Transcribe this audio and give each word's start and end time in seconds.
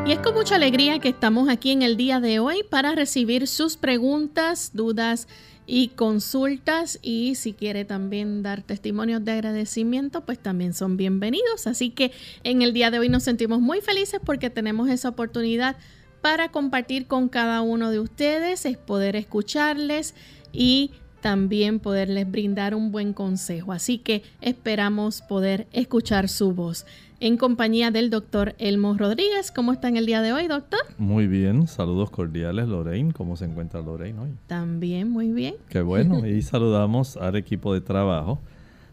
Y 0.05 0.11
es 0.11 0.19
con 0.19 0.35
mucha 0.35 0.57
alegría 0.57 0.99
que 0.99 1.09
estamos 1.09 1.49
aquí 1.49 1.71
en 1.71 1.81
el 1.81 1.97
día 1.97 2.19
de 2.19 2.37
hoy 2.37 2.61
para 2.69 2.93
recibir 2.93 3.47
sus 3.47 3.75
preguntas, 3.75 4.69
dudas 4.75 5.27
y 5.65 5.87
consultas. 5.87 6.99
Y 7.01 7.33
si 7.33 7.53
quiere 7.53 7.85
también 7.85 8.43
dar 8.43 8.61
testimonios 8.61 9.25
de 9.25 9.31
agradecimiento, 9.31 10.21
pues 10.21 10.37
también 10.37 10.75
son 10.75 10.95
bienvenidos. 10.95 11.65
Así 11.65 11.89
que 11.89 12.11
en 12.43 12.61
el 12.61 12.71
día 12.71 12.91
de 12.91 12.99
hoy 12.99 13.09
nos 13.09 13.23
sentimos 13.23 13.61
muy 13.61 13.81
felices 13.81 14.19
porque 14.23 14.51
tenemos 14.51 14.89
esa 14.89 15.09
oportunidad 15.09 15.75
para 16.21 16.51
compartir 16.51 17.07
con 17.07 17.27
cada 17.27 17.63
uno 17.63 17.89
de 17.89 17.99
ustedes, 17.99 18.67
es 18.67 18.77
poder 18.77 19.15
escucharles 19.15 20.13
y 20.53 20.91
también 21.21 21.79
poderles 21.79 22.29
brindar 22.29 22.75
un 22.75 22.91
buen 22.91 23.11
consejo. 23.11 23.71
Así 23.71 23.97
que 23.97 24.21
esperamos 24.41 25.23
poder 25.23 25.65
escuchar 25.71 26.29
su 26.29 26.53
voz 26.53 26.85
en 27.25 27.37
compañía 27.37 27.89
del 27.89 28.11
doctor 28.11 28.53
Elmo 28.59 28.95
Rodríguez. 28.95 29.51
¿Cómo 29.51 29.73
está 29.73 29.87
en 29.87 29.97
el 29.97 30.05
día 30.05 30.21
de 30.21 30.31
hoy, 30.31 30.47
doctor? 30.47 30.81
Muy 30.99 31.25
bien, 31.25 31.65
saludos 31.65 32.11
cordiales, 32.11 32.67
Lorraine. 32.67 33.13
¿Cómo 33.13 33.35
se 33.35 33.45
encuentra 33.45 33.81
Lorraine 33.81 34.19
hoy? 34.19 34.29
También, 34.45 35.09
muy 35.09 35.31
bien. 35.31 35.55
Qué 35.69 35.81
bueno, 35.81 36.27
y 36.27 36.43
saludamos 36.43 37.17
al 37.17 37.35
equipo 37.35 37.73
de 37.73 37.81
trabajo, 37.81 38.39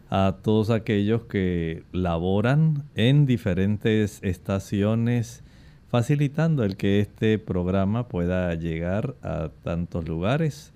a 0.09 0.37
todos 0.41 0.71
aquellos 0.71 1.25
que 1.25 1.83
laboran 1.91 2.85
en 2.95 3.27
diferentes 3.27 4.17
estaciones, 4.23 5.43
facilitando 5.87 6.63
el 6.63 6.75
que 6.75 7.01
este 7.01 7.37
programa 7.37 8.07
pueda 8.07 8.51
llegar 8.55 9.13
a 9.21 9.49
tantos 9.61 10.07
lugares. 10.07 10.73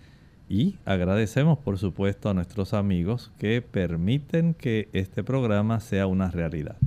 Y 0.48 0.76
agradecemos, 0.86 1.58
por 1.58 1.80
supuesto, 1.80 2.30
a 2.30 2.36
nuestros 2.36 2.76
amigos 2.76 3.32
que 3.40 3.64
permiten 3.64 4.54
que 4.54 4.90
este 4.94 5.24
programa 5.24 5.80
sea 5.80 6.06
una 6.06 6.30
realidad. 6.30 6.78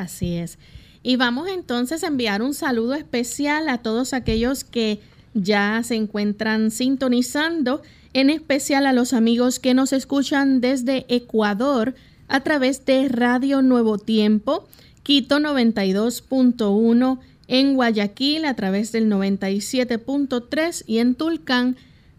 Así 0.00 0.36
es. 0.36 0.58
Y 1.02 1.16
vamos 1.16 1.48
entonces 1.48 2.04
a 2.04 2.08
enviar 2.08 2.42
un 2.42 2.54
saludo 2.54 2.94
especial 2.94 3.68
a 3.68 3.78
todos 3.78 4.12
aquellos 4.12 4.64
que 4.64 5.00
ya 5.34 5.82
se 5.84 5.94
encuentran 5.94 6.70
sintonizando, 6.70 7.82
en 8.12 8.30
especial 8.30 8.86
a 8.86 8.92
los 8.92 9.12
amigos 9.12 9.58
que 9.58 9.74
nos 9.74 9.92
escuchan 9.92 10.60
desde 10.60 11.06
Ecuador 11.08 11.94
a 12.28 12.40
través 12.40 12.84
de 12.84 13.08
Radio 13.08 13.62
Nuevo 13.62 13.98
Tiempo, 13.98 14.68
Quito 15.02 15.38
92.1, 15.38 17.18
en 17.48 17.74
Guayaquil 17.74 18.44
a 18.44 18.54
través 18.54 18.92
del 18.92 19.10
97.3 19.10 20.84
y 20.86 20.98
en 20.98 21.14
Tulcán 21.14 21.76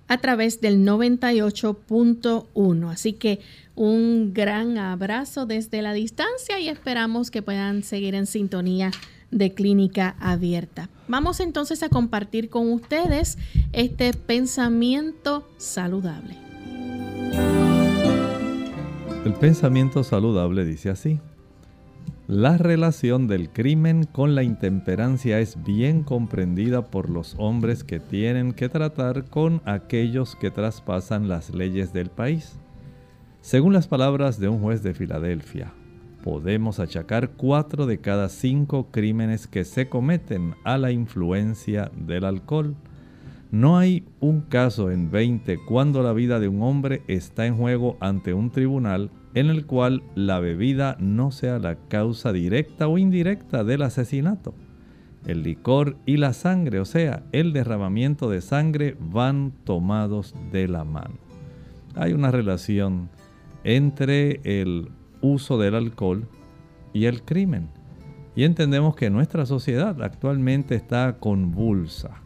a 0.07 0.17
través 0.17 0.59
del 0.59 0.85
98.1. 0.85 2.91
Así 2.91 3.13
que 3.13 3.39
un 3.75 4.33
gran 4.33 4.77
abrazo 4.77 5.45
desde 5.45 5.81
la 5.81 5.93
distancia 5.93 6.59
y 6.59 6.69
esperamos 6.69 7.31
que 7.31 7.41
puedan 7.41 7.83
seguir 7.83 8.15
en 8.15 8.25
sintonía 8.25 8.91
de 9.31 9.53
clínica 9.53 10.15
abierta. 10.19 10.89
Vamos 11.07 11.39
entonces 11.39 11.81
a 11.83 11.89
compartir 11.89 12.49
con 12.49 12.71
ustedes 12.71 13.37
este 13.71 14.13
pensamiento 14.13 15.47
saludable. 15.57 16.35
El 19.25 19.33
pensamiento 19.33 20.03
saludable 20.03 20.65
dice 20.65 20.89
así, 20.89 21.19
La 22.27 22.57
relación 22.57 23.27
del 23.27 23.49
crimen 23.49 24.03
con 24.03 24.35
la 24.35 24.43
intemperancia 24.43 25.39
es 25.39 25.63
bien 25.63 26.03
comprendida 26.03 26.87
por 26.87 27.09
los 27.09 27.35
hombres 27.37 27.83
que 27.83 27.99
tienen 27.99 28.53
que 28.53 28.67
tratar 28.67 29.25
con 29.25 29.61
aquellos 29.65 30.35
que 30.35 30.51
traspasan 30.51 31.29
las 31.29 31.53
leyes 31.53 31.93
del 31.93 32.09
país. 32.09 32.57
Según 33.41 33.73
las 33.73 33.87
palabras 33.87 34.39
de 34.39 34.49
un 34.49 34.59
juez 34.59 34.83
de 34.83 34.93
Filadelfia, 34.93 35.73
podemos 36.23 36.79
achacar 36.79 37.31
cuatro 37.31 37.87
de 37.87 37.97
cada 37.97 38.29
cinco 38.29 38.91
crímenes 38.91 39.47
que 39.47 39.65
se 39.65 39.89
cometen 39.89 40.53
a 40.63 40.77
la 40.77 40.91
influencia 40.91 41.91
del 41.95 42.25
alcohol. 42.25 42.75
No 43.49 43.79
hay 43.79 44.05
un 44.19 44.41
caso 44.41 44.91
en 44.91 45.09
20 45.09 45.57
cuando 45.65 46.03
la 46.03 46.13
vida 46.13 46.39
de 46.39 46.49
un 46.49 46.61
hombre 46.61 47.01
está 47.07 47.47
en 47.47 47.57
juego 47.57 47.97
ante 47.99 48.35
un 48.35 48.51
tribunal 48.51 49.09
en 49.33 49.47
el 49.47 49.65
cual 49.65 50.03
la 50.13 50.39
bebida 50.39 50.95
no 50.99 51.31
sea 51.31 51.57
la 51.57 51.77
causa 51.87 52.31
directa 52.31 52.87
o 52.87 52.99
indirecta 52.99 53.63
del 53.63 53.81
asesinato. 53.81 54.53
El 55.25 55.41
licor 55.41 55.97
y 56.05 56.17
la 56.17 56.33
sangre, 56.33 56.79
o 56.79 56.85
sea, 56.85 57.23
el 57.31 57.53
derramamiento 57.53 58.29
de 58.29 58.41
sangre, 58.41 58.95
van 58.99 59.51
tomados 59.63 60.35
de 60.51 60.67
la 60.67 60.83
mano. 60.83 61.15
Hay 61.95 62.13
una 62.13 62.31
relación 62.31 63.09
entre 63.63 64.41
el 64.43 64.89
uso 65.21 65.57
del 65.57 65.75
alcohol 65.75 66.27
y 66.93 67.05
el 67.05 67.23
crimen. 67.23 67.69
Y 68.35 68.43
entendemos 68.43 68.95
que 68.95 69.09
nuestra 69.09 69.45
sociedad 69.45 70.01
actualmente 70.01 70.75
está 70.75 71.17
convulsa. 71.19 72.21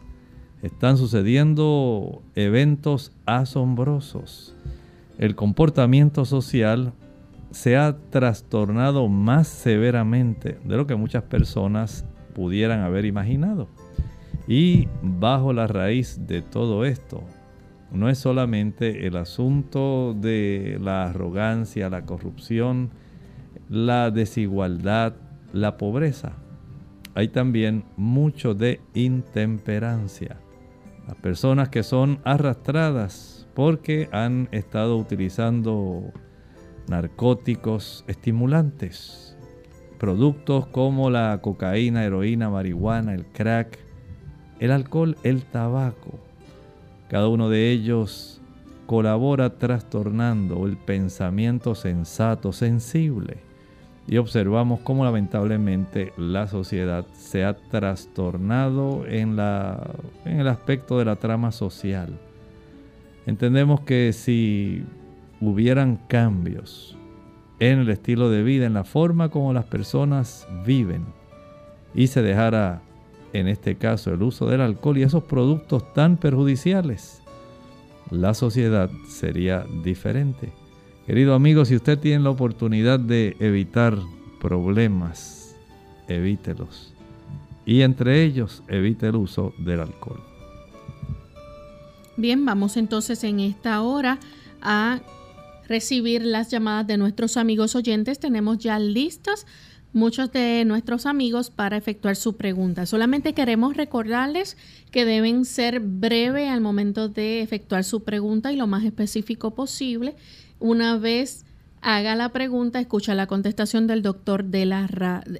Están 0.62 0.96
sucediendo 0.96 2.22
eventos 2.34 3.12
asombrosos 3.26 4.56
el 5.18 5.34
comportamiento 5.34 6.26
social 6.26 6.92
se 7.50 7.76
ha 7.76 7.96
trastornado 8.10 9.08
más 9.08 9.48
severamente 9.48 10.58
de 10.62 10.76
lo 10.76 10.86
que 10.86 10.94
muchas 10.94 11.22
personas 11.22 12.04
pudieran 12.34 12.80
haber 12.80 13.06
imaginado. 13.06 13.68
Y 14.46 14.88
bajo 15.02 15.54
la 15.54 15.66
raíz 15.66 16.26
de 16.26 16.42
todo 16.42 16.84
esto, 16.84 17.24
no 17.90 18.08
es 18.08 18.18
solamente 18.18 19.06
el 19.06 19.16
asunto 19.16 20.14
de 20.14 20.78
la 20.80 21.04
arrogancia, 21.04 21.88
la 21.88 22.04
corrupción, 22.04 22.90
la 23.68 24.10
desigualdad, 24.10 25.14
la 25.52 25.76
pobreza. 25.76 26.32
Hay 27.14 27.28
también 27.28 27.84
mucho 27.96 28.54
de 28.54 28.80
intemperancia. 28.94 30.38
Las 31.06 31.16
personas 31.16 31.68
que 31.68 31.82
son 31.82 32.18
arrastradas 32.24 33.48
porque 33.54 34.08
han 34.12 34.48
estado 34.52 34.98
utilizando 34.98 36.12
narcóticos 36.88 38.04
estimulantes, 38.06 39.36
productos 39.98 40.66
como 40.66 41.08
la 41.10 41.40
cocaína, 41.40 42.04
heroína, 42.04 42.50
marihuana, 42.50 43.14
el 43.14 43.24
crack, 43.26 43.78
el 44.58 44.70
alcohol, 44.72 45.16
el 45.22 45.44
tabaco. 45.44 46.25
Cada 47.08 47.28
uno 47.28 47.48
de 47.48 47.70
ellos 47.70 48.40
colabora 48.86 49.58
trastornando 49.58 50.66
el 50.66 50.76
pensamiento 50.76 51.74
sensato, 51.74 52.52
sensible. 52.52 53.38
Y 54.08 54.18
observamos 54.18 54.80
cómo 54.80 55.04
lamentablemente 55.04 56.12
la 56.16 56.46
sociedad 56.46 57.04
se 57.12 57.44
ha 57.44 57.56
trastornado 57.56 59.04
en, 59.06 59.34
la, 59.34 59.90
en 60.24 60.40
el 60.40 60.48
aspecto 60.48 60.98
de 60.98 61.04
la 61.04 61.16
trama 61.16 61.50
social 61.50 62.18
Entendemos 63.26 63.80
que 63.80 64.12
si 64.12 64.84
hubieran 65.40 65.96
cambios 66.06 66.96
en 67.58 67.80
el 67.80 67.88
estilo 67.88 68.30
de 68.30 68.44
vida, 68.44 68.66
en 68.66 68.74
la 68.74 68.84
forma 68.84 69.30
como 69.30 69.52
las 69.52 69.64
personas 69.64 70.46
viven, 70.64 71.04
y 71.92 72.06
se 72.06 72.22
dejara, 72.22 72.82
en 73.36 73.48
este 73.48 73.76
caso, 73.76 74.12
el 74.12 74.22
uso 74.22 74.46
del 74.46 74.60
alcohol 74.60 74.98
y 74.98 75.02
esos 75.02 75.24
productos 75.24 75.92
tan 75.94 76.16
perjudiciales, 76.16 77.22
la 78.10 78.34
sociedad 78.34 78.90
sería 79.08 79.66
diferente. 79.82 80.52
Querido 81.06 81.34
amigo, 81.34 81.64
si 81.64 81.76
usted 81.76 81.98
tiene 81.98 82.24
la 82.24 82.30
oportunidad 82.30 82.98
de 82.98 83.36
evitar 83.40 83.96
problemas, 84.40 85.56
evítelos. 86.08 86.92
Y 87.64 87.82
entre 87.82 88.22
ellos, 88.24 88.62
evite 88.68 89.08
el 89.08 89.16
uso 89.16 89.52
del 89.58 89.80
alcohol. 89.80 90.20
Bien, 92.16 92.44
vamos 92.44 92.76
entonces 92.76 93.22
en 93.24 93.40
esta 93.40 93.82
hora 93.82 94.18
a 94.62 95.00
recibir 95.68 96.24
las 96.24 96.50
llamadas 96.50 96.86
de 96.86 96.96
nuestros 96.96 97.36
amigos 97.36 97.74
oyentes. 97.74 98.18
Tenemos 98.18 98.58
ya 98.58 98.78
listas 98.78 99.46
muchos 99.96 100.30
de 100.30 100.62
nuestros 100.66 101.06
amigos 101.06 101.48
para 101.48 101.78
efectuar 101.78 102.16
su 102.16 102.36
pregunta. 102.36 102.84
Solamente 102.84 103.32
queremos 103.32 103.78
recordarles 103.78 104.58
que 104.90 105.06
deben 105.06 105.46
ser 105.46 105.80
breve 105.80 106.50
al 106.50 106.60
momento 106.60 107.08
de 107.08 107.40
efectuar 107.40 107.82
su 107.82 108.04
pregunta 108.04 108.52
y 108.52 108.56
lo 108.56 108.66
más 108.66 108.84
específico 108.84 109.54
posible. 109.54 110.14
Una 110.58 110.98
vez 110.98 111.45
haga 111.86 112.16
la 112.16 112.30
pregunta, 112.30 112.80
escucha 112.80 113.14
la 113.14 113.28
contestación 113.28 113.86
del 113.86 114.02
doctor 114.02 114.42
de 114.42 114.66
la 114.66 114.88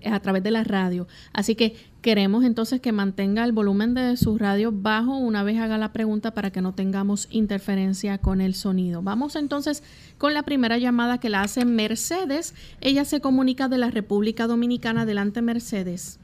a 0.04 0.20
través 0.20 0.44
de 0.44 0.52
la 0.52 0.62
radio. 0.62 1.08
Así 1.32 1.56
que 1.56 1.72
queremos 2.02 2.44
entonces 2.44 2.80
que 2.80 2.92
mantenga 2.92 3.44
el 3.44 3.50
volumen 3.50 3.94
de 3.94 4.16
su 4.16 4.38
radio 4.38 4.70
bajo 4.72 5.18
una 5.18 5.42
vez 5.42 5.58
haga 5.58 5.76
la 5.76 5.92
pregunta 5.92 6.34
para 6.34 6.52
que 6.52 6.60
no 6.60 6.72
tengamos 6.72 7.26
interferencia 7.32 8.18
con 8.18 8.40
el 8.40 8.54
sonido. 8.54 9.02
Vamos 9.02 9.34
entonces 9.34 9.82
con 10.18 10.34
la 10.34 10.44
primera 10.44 10.78
llamada 10.78 11.18
que 11.18 11.30
la 11.30 11.40
hace 11.40 11.64
Mercedes. 11.64 12.54
Ella 12.80 13.04
se 13.04 13.20
comunica 13.20 13.66
de 13.66 13.78
la 13.78 13.90
República 13.90 14.46
Dominicana. 14.46 15.00
Adelante, 15.00 15.42
Mercedes. 15.42 16.20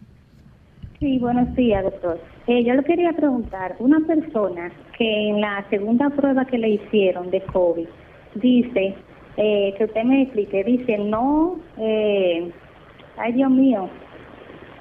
Sí, 1.01 1.19
buenos 1.19 1.53
días, 1.57 1.83
doctor. 1.83 2.21
Eh, 2.47 2.63
yo 2.65 2.75
le 2.75 2.85
quería 2.85 3.13
preguntar, 3.13 3.75
una 3.81 3.99
persona 4.07 4.71
que 4.97 5.31
en 5.31 5.41
la 5.41 5.67
segunda 5.69 6.11
prueba 6.11 6.45
que 6.45 6.59
le 6.59 6.69
hicieron 6.75 7.29
de 7.33 7.43
COVID 7.47 7.89
dice 8.37 8.95
eh, 9.37 9.75
que 9.77 9.85
usted 9.85 10.05
me 10.05 10.23
explique. 10.23 10.65
Dice, 10.65 10.99
no, 10.99 11.57
eh, 11.79 12.51
ay 13.17 13.33
Dios 13.33 13.51
mío, 13.51 13.89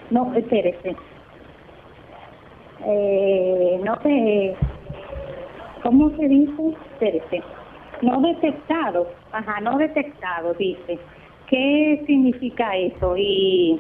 no, 0.10 0.34
espérese. 0.36 0.96
Eh, 2.86 3.80
no 3.84 3.98
te, 3.98 4.56
¿cómo 5.84 6.10
se 6.12 6.28
dice? 6.28 6.76
Espérese. 6.94 7.44
No 8.02 8.20
detectado, 8.22 9.08
ajá, 9.32 9.62
no 9.62 9.78
detectado, 9.78 10.54
dice. 10.56 10.98
¿Qué 11.48 12.04
significa 12.08 12.76
eso? 12.78 13.16
Y, 13.18 13.80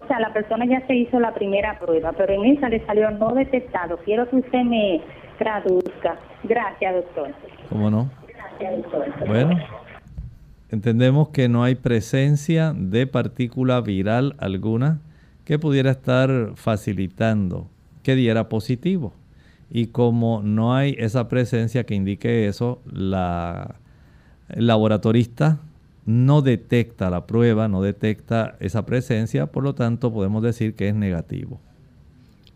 o 0.00 0.06
sea, 0.06 0.20
la 0.20 0.32
persona 0.32 0.66
ya 0.66 0.86
se 0.86 0.94
hizo 0.94 1.18
la 1.20 1.32
primera 1.32 1.78
prueba, 1.78 2.12
pero 2.12 2.34
en 2.34 2.56
esa 2.56 2.68
le 2.68 2.84
salió 2.84 3.10
no 3.12 3.30
detectado. 3.30 3.96
Quiero 3.98 4.28
que 4.28 4.36
usted 4.36 4.62
me 4.64 5.00
traduzca. 5.38 6.16
Gracias, 6.42 6.94
doctor. 6.94 7.30
¿Cómo 7.70 7.90
no? 7.90 8.10
Gracias, 8.26 8.82
doctor. 8.82 9.26
Bueno, 9.26 9.58
entendemos 10.72 11.28
que 11.28 11.48
no 11.48 11.62
hay 11.62 11.76
presencia 11.76 12.74
de 12.76 13.06
partícula 13.06 13.80
viral 13.80 14.34
alguna 14.38 15.00
que 15.44 15.58
pudiera 15.58 15.90
estar 15.90 16.52
facilitando 16.56 17.68
que 18.02 18.16
diera 18.16 18.48
positivo. 18.48 19.12
Y 19.70 19.86
como 19.88 20.42
no 20.42 20.74
hay 20.74 20.96
esa 20.98 21.28
presencia 21.28 21.84
que 21.84 21.94
indique 21.94 22.48
eso, 22.48 22.80
la, 22.90 23.76
el 24.48 24.66
laboratorista 24.66 25.60
no 26.04 26.42
detecta 26.42 27.10
la 27.10 27.26
prueba, 27.26 27.68
no 27.68 27.82
detecta 27.82 28.56
esa 28.58 28.84
presencia, 28.84 29.46
por 29.46 29.62
lo 29.62 29.74
tanto 29.74 30.12
podemos 30.12 30.42
decir 30.42 30.74
que 30.74 30.88
es 30.88 30.94
negativo. 30.94 31.60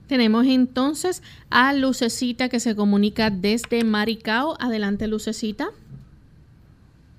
Tenemos 0.06 0.46
entonces 0.46 1.23
a 1.50 1.73
Lucecita 1.73 2.49
que 2.49 2.61
se 2.61 2.76
comunica 2.76 3.30
desde 3.30 3.82
Maricao. 3.82 4.56
Adelante, 4.61 5.08
Lucecita. 5.08 5.68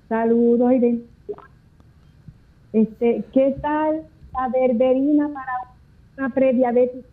Saludos, 0.08 0.72
Este, 2.72 3.24
¿Qué 3.32 3.56
tal 3.60 4.02
la 4.32 4.48
berberina 4.48 5.28
para 5.28 5.52
una 6.16 6.30
prediabetes? 6.30 7.04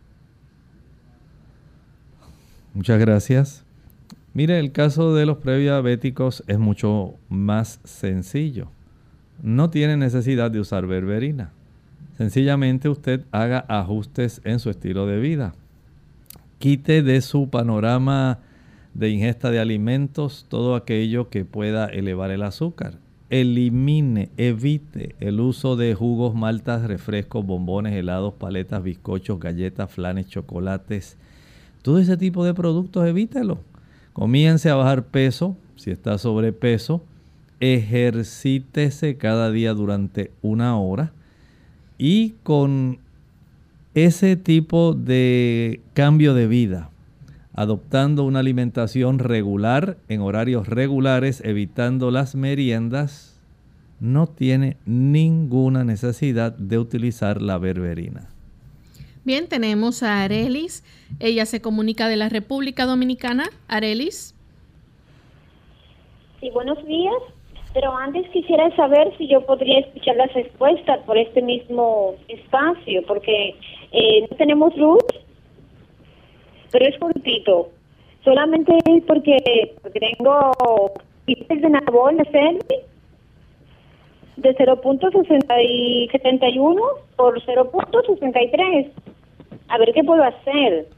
Muchas 2.74 3.00
gracias. 3.00 3.66
Mire, 4.34 4.60
el 4.60 4.72
caso 4.72 5.14
de 5.14 5.26
los 5.26 5.38
prediabéticos 5.38 6.44
es 6.48 6.60
mucho 6.60 7.16
más 7.30 7.80
sencillo. 7.84 8.68
No 9.42 9.70
tiene 9.70 9.98
necesidad 9.98 10.52
de 10.52 10.60
usar 10.60 10.88
berberina. 10.88 11.52
Sencillamente 12.18 12.88
usted 12.88 13.26
haga 13.32 13.66
ajustes 13.68 14.42
en 14.46 14.60
su 14.60 14.70
estilo 14.70 15.06
de 15.06 15.20
vida. 15.20 15.54
Quite 16.60 17.04
de 17.04 17.20
su 17.22 17.50
panorama 17.50 18.40
de 18.96 19.10
ingesta 19.10 19.52
de 19.52 19.60
alimentos, 19.60 20.46
todo 20.50 20.74
aquello 20.74 21.30
que 21.30 21.46
pueda 21.46 21.86
elevar 21.86 22.32
el 22.32 22.42
azúcar. 22.42 22.98
Elimine, 23.30 24.30
evite 24.38 25.16
el 25.20 25.42
uso 25.42 25.76
de 25.76 25.94
jugos, 25.94 26.34
maltas, 26.34 26.84
refrescos, 26.84 27.46
bombones, 27.46 27.94
helados, 27.94 28.34
paletas, 28.36 28.82
bizcochos, 28.82 29.40
galletas, 29.40 29.92
flanes, 29.92 30.30
chocolates. 30.30 31.18
Todo 31.82 32.00
ese 32.00 32.16
tipo 32.16 32.46
de 32.46 32.54
productos 32.54 33.06
evítelo. 33.06 33.60
Comience 34.14 34.70
a 34.70 34.76
bajar 34.76 35.04
peso, 35.04 35.58
si 35.76 35.92
está 35.92 36.18
sobrepeso. 36.18 37.04
Ejercítese 37.60 39.18
cada 39.18 39.52
día 39.52 39.74
durante 39.74 40.32
una 40.42 40.80
hora. 40.80 41.12
Y 41.98 42.36
con 42.44 43.00
ese 43.94 44.38
tipo 44.38 44.94
de 44.94 45.82
cambio 45.94 46.34
de 46.34 46.48
vida, 46.48 46.92
adoptando 47.56 48.24
una 48.24 48.40
alimentación 48.40 49.20
regular 49.20 49.98
en 50.10 50.22
horarios 50.22 50.68
regulares, 50.68 51.42
evitando 51.44 52.12
las 52.12 52.36
meriendas, 52.36 53.42
no 54.00 54.28
tiene 54.28 54.76
ninguna 54.86 55.84
necesidad 55.86 56.52
de 56.58 56.78
utilizar 56.78 57.42
la 57.42 57.58
berberina. 57.58 58.30
Bien, 59.24 59.48
tenemos 59.48 60.04
a 60.04 60.24
Arelis. 60.24 60.84
Ella 61.20 61.46
se 61.46 61.62
comunica 61.62 62.08
de 62.08 62.18
la 62.18 62.30
República 62.30 62.86
Dominicana. 62.86 63.46
Arelis. 63.68 64.36
Sí, 66.42 66.50
buenos 66.52 66.86
días. 66.86 67.16
Pero 67.74 67.96
antes 67.98 68.30
quisiera 68.32 68.74
saber 68.76 69.18
si 69.18 69.28
yo 69.28 69.46
podría 69.46 69.80
escuchar 69.80 70.16
las 70.18 70.32
respuestas 70.34 71.00
por 71.06 71.18
este 71.18 71.42
mismo 71.42 72.16
espacio, 72.28 73.02
porque 73.08 73.56
eh, 73.92 74.28
no 74.30 74.38
tenemos 74.38 74.76
luz 74.78 75.04
pero 76.78 76.88
es. 76.88 76.96
Solamente 78.26 78.78
es 78.86 79.04
porque, 79.06 79.38
tengo 79.94 80.52
quistes 81.26 81.62
de 81.62 81.70
Nabol 81.70 82.18
de 82.18 82.84
de 84.36 84.54
0.71 84.58 86.82
por 87.16 87.42
0.63. 87.42 88.92
A 89.70 89.78
ver 89.78 89.94
qué 89.94 90.04
puedo 90.04 90.22
hacer. 90.22 90.90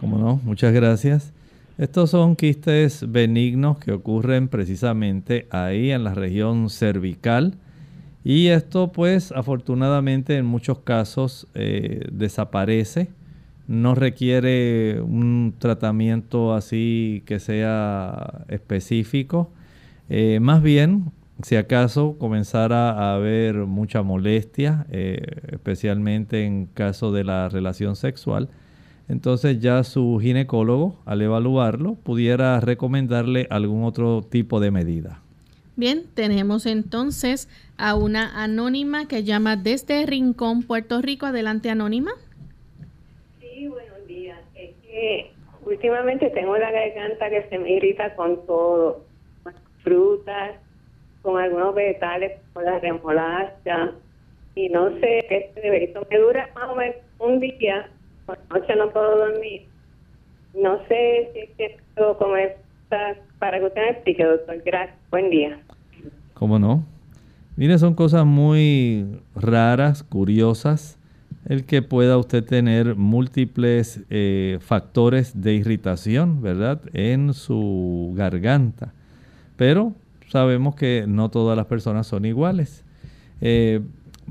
Como 0.00 0.18
no, 0.18 0.40
muchas 0.42 0.72
gracias. 0.72 1.32
Estos 1.78 2.10
son 2.10 2.34
quistes 2.34 3.08
benignos 3.10 3.78
que 3.78 3.92
ocurren 3.92 4.48
precisamente 4.48 5.46
ahí 5.50 5.92
en 5.92 6.02
la 6.02 6.14
región 6.14 6.68
cervical. 6.68 7.54
Y 8.24 8.48
esto 8.48 8.90
pues 8.90 9.30
afortunadamente 9.30 10.36
en 10.36 10.46
muchos 10.46 10.80
casos 10.80 11.46
eh, 11.54 12.08
desaparece 12.10 13.19
no 13.70 13.94
requiere 13.94 15.00
un 15.00 15.54
tratamiento 15.56 16.54
así 16.54 17.22
que 17.24 17.38
sea 17.38 18.44
específico. 18.48 19.52
Eh, 20.08 20.40
más 20.40 20.60
bien, 20.60 21.12
si 21.44 21.54
acaso 21.54 22.16
comenzara 22.18 22.90
a 22.90 23.14
haber 23.14 23.66
mucha 23.66 24.02
molestia, 24.02 24.86
eh, 24.90 25.24
especialmente 25.52 26.44
en 26.44 26.66
caso 26.66 27.12
de 27.12 27.22
la 27.22 27.48
relación 27.48 27.94
sexual, 27.94 28.48
entonces 29.08 29.60
ya 29.60 29.84
su 29.84 30.18
ginecólogo, 30.20 30.98
al 31.04 31.22
evaluarlo, 31.22 31.94
pudiera 31.94 32.58
recomendarle 32.58 33.46
algún 33.50 33.84
otro 33.84 34.26
tipo 34.28 34.58
de 34.58 34.72
medida. 34.72 35.22
Bien, 35.76 36.06
tenemos 36.14 36.66
entonces 36.66 37.48
a 37.76 37.94
una 37.94 38.42
anónima 38.42 39.06
que 39.06 39.22
llama 39.22 39.54
desde 39.54 40.06
Rincón, 40.06 40.64
Puerto 40.64 41.00
Rico. 41.00 41.26
Adelante, 41.26 41.70
anónima 41.70 42.10
últimamente 45.64 46.30
tengo 46.30 46.56
la 46.56 46.70
garganta 46.70 47.30
que 47.30 47.46
se 47.48 47.58
me 47.58 47.70
irrita 47.72 48.14
con 48.14 48.44
todo, 48.46 49.04
frutas, 49.82 50.52
con 51.22 51.40
algunos 51.40 51.74
vegetales, 51.74 52.40
con 52.52 52.64
la 52.64 52.78
remolacha, 52.78 53.92
y 54.54 54.68
no 54.68 54.90
sé 55.00 55.24
qué 55.28 55.52
se 55.54 55.84
Esto 55.84 56.06
me 56.10 56.18
dura 56.18 56.50
más 56.54 56.70
o 56.70 56.76
menos 56.76 56.96
un 57.18 57.40
día, 57.40 57.88
por 58.26 58.38
noche 58.50 58.74
no 58.76 58.90
puedo 58.90 59.16
dormir. 59.18 59.66
No 60.54 60.78
sé 60.88 61.30
si 61.32 61.40
es 61.40 61.50
que 61.56 61.76
puedo 61.94 62.18
comer 62.18 62.58
para 63.38 63.58
que 63.58 63.66
usted 63.66 63.80
me 63.82 63.90
explique, 63.90 64.24
doctor. 64.24 64.60
Gracias. 64.64 64.98
Buen 65.10 65.30
día. 65.30 65.60
¿Cómo 66.34 66.58
no? 66.58 66.84
Mire, 67.56 67.78
son 67.78 67.94
cosas 67.94 68.24
muy 68.24 69.20
raras, 69.34 70.02
curiosas 70.02 70.99
el 71.50 71.64
que 71.64 71.82
pueda 71.82 72.16
usted 72.16 72.44
tener 72.44 72.94
múltiples 72.94 74.02
eh, 74.08 74.60
factores 74.60 75.42
de 75.42 75.54
irritación, 75.54 76.40
¿verdad? 76.40 76.80
En 76.92 77.34
su 77.34 78.12
garganta. 78.14 78.92
Pero 79.56 79.92
sabemos 80.28 80.76
que 80.76 81.06
no 81.08 81.28
todas 81.28 81.56
las 81.56 81.66
personas 81.66 82.06
son 82.06 82.24
iguales. 82.24 82.84
Eh, 83.40 83.80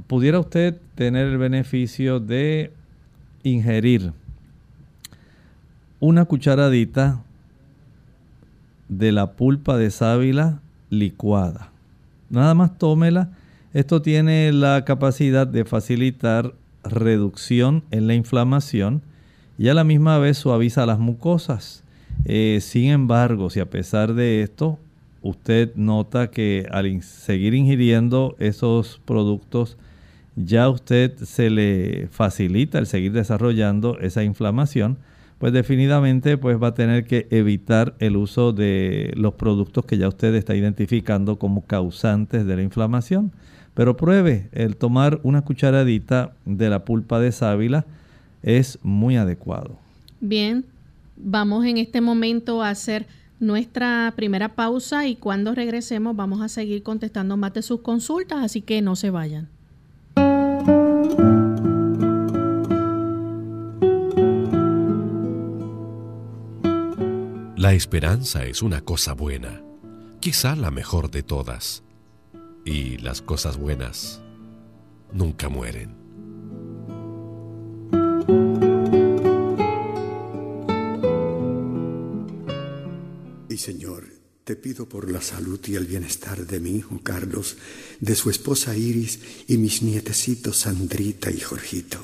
¿Pudiera 0.08 0.40
usted 0.40 0.78
tener 0.96 1.28
el 1.28 1.38
beneficio 1.38 2.22
de 2.22 2.72
ingerir 3.44 4.14
una 6.00 6.24
cucharadita 6.24 7.22
de 8.88 9.12
la 9.12 9.34
pulpa 9.34 9.78
de 9.78 9.92
sábila 9.92 10.62
licuada? 10.90 11.70
Nada 12.30 12.54
más 12.54 12.78
tómela. 12.78 13.32
Esto 13.74 14.02
tiene 14.02 14.54
la 14.54 14.86
capacidad 14.86 15.46
de 15.46 15.66
facilitar 15.66 16.54
reducción 16.84 17.84
en 17.92 18.08
la 18.08 18.16
inflamación 18.16 19.02
y 19.58 19.68
a 19.68 19.74
la 19.74 19.84
misma 19.84 20.18
vez 20.20 20.38
suaviza 20.38 20.86
las 20.86 21.00
mucosas. 21.00 21.84
Eh, 22.26 22.60
sin 22.62 22.90
embargo, 22.90 23.50
si 23.50 23.60
a 23.60 23.70
pesar 23.70 24.14
de 24.14 24.42
esto 24.42 24.80
usted 25.22 25.74
nota 25.76 26.30
que 26.30 26.68
al 26.72 27.02
seguir 27.04 27.54
ingiriendo 27.54 28.36
esos 28.40 29.02
productos 29.06 29.78
ya 30.36 30.70
usted 30.70 31.18
se 31.18 31.50
le 31.50 32.08
facilita 32.12 32.80
el 32.80 32.86
seguir 32.86 33.12
desarrollando 33.12 34.00
esa 34.00 34.24
inflamación, 34.24 34.98
pues 35.38 35.54
definitivamente 35.54 36.38
pues 36.38 36.62
va 36.62 36.68
a 36.68 36.74
tener 36.74 37.06
que 37.06 37.28
evitar 37.32 37.96
el 38.00 38.18
uso 38.18 38.54
de 38.54 39.12
los 39.16 39.34
productos 39.34 39.86
que 39.86 39.98
ya 39.98 40.08
usted 40.08 40.36
está 40.36 40.56
identificando 40.56 41.40
como 41.40 41.66
causantes 41.66 42.46
de 42.46 42.56
la 42.56 42.62
inflamación. 42.62 43.32
Pero 43.80 43.96
pruebe, 43.96 44.50
el 44.52 44.76
tomar 44.76 45.22
una 45.24 45.42
cucharadita 45.42 46.34
de 46.44 46.70
la 46.70 46.84
pulpa 46.84 47.18
de 47.22 47.32
sábila 47.32 47.86
es 48.44 48.78
muy 48.84 49.16
adecuado. 49.16 49.78
Bien, 50.20 50.66
vamos 51.16 51.64
en 51.64 51.78
este 51.78 52.02
momento 52.02 52.62
a 52.62 52.72
hacer 52.72 53.08
nuestra 53.40 54.12
primera 54.18 54.50
pausa 54.50 55.08
y 55.08 55.16
cuando 55.16 55.56
regresemos 55.56 56.14
vamos 56.14 56.42
a 56.42 56.50
seguir 56.50 56.84
contestando 56.84 57.38
más 57.38 57.54
de 57.54 57.62
sus 57.62 57.80
consultas, 57.80 58.40
así 58.44 58.62
que 58.62 58.82
no 58.82 58.98
se 58.98 59.12
vayan. 59.12 59.48
La 67.56 67.72
esperanza 67.74 68.44
es 68.44 68.62
una 68.62 68.82
cosa 68.82 69.14
buena, 69.14 69.62
quizá 70.20 70.58
la 70.58 70.70
mejor 70.70 71.12
de 71.12 71.24
todas 71.24 71.84
y 72.70 72.98
las 72.98 73.24
cosas 73.24 73.58
buenas 73.58 74.22
nunca 75.12 75.50
mueren. 75.50 75.98
Y 83.50 83.58
Señor, 83.58 84.06
te 84.44 84.56
pido 84.56 84.88
por 84.88 85.12
la 85.12 85.20
salud 85.20 85.60
y 85.66 85.74
el 85.74 85.88
bienestar 85.88 86.46
de 86.46 86.60
mi 86.60 86.76
hijo 86.76 87.02
Carlos, 87.02 87.58
de 88.02 88.14
su 88.14 88.30
esposa 88.30 88.78
Iris 88.78 89.20
y 89.48 89.58
mis 89.58 89.82
nietecitos 89.82 90.58
Sandrita 90.58 91.32
y 91.32 91.40
Jorgito. 91.40 91.98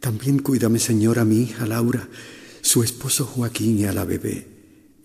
También 0.00 0.38
cuídame, 0.38 0.78
Señor, 0.78 1.18
a 1.18 1.26
mi 1.26 1.42
hija 1.42 1.66
Laura, 1.66 2.08
su 2.62 2.82
esposo 2.82 3.26
Joaquín 3.26 3.78
y 3.78 3.84
a 3.84 3.92
la 3.92 4.06
bebé. 4.06 4.48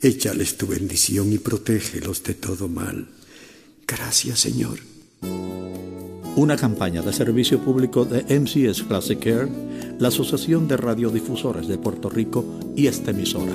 Échales 0.01 0.57
tu 0.57 0.67
bendición 0.67 1.33
y 1.33 1.39
protégelos 1.39 2.23
de 2.23 2.35
todo 2.35 2.69
mal. 2.69 3.16
Gracias, 3.87 4.39
Señor. 4.39 4.79
Una 6.35 6.57
campaña 6.57 7.01
de 7.01 7.13
servicio 7.13 7.59
público 7.59 8.03
de 8.03 8.23
MCS 8.37 8.83
Classic 8.83 9.17
Care, 9.17 9.47
la 9.97 10.09
Asociación 10.09 10.67
de 10.67 10.75
Radiodifusores 10.75 11.67
de 11.69 11.77
Puerto 11.77 12.09
Rico 12.09 12.43
y 12.75 12.87
esta 12.87 13.11
emisora. 13.11 13.53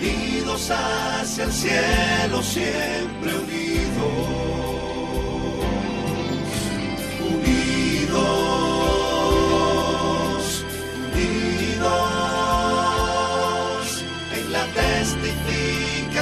unidos 0.00 0.70
hacia 0.70 1.44
el 1.44 1.52
cielo 1.52 2.42
siempre 2.42 3.32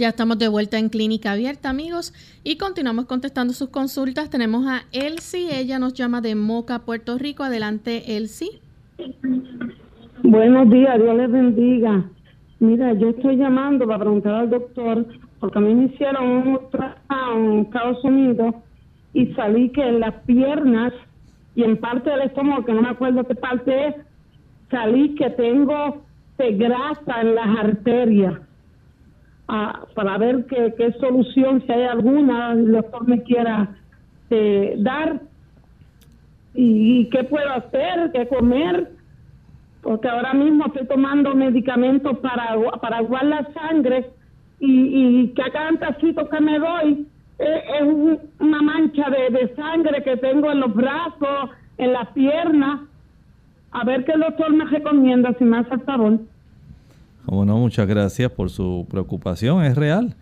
Ya 0.00 0.08
estamos 0.08 0.38
de 0.38 0.48
vuelta 0.48 0.78
en 0.78 0.88
Clínica 0.88 1.32
Abierta, 1.32 1.68
amigos, 1.68 2.14
y 2.42 2.56
continuamos 2.56 3.04
contestando 3.04 3.52
sus 3.52 3.68
consultas. 3.68 4.30
Tenemos 4.30 4.66
a 4.66 4.84
Elsie, 4.92 5.60
ella 5.60 5.78
nos 5.78 5.92
llama 5.92 6.22
de 6.22 6.34
Moca, 6.34 6.78
Puerto 6.86 7.18
Rico. 7.18 7.42
Adelante, 7.42 8.16
Elsie. 8.16 8.62
Buenos 10.22 10.70
días, 10.70 10.98
Dios 10.98 11.16
les 11.18 11.30
bendiga. 11.30 12.02
Mira, 12.60 12.94
yo 12.94 13.10
estoy 13.10 13.36
llamando 13.36 13.86
para 13.86 13.98
preguntar 13.98 14.34
al 14.36 14.48
doctor, 14.48 15.06
porque 15.38 15.58
a 15.58 15.60
mí 15.60 15.74
me 15.74 15.84
hicieron 15.92 16.26
un 16.26 16.48
ultrasound 16.48 17.52
en 17.52 17.58
Estados 17.66 18.02
Unidos 18.02 18.54
y 19.12 19.26
salí 19.34 19.68
que 19.68 19.86
en 19.86 20.00
las 20.00 20.14
piernas 20.22 20.94
y 21.54 21.62
en 21.62 21.76
parte 21.76 22.08
del 22.08 22.22
estómago, 22.22 22.64
que 22.64 22.72
no 22.72 22.80
me 22.80 22.88
acuerdo 22.88 23.22
qué 23.24 23.34
parte 23.34 23.88
es, 23.88 23.94
salí 24.70 25.14
que 25.16 25.28
tengo 25.28 26.02
grasa 26.38 27.20
en 27.20 27.34
las 27.34 27.58
arterias. 27.58 28.49
Para 29.94 30.16
ver 30.18 30.46
qué, 30.46 30.74
qué 30.76 30.92
solución, 31.00 31.62
si 31.66 31.72
hay 31.72 31.82
alguna, 31.82 32.52
el 32.52 32.70
doctor 32.70 33.08
me 33.08 33.22
quiera 33.24 33.68
eh, 34.30 34.76
dar 34.78 35.20
y, 36.54 37.08
qué 37.10 37.24
puedo 37.24 37.50
hacer, 37.50 38.12
qué 38.12 38.28
comer, 38.28 38.92
porque 39.82 40.08
ahora 40.08 40.34
mismo 40.34 40.66
estoy 40.66 40.86
tomando 40.86 41.34
medicamentos 41.34 42.18
para, 42.18 42.54
para 42.80 42.98
aguar 42.98 43.24
la 43.24 43.48
sangre 43.52 44.10
y, 44.60 45.28
que 45.28 45.42
a 45.42 45.50
cada 45.50 45.72
tacito 45.78 46.28
que 46.28 46.40
me 46.40 46.58
doy 46.58 47.06
eh, 47.40 47.62
es, 47.80 48.20
una 48.38 48.62
mancha 48.62 49.10
de, 49.10 49.36
de, 49.36 49.54
sangre 49.56 50.02
que 50.04 50.16
tengo 50.18 50.52
en 50.52 50.60
los 50.60 50.74
brazos, 50.74 51.50
en 51.78 51.92
las 51.92 52.08
piernas. 52.10 52.82
A 53.72 53.84
ver 53.84 54.04
qué 54.04 54.12
el 54.12 54.20
doctor 54.20 54.52
me 54.52 54.64
recomienda, 54.64 55.32
si 55.38 55.44
me 55.44 55.58
hace 55.58 55.74
el 55.74 55.80
favor. 55.80 56.20
Bueno, 57.26 57.58
muchas 57.58 57.86
gracias 57.86 58.30
por 58.32 58.50
su 58.50 58.86
preocupación, 58.90 59.62
es 59.64 59.76
real. 59.76 60.16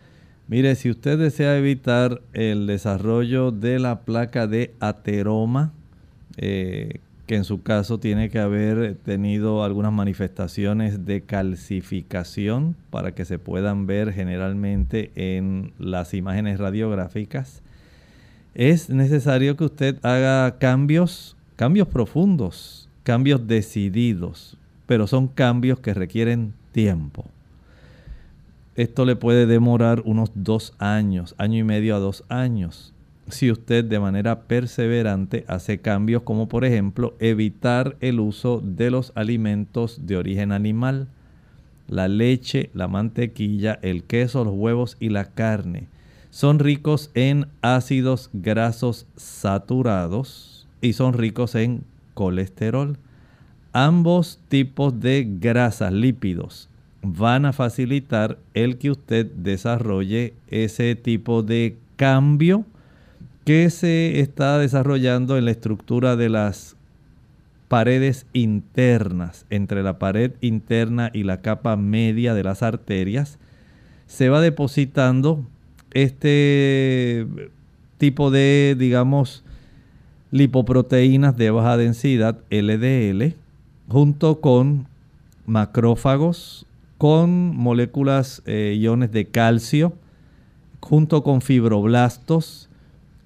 Mire, 0.49 0.75
si 0.75 0.90
usted 0.90 1.19
desea 1.19 1.57
evitar 1.57 2.23
el 2.33 2.67
desarrollo 2.67 3.50
de 3.52 3.78
la 3.78 4.00
placa 4.00 4.47
de 4.47 4.75
ateroma, 4.81 5.73
eh, 6.38 7.00
que 7.26 7.37
en 7.37 7.45
su 7.45 7.62
caso 7.62 8.00
tiene 8.00 8.31
que 8.31 8.38
haber 8.40 8.97
tenido 8.97 9.62
algunas 9.62 9.93
manifestaciones 9.93 11.05
de 11.05 11.21
calcificación 11.21 12.75
para 12.90 13.12
que 13.12 13.25
se 13.25 13.38
puedan 13.38 13.87
ver 13.87 14.12
generalmente 14.12 15.12
en 15.14 15.73
las 15.78 16.14
imágenes 16.14 16.59
radiográficas, 16.59 17.62
es 18.55 18.90
necesario 18.90 19.57
que 19.57 19.64
usted 19.64 19.99
haga 20.02 20.59
cambios, 20.59 21.37
cambios 21.55 21.87
profundos, 21.87 22.88
cambios 23.05 23.47
decididos, 23.47 24.57
pero 24.87 25.07
son 25.07 25.28
cambios 25.28 25.78
que 25.78 25.95
requieren 25.95 26.55
tiempo. 26.78 27.25
Esto 28.76 29.04
le 29.04 29.16
puede 29.16 29.47
demorar 29.47 30.02
unos 30.04 30.30
dos 30.35 30.75
años, 30.78 31.35
año 31.38 31.58
y 31.58 31.64
medio 31.64 31.97
a 31.97 31.99
dos 31.99 32.23
años 32.28 32.92
si 33.30 33.50
usted 33.50 33.85
de 33.85 34.00
manera 34.00 34.42
perseverante 34.42 35.44
hace 35.49 35.78
cambios 35.78 36.23
como 36.23 36.49
por 36.49 36.64
ejemplo 36.64 37.14
evitar 37.18 37.97
el 38.00 38.20
uso 38.20 38.62
de 38.64 38.90
los 38.90 39.12
alimentos 39.14 40.06
de 40.06 40.16
origen 40.16 40.52
animal, 40.52 41.08
la 41.88 42.08
leche, 42.08 42.70
la 42.75 42.88
mantequilla, 42.88 43.78
el 43.82 44.04
queso, 44.04 44.44
los 44.44 44.54
huevos 44.54 44.97
y 45.00 45.11
la 45.11 45.26
carne. 45.26 45.88
Son 46.30 46.58
ricos 46.58 47.11
en 47.14 47.47
ácidos 47.62 48.30
grasos 48.32 49.06
saturados 49.17 50.67
y 50.80 50.93
son 50.93 51.14
ricos 51.14 51.54
en 51.54 51.82
colesterol. 52.14 52.99
Ambos 53.73 54.41
tipos 54.49 55.00
de 55.00 55.26
grasas, 55.41 55.93
lípidos, 55.93 56.68
van 57.02 57.45
a 57.45 57.52
facilitar 57.52 58.39
el 58.54 58.78
que 58.78 58.91
usted 58.91 59.26
desarrolle 59.26 60.34
ese 60.49 60.95
tipo 60.97 61.43
de 61.43 61.76
cambio 61.97 62.65
que 63.45 63.71
se 63.71 64.21
está 64.21 64.58
desarrollando 64.58 65.39
en 65.39 65.47
la 65.47 65.52
estructura 65.52 66.17
de 66.17 66.28
las 66.28 66.76
paredes 67.69 68.26
internas, 68.32 69.47
entre 69.50 69.82
la 69.82 69.99
pared 69.99 70.32
interna 70.41 71.11
y 71.13 71.23
la 71.23 71.41
capa 71.41 71.76
media 71.76 72.34
de 72.34 72.43
las 72.43 72.63
arterias, 72.63 73.39
se 74.06 74.28
va 74.28 74.41
depositando 74.41 75.45
este 75.93 77.26
tipo 77.99 78.30
de, 78.30 78.75
digamos, 78.78 79.45
lipoproteínas 80.30 81.37
de 81.37 81.50
baja 81.50 81.76
densidad, 81.76 82.39
LDL, 82.50 83.34
junto 83.89 84.41
con 84.41 84.87
macrófagos, 85.47 86.67
con 86.99 87.56
moléculas 87.56 88.43
eh, 88.45 88.76
iones 88.78 89.13
de 89.13 89.26
calcio, 89.26 89.95
junto 90.80 91.23
con 91.23 91.41
fibroblastos, 91.41 92.69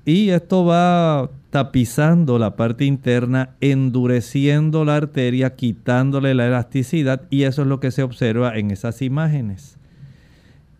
y 0.04 0.30
esto 0.30 0.64
va 0.64 1.30
tapizando 1.50 2.38
la 2.38 2.56
parte 2.56 2.84
interna, 2.84 3.50
endureciendo 3.60 4.84
la 4.84 4.96
arteria, 4.96 5.54
quitándole 5.54 6.34
la 6.34 6.46
elasticidad 6.46 7.22
y 7.30 7.42
eso 7.42 7.62
es 7.62 7.68
lo 7.68 7.78
que 7.78 7.90
se 7.90 8.02
observa 8.02 8.56
en 8.56 8.70
esas 8.70 9.02
imágenes. 9.02 9.76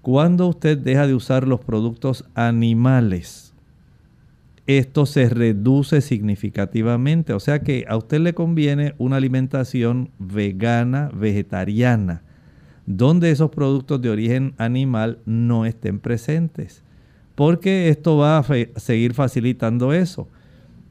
Cuando 0.01 0.49
usted 0.49 0.79
deja 0.79 1.07
de 1.07 1.15
usar 1.15 1.47
los 1.47 1.61
productos 1.61 2.25
animales, 2.35 3.53
esto 4.67 5.07
se 5.07 5.29
reduce 5.29 6.01
significativamente. 6.01 7.33
O 7.33 7.41
sea 7.41 7.61
que 7.61 7.85
a 7.89 7.97
usted 7.97 8.21
le 8.21 8.35
conviene 8.35 8.95
una 8.99 9.17
alimentación 9.17 10.11
vegana, 10.19 11.11
vegetariana, 11.15 12.23
donde 12.87 13.31
esos 13.31 13.51
productos 13.51 14.01
de 14.03 14.11
origen 14.11 14.55
animal 14.59 15.19
no 15.25 15.67
estén 15.67 15.99
presentes 15.99 16.83
porque 17.35 17.89
esto 17.89 18.17
va 18.17 18.39
a 18.39 18.45
seguir 18.77 19.15
facilitando 19.15 19.93
eso. 19.93 20.29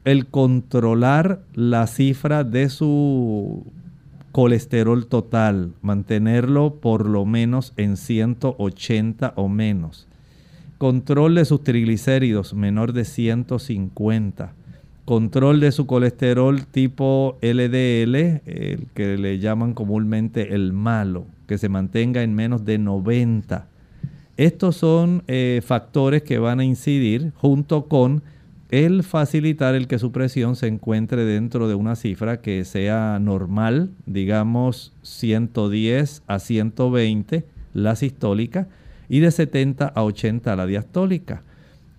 El 0.04 0.26
controlar 0.26 1.42
la 1.54 1.86
cifra 1.86 2.44
de 2.44 2.68
su 2.68 3.64
colesterol 4.32 5.06
total, 5.06 5.72
mantenerlo 5.82 6.74
por 6.76 7.08
lo 7.08 7.24
menos 7.24 7.72
en 7.76 7.96
180 7.96 9.34
o 9.36 9.48
menos. 9.48 10.08
Control 10.78 11.36
de 11.36 11.44
sus 11.44 11.62
triglicéridos 11.62 12.54
menor 12.54 12.92
de 12.92 13.04
150. 13.04 14.52
Control 15.04 15.60
de 15.60 15.72
su 15.72 15.86
colesterol 15.86 16.64
tipo 16.66 17.38
LDL, 17.42 18.14
el 18.46 18.86
que 18.94 19.18
le 19.18 19.38
llaman 19.38 19.74
comúnmente 19.74 20.54
el 20.54 20.72
malo, 20.72 21.26
que 21.46 21.58
se 21.58 21.68
mantenga 21.68 22.22
en 22.22 22.34
menos 22.34 22.64
de 22.64 22.78
90 22.78 23.68
estos 24.36 24.76
son 24.76 25.22
eh, 25.28 25.60
factores 25.64 26.22
que 26.22 26.38
van 26.38 26.60
a 26.60 26.64
incidir 26.64 27.32
junto 27.36 27.86
con 27.86 28.22
el 28.70 29.02
facilitar 29.02 29.74
el 29.74 29.86
que 29.86 29.98
su 29.98 30.10
presión 30.10 30.56
se 30.56 30.66
encuentre 30.66 31.24
dentro 31.24 31.68
de 31.68 31.74
una 31.74 31.94
cifra 31.94 32.40
que 32.40 32.64
sea 32.64 33.18
normal, 33.20 33.90
digamos 34.06 34.94
110 35.02 36.22
a 36.26 36.38
120 36.38 37.44
la 37.74 37.96
sistólica 37.96 38.68
y 39.10 39.20
de 39.20 39.30
70 39.30 39.86
a 39.86 40.02
80 40.02 40.56
la 40.56 40.66
diastólica. 40.66 41.42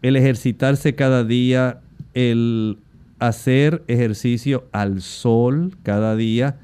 El 0.02 0.16
ejercitarse 0.16 0.96
cada 0.96 1.24
día, 1.24 1.82
el 2.16 2.80
hacer 3.20 3.84
ejercicio 3.88 4.66
al 4.72 5.02
sol 5.02 5.78
cada 5.84 6.16
día, 6.16 6.58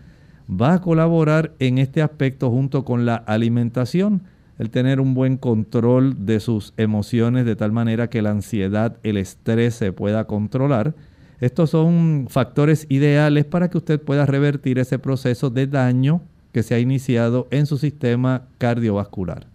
va 0.50 0.74
a 0.74 0.82
colaborar 0.82 1.54
en 1.60 1.78
este 1.78 2.02
aspecto 2.02 2.50
junto 2.50 2.84
con 2.86 3.06
la 3.06 3.16
alimentación 3.16 4.24
el 4.58 4.70
tener 4.70 5.00
un 5.00 5.14
buen 5.14 5.38
control 5.38 6.26
de 6.26 6.42
sus 6.42 6.74
emociones 6.76 7.46
de 7.46 7.56
tal 7.56 7.72
manera 7.72 8.10
que 8.10 8.22
la 8.22 8.32
ansiedad, 8.32 8.98
el 9.04 9.16
estrés 9.16 9.74
se 9.76 9.94
pueda 9.94 10.26
controlar. 10.26 10.96
Estos 11.40 11.70
son 11.70 12.28
factores 12.30 12.86
ideales 12.90 13.46
para 13.46 13.70
que 13.70 13.78
usted 13.78 14.02
pueda 14.02 14.26
revertir 14.26 14.78
ese 14.78 15.00
proceso 15.00 15.50
de 15.50 15.66
daño 15.66 16.22
que 16.52 16.64
se 16.64 16.76
ha 16.76 16.80
iniciado 16.80 17.48
en 17.52 17.66
su 17.66 17.78
sistema 17.78 18.48
cardiovascular. 18.58 19.48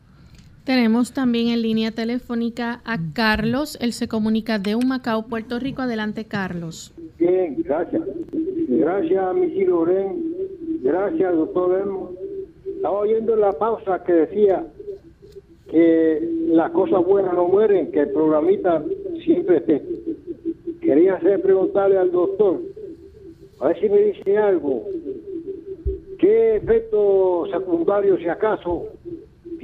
Tenemos 0.64 1.12
también 1.12 1.48
en 1.48 1.61
línea 1.61 1.90
telefónica 1.90 2.81
a 2.87 2.98
Carlos. 3.12 3.77
Él 3.83 3.92
se 3.92 4.09
comunica 4.09 4.59
de 4.59 4.74
Humacao, 4.74 5.27
Puerto 5.27 5.59
Rico. 5.59 5.83
Adelante, 5.83 6.24
Carlos. 6.24 6.94
Bien, 7.18 7.57
gracias. 7.62 8.03
Gracias, 8.68 9.35
mi 9.35 9.64
Loren. 9.64 10.35
Gracias, 10.83 11.35
doctor 11.35 12.12
Estaba 12.77 12.98
oyendo 12.98 13.37
la 13.37 13.53
pausa 13.53 14.03
que 14.05 14.12
decía 14.12 14.66
que 15.70 16.20
las 16.48 16.70
cosas 16.70 17.05
buenas 17.05 17.35
no 17.35 17.48
mueren, 17.48 17.90
que 17.92 18.00
el 18.00 18.11
programita 18.11 18.83
siempre 19.22 19.59
esté. 19.59 19.83
Quería 20.81 21.14
hacer 21.14 21.42
preguntarle 21.42 21.98
al 21.98 22.11
doctor, 22.11 22.61
a 23.61 23.68
ver 23.68 23.81
si 23.81 23.88
me 23.88 23.98
dice 23.98 24.37
algo, 24.37 24.85
¿qué 26.18 26.57
efecto 26.57 27.46
secundario, 27.50 28.18
si 28.18 28.29
acaso, 28.29 28.88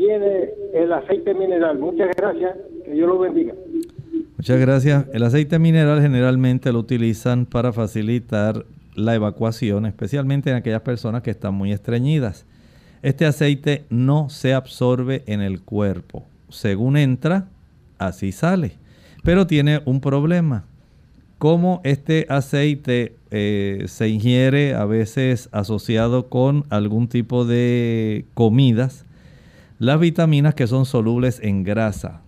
tiene 0.00 0.48
el 0.72 0.92
aceite 0.92 1.34
mineral? 1.34 1.78
Muchas 1.78 2.08
gracias, 2.16 2.56
que 2.84 2.92
Dios 2.92 3.06
lo 3.06 3.18
bendiga. 3.18 3.54
Muchas 4.38 4.58
gracias. 4.58 5.04
El 5.12 5.22
aceite 5.22 5.58
mineral 5.58 6.00
generalmente 6.00 6.72
lo 6.72 6.78
utilizan 6.78 7.44
para 7.44 7.72
facilitar 7.72 8.64
la 8.94 9.14
evacuación, 9.14 9.84
especialmente 9.84 10.48
en 10.50 10.56
aquellas 10.56 10.80
personas 10.80 11.22
que 11.22 11.30
están 11.30 11.54
muy 11.54 11.72
estreñidas. 11.72 12.46
Este 13.02 13.26
aceite 13.26 13.84
no 13.90 14.30
se 14.30 14.54
absorbe 14.54 15.22
en 15.26 15.42
el 15.42 15.60
cuerpo. 15.60 16.24
según 16.48 16.96
entra, 16.96 17.46
así 17.98 18.32
sale. 18.32 18.72
Pero 19.22 19.46
tiene 19.46 19.82
un 19.84 20.00
problema. 20.00 20.64
Como 21.38 21.80
este 21.84 22.26
aceite 22.28 23.14
eh, 23.30 23.84
se 23.86 24.08
ingiere 24.08 24.74
a 24.74 24.84
veces 24.86 25.48
asociado 25.52 26.28
con 26.28 26.64
algún 26.70 27.06
tipo 27.08 27.44
de 27.44 28.24
comidas, 28.34 29.06
las 29.80 29.98
vitaminas 29.98 30.54
que 30.54 30.66
son 30.66 30.84
solubles 30.84 31.40
en 31.42 31.64
grasa, 31.64 32.20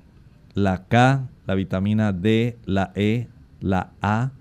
la 0.55 0.87
K, 0.89 1.29
la 1.47 1.55
vitamina 1.55 2.11
D, 2.15 2.57
la 2.65 2.93
E, 2.95 3.29
la 3.61 3.91
A, 4.01 4.33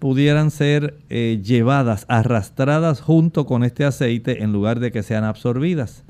pudieran 0.00 0.50
ser 0.50 0.98
eh, 1.08 1.40
llevadas, 1.44 2.06
arrastradas 2.08 3.00
junto 3.00 3.46
con 3.46 3.62
este 3.62 3.84
aceite 3.84 4.42
en 4.42 4.52
lugar 4.52 4.80
de 4.80 4.90
que 4.90 5.04
sean 5.04 5.22
absorbidas. 5.22 6.02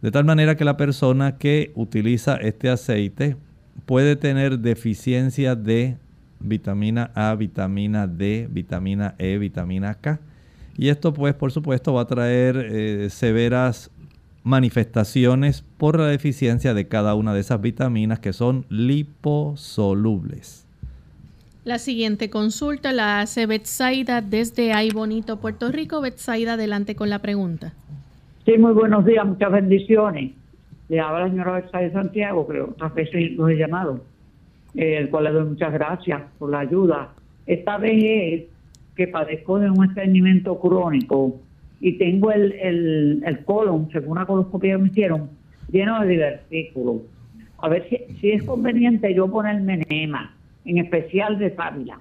De 0.00 0.10
tal 0.10 0.24
manera 0.24 0.56
que 0.56 0.64
la 0.64 0.78
persona 0.78 1.36
que 1.36 1.72
utiliza 1.74 2.36
este 2.36 2.70
aceite 2.70 3.36
puede 3.84 4.16
tener 4.16 4.60
deficiencia 4.60 5.56
de 5.56 5.98
vitamina 6.40 7.10
A, 7.14 7.34
vitamina 7.34 8.06
D, 8.06 8.48
vitamina 8.50 9.14
E, 9.18 9.36
vitamina 9.36 9.92
K. 9.94 10.20
Y 10.78 10.88
esto 10.88 11.12
pues 11.12 11.34
por 11.34 11.52
supuesto 11.52 11.92
va 11.92 12.02
a 12.02 12.06
traer 12.06 12.56
eh, 12.56 13.08
severas 13.10 13.90
manifestaciones 14.46 15.62
por 15.76 15.98
la 15.98 16.06
deficiencia 16.06 16.72
de 16.72 16.86
cada 16.86 17.16
una 17.16 17.34
de 17.34 17.40
esas 17.40 17.60
vitaminas 17.60 18.20
que 18.20 18.32
son 18.32 18.64
liposolubles. 18.68 20.64
La 21.64 21.78
siguiente 21.78 22.30
consulta 22.30 22.92
la 22.92 23.18
hace 23.20 23.46
Betsaida 23.46 24.20
desde 24.20 24.72
Ay 24.72 24.90
Bonito, 24.90 25.40
Puerto 25.40 25.72
Rico. 25.72 26.00
Betsaida, 26.00 26.52
adelante 26.52 26.94
con 26.94 27.10
la 27.10 27.18
pregunta. 27.18 27.72
Sí, 28.44 28.56
muy 28.56 28.72
buenos 28.72 29.04
días, 29.04 29.26
muchas 29.26 29.50
bendiciones. 29.50 30.30
Le 30.88 31.00
habla 31.00 31.22
la 31.22 31.30
señora 31.30 31.52
Betsaida 31.54 31.90
Santiago, 31.92 32.46
que 32.46 32.60
otras 32.60 32.94
veces 32.94 33.32
los 33.32 33.50
he 33.50 33.56
llamado, 33.56 34.04
el 34.76 35.10
cual 35.10 35.24
le 35.24 35.32
doy 35.32 35.44
muchas 35.44 35.72
gracias 35.72 36.22
por 36.38 36.50
la 36.50 36.60
ayuda. 36.60 37.08
Esta 37.48 37.78
vez 37.78 38.00
es 38.00 38.44
que 38.94 39.08
padezco 39.08 39.58
de 39.58 39.70
un 39.70 39.86
estreñimiento 39.86 40.56
crónico 40.60 41.40
y 41.80 41.98
tengo 41.98 42.32
el, 42.32 42.52
el, 42.52 43.22
el 43.24 43.44
colon, 43.44 43.88
según 43.92 44.12
una 44.12 44.26
coloscopia 44.26 44.76
que 44.76 44.82
me 44.82 44.88
hicieron, 44.88 45.30
lleno 45.70 46.00
de 46.00 46.08
divertículos. 46.08 47.02
A 47.58 47.68
ver 47.68 47.88
si, 47.88 47.98
si 48.20 48.30
es 48.30 48.42
conveniente 48.42 49.14
yo 49.14 49.30
ponerme 49.30 49.82
enema 49.88 50.34
en 50.64 50.78
especial 50.78 51.38
de 51.38 51.50
Fábila. 51.50 52.00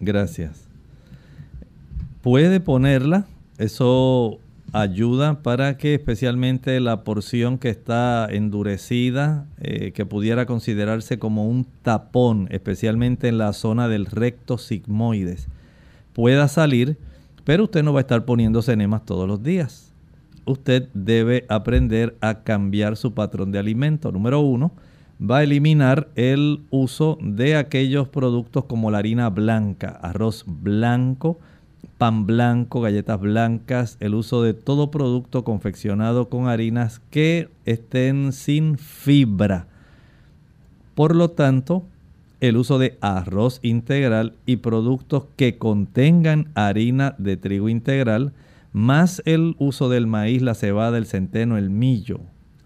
Gracias. 0.00 0.68
Puede 2.22 2.60
ponerla, 2.60 3.26
eso 3.58 4.38
ayuda 4.72 5.42
para 5.42 5.78
que 5.78 5.94
especialmente 5.94 6.78
la 6.80 7.04
porción 7.04 7.58
que 7.58 7.70
está 7.70 8.28
endurecida, 8.30 9.46
eh, 9.60 9.92
que 9.92 10.04
pudiera 10.04 10.46
considerarse 10.46 11.18
como 11.18 11.48
un 11.48 11.66
tapón, 11.82 12.48
especialmente 12.50 13.28
en 13.28 13.38
la 13.38 13.52
zona 13.52 13.88
del 13.88 14.06
recto 14.06 14.58
sigmoides, 14.58 15.48
pueda 16.12 16.48
salir, 16.48 16.96
pero 17.48 17.64
usted 17.64 17.82
no 17.82 17.94
va 17.94 18.00
a 18.00 18.02
estar 18.02 18.26
poniéndose 18.26 18.74
enemas 18.74 19.06
todos 19.06 19.26
los 19.26 19.42
días. 19.42 19.90
Usted 20.44 20.90
debe 20.92 21.46
aprender 21.48 22.14
a 22.20 22.42
cambiar 22.42 22.94
su 22.98 23.14
patrón 23.14 23.52
de 23.52 23.58
alimento. 23.58 24.12
Número 24.12 24.40
uno, 24.40 24.72
va 25.18 25.38
a 25.38 25.44
eliminar 25.44 26.08
el 26.14 26.60
uso 26.68 27.16
de 27.22 27.56
aquellos 27.56 28.06
productos 28.06 28.66
como 28.66 28.90
la 28.90 28.98
harina 28.98 29.30
blanca, 29.30 29.98
arroz 30.02 30.44
blanco, 30.46 31.38
pan 31.96 32.26
blanco, 32.26 32.82
galletas 32.82 33.18
blancas, 33.18 33.96
el 34.00 34.14
uso 34.14 34.42
de 34.42 34.52
todo 34.52 34.90
producto 34.90 35.42
confeccionado 35.42 36.28
con 36.28 36.48
harinas 36.48 37.00
que 37.08 37.48
estén 37.64 38.34
sin 38.34 38.76
fibra. 38.76 39.68
Por 40.94 41.16
lo 41.16 41.30
tanto, 41.30 41.82
el 42.40 42.56
uso 42.56 42.78
de 42.78 42.98
arroz 43.00 43.60
integral 43.62 44.34
y 44.46 44.56
productos 44.56 45.24
que 45.36 45.58
contengan 45.58 46.50
harina 46.54 47.14
de 47.18 47.36
trigo 47.36 47.68
integral, 47.68 48.32
más 48.72 49.22
el 49.24 49.56
uso 49.58 49.88
del 49.88 50.06
maíz, 50.06 50.42
la 50.42 50.54
cebada, 50.54 50.98
el 50.98 51.06
centeno, 51.06 51.56
el 51.56 51.70
millo, 51.70 52.20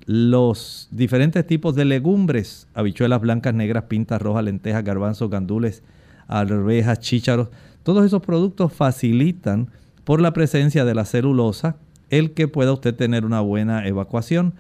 los 0.05 0.89
diferentes 0.91 1.47
tipos 1.47 1.75
de 1.75 1.85
legumbres, 1.85 2.69
habichuelas 2.75 3.21
blancas, 3.21 3.55
negras, 3.55 3.85
pintas, 3.85 4.21
rojas, 4.21 4.45
lentejas, 4.45 4.85
garbanzos, 4.85 5.31
gandules, 5.31 5.83
arvejas, 6.27 7.01
chícharos, 7.01 7.49
todos 7.83 8.05
esos 8.05 8.23
productos 8.23 8.73
facilitan 8.73 9.69
por 10.05 10.21
la 10.21 10.33
presencia 10.33 10.85
de 10.85 10.95
la 10.95 11.05
celulosa 11.05 11.77
el 12.11 12.33
que 12.33 12.47
pueda 12.47 12.73
usted 12.73 12.95
tener 12.95 13.25
una 13.25 13.41
buena 13.41 13.87
evacuación. 13.87 14.55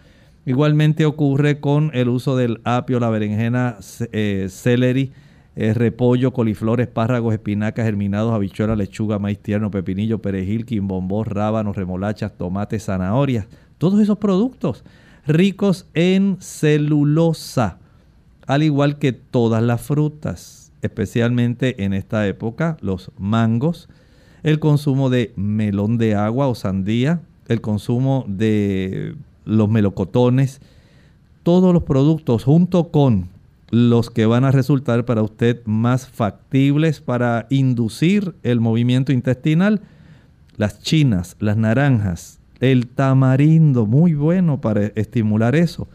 Igualmente 0.44 1.06
ocurre 1.06 1.60
con 1.60 1.90
el 1.94 2.08
uso 2.08 2.36
del 2.36 2.60
apio, 2.64 2.98
la 2.98 3.10
berenjena, 3.10 3.76
eh, 4.10 4.48
celery, 4.50 5.12
eh, 5.54 5.72
repollo, 5.72 6.32
coliflor, 6.32 6.80
espárragos, 6.80 7.32
espinacas, 7.32 7.84
germinados, 7.84 8.32
habichuelas, 8.32 8.76
lechuga, 8.76 9.20
maíz 9.20 9.38
tierno, 9.38 9.70
pepinillo, 9.70 10.20
perejil, 10.20 10.64
quimbombó, 10.64 11.22
rábanos, 11.22 11.76
remolachas, 11.76 12.36
tomates, 12.36 12.86
zanahorias. 12.86 13.46
Todos 13.78 14.00
esos 14.00 14.18
productos 14.18 14.82
ricos 15.26 15.86
en 15.94 16.38
celulosa, 16.40 17.78
al 18.46 18.64
igual 18.64 18.98
que 18.98 19.12
todas 19.12 19.62
las 19.62 19.80
frutas, 19.80 20.72
especialmente 20.82 21.84
en 21.84 21.92
esta 21.92 22.26
época, 22.26 22.76
los 22.80 23.12
mangos, 23.16 23.88
el 24.42 24.58
consumo 24.58 25.08
de 25.08 25.32
melón 25.36 25.98
de 25.98 26.16
agua 26.16 26.48
o 26.48 26.56
sandía, 26.56 27.20
el 27.46 27.60
consumo 27.60 28.24
de 28.26 29.14
los 29.44 29.68
melocotones, 29.68 30.60
todos 31.42 31.72
los 31.72 31.82
productos 31.82 32.44
junto 32.44 32.88
con 32.90 33.28
los 33.70 34.10
que 34.10 34.26
van 34.26 34.44
a 34.44 34.50
resultar 34.50 35.04
para 35.04 35.22
usted 35.22 35.60
más 35.64 36.06
factibles 36.06 37.00
para 37.00 37.46
inducir 37.48 38.34
el 38.42 38.60
movimiento 38.60 39.12
intestinal, 39.12 39.80
las 40.56 40.80
chinas, 40.80 41.36
las 41.40 41.56
naranjas, 41.56 42.38
el 42.60 42.86
tamarindo, 42.86 43.86
muy 43.86 44.14
bueno 44.14 44.60
para 44.60 44.86
estimular 44.86 45.56
eso. 45.56 45.88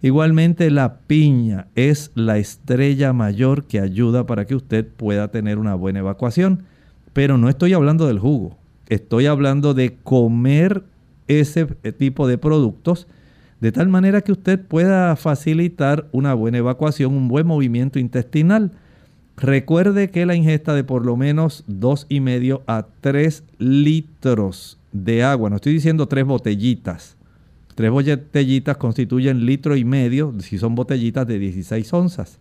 Igualmente 0.00 0.70
la 0.70 0.98
piña 0.98 1.66
es 1.74 2.12
la 2.14 2.38
estrella 2.38 3.12
mayor 3.12 3.64
que 3.64 3.80
ayuda 3.80 4.26
para 4.26 4.46
que 4.46 4.54
usted 4.54 4.86
pueda 4.86 5.28
tener 5.28 5.58
una 5.58 5.74
buena 5.74 6.00
evacuación. 6.00 6.64
Pero 7.12 7.36
no 7.36 7.48
estoy 7.48 7.72
hablando 7.72 8.06
del 8.06 8.18
jugo, 8.18 8.56
estoy 8.88 9.26
hablando 9.26 9.74
de 9.74 9.96
comer 10.02 10.84
ese 11.28 11.66
tipo 11.98 12.26
de 12.26 12.38
productos 12.38 13.06
de 13.60 13.72
tal 13.72 13.88
manera 13.88 14.20
que 14.20 14.32
usted 14.32 14.60
pueda 14.60 15.16
facilitar 15.16 16.06
una 16.12 16.34
buena 16.34 16.58
evacuación, 16.58 17.14
un 17.14 17.28
buen 17.28 17.46
movimiento 17.46 17.98
intestinal. 17.98 18.72
Recuerde 19.36 20.10
que 20.10 20.26
la 20.26 20.34
ingesta 20.34 20.74
de 20.74 20.84
por 20.84 21.06
lo 21.06 21.16
menos 21.16 21.64
2,5 21.66 22.60
a 22.66 22.86
3 23.00 23.42
litros 23.58 24.78
de 24.92 25.24
agua, 25.24 25.50
no 25.50 25.56
estoy 25.56 25.72
diciendo 25.72 26.06
tres 26.06 26.24
botellitas. 26.24 27.16
Tres 27.74 27.90
botellitas 27.90 28.76
constituyen 28.76 29.46
litro 29.46 29.76
y 29.76 29.84
medio 29.84 30.32
si 30.40 30.58
son 30.58 30.74
botellitas 30.74 31.26
de 31.26 31.38
16 31.38 31.92
onzas. 31.92 32.38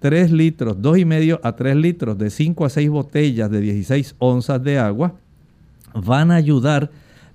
Tres 0.00 0.30
litros, 0.32 0.82
dos 0.82 0.98
y 0.98 1.04
medio 1.04 1.40
a 1.42 1.56
tres 1.56 1.76
litros 1.76 2.18
de 2.18 2.28
5 2.28 2.64
a 2.64 2.70
6 2.70 2.90
botellas 2.90 3.50
de 3.50 3.60
16 3.60 4.16
onzas 4.18 4.62
de 4.62 4.78
agua 4.78 5.14
van 5.94 6.30
a 6.30 6.36
ayudar 6.36 6.90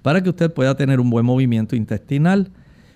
para 0.05 0.21
que 0.21 0.29
usted 0.29 0.53
pueda 0.53 0.77
tener 0.77 0.99
un 0.99 1.09
buen 1.09 1.25
movimiento 1.25 1.75
intestinal. 1.75 2.51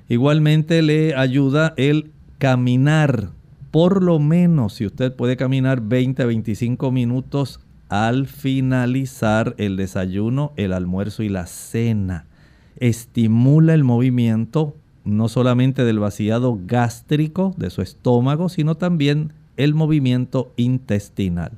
Igualmente 0.09 0.83
le 0.83 1.15
ayuda 1.15 1.73
el 1.75 2.11
caminar, 2.37 3.31
por 3.71 4.03
lo 4.03 4.19
menos 4.19 4.75
si 4.75 4.85
usted 4.85 5.15
puede 5.15 5.35
caminar 5.35 5.81
20 5.81 6.21
a 6.21 6.25
25 6.27 6.91
minutos 6.91 7.61
al 7.89 8.27
finalizar 8.27 9.55
el 9.57 9.75
desayuno, 9.75 10.53
el 10.55 10.71
almuerzo 10.71 11.23
y 11.23 11.29
la 11.29 11.47
cena. 11.47 12.27
Estimula 12.75 13.73
el 13.73 13.83
movimiento 13.83 14.75
no 15.03 15.29
solamente 15.29 15.85
del 15.85 15.97
vaciado 15.97 16.59
gástrico 16.63 17.55
de 17.57 17.71
su 17.71 17.81
estómago, 17.81 18.49
sino 18.49 18.77
también 18.77 19.33
el 19.57 19.73
movimiento 19.73 20.53
intestinal. 20.57 21.53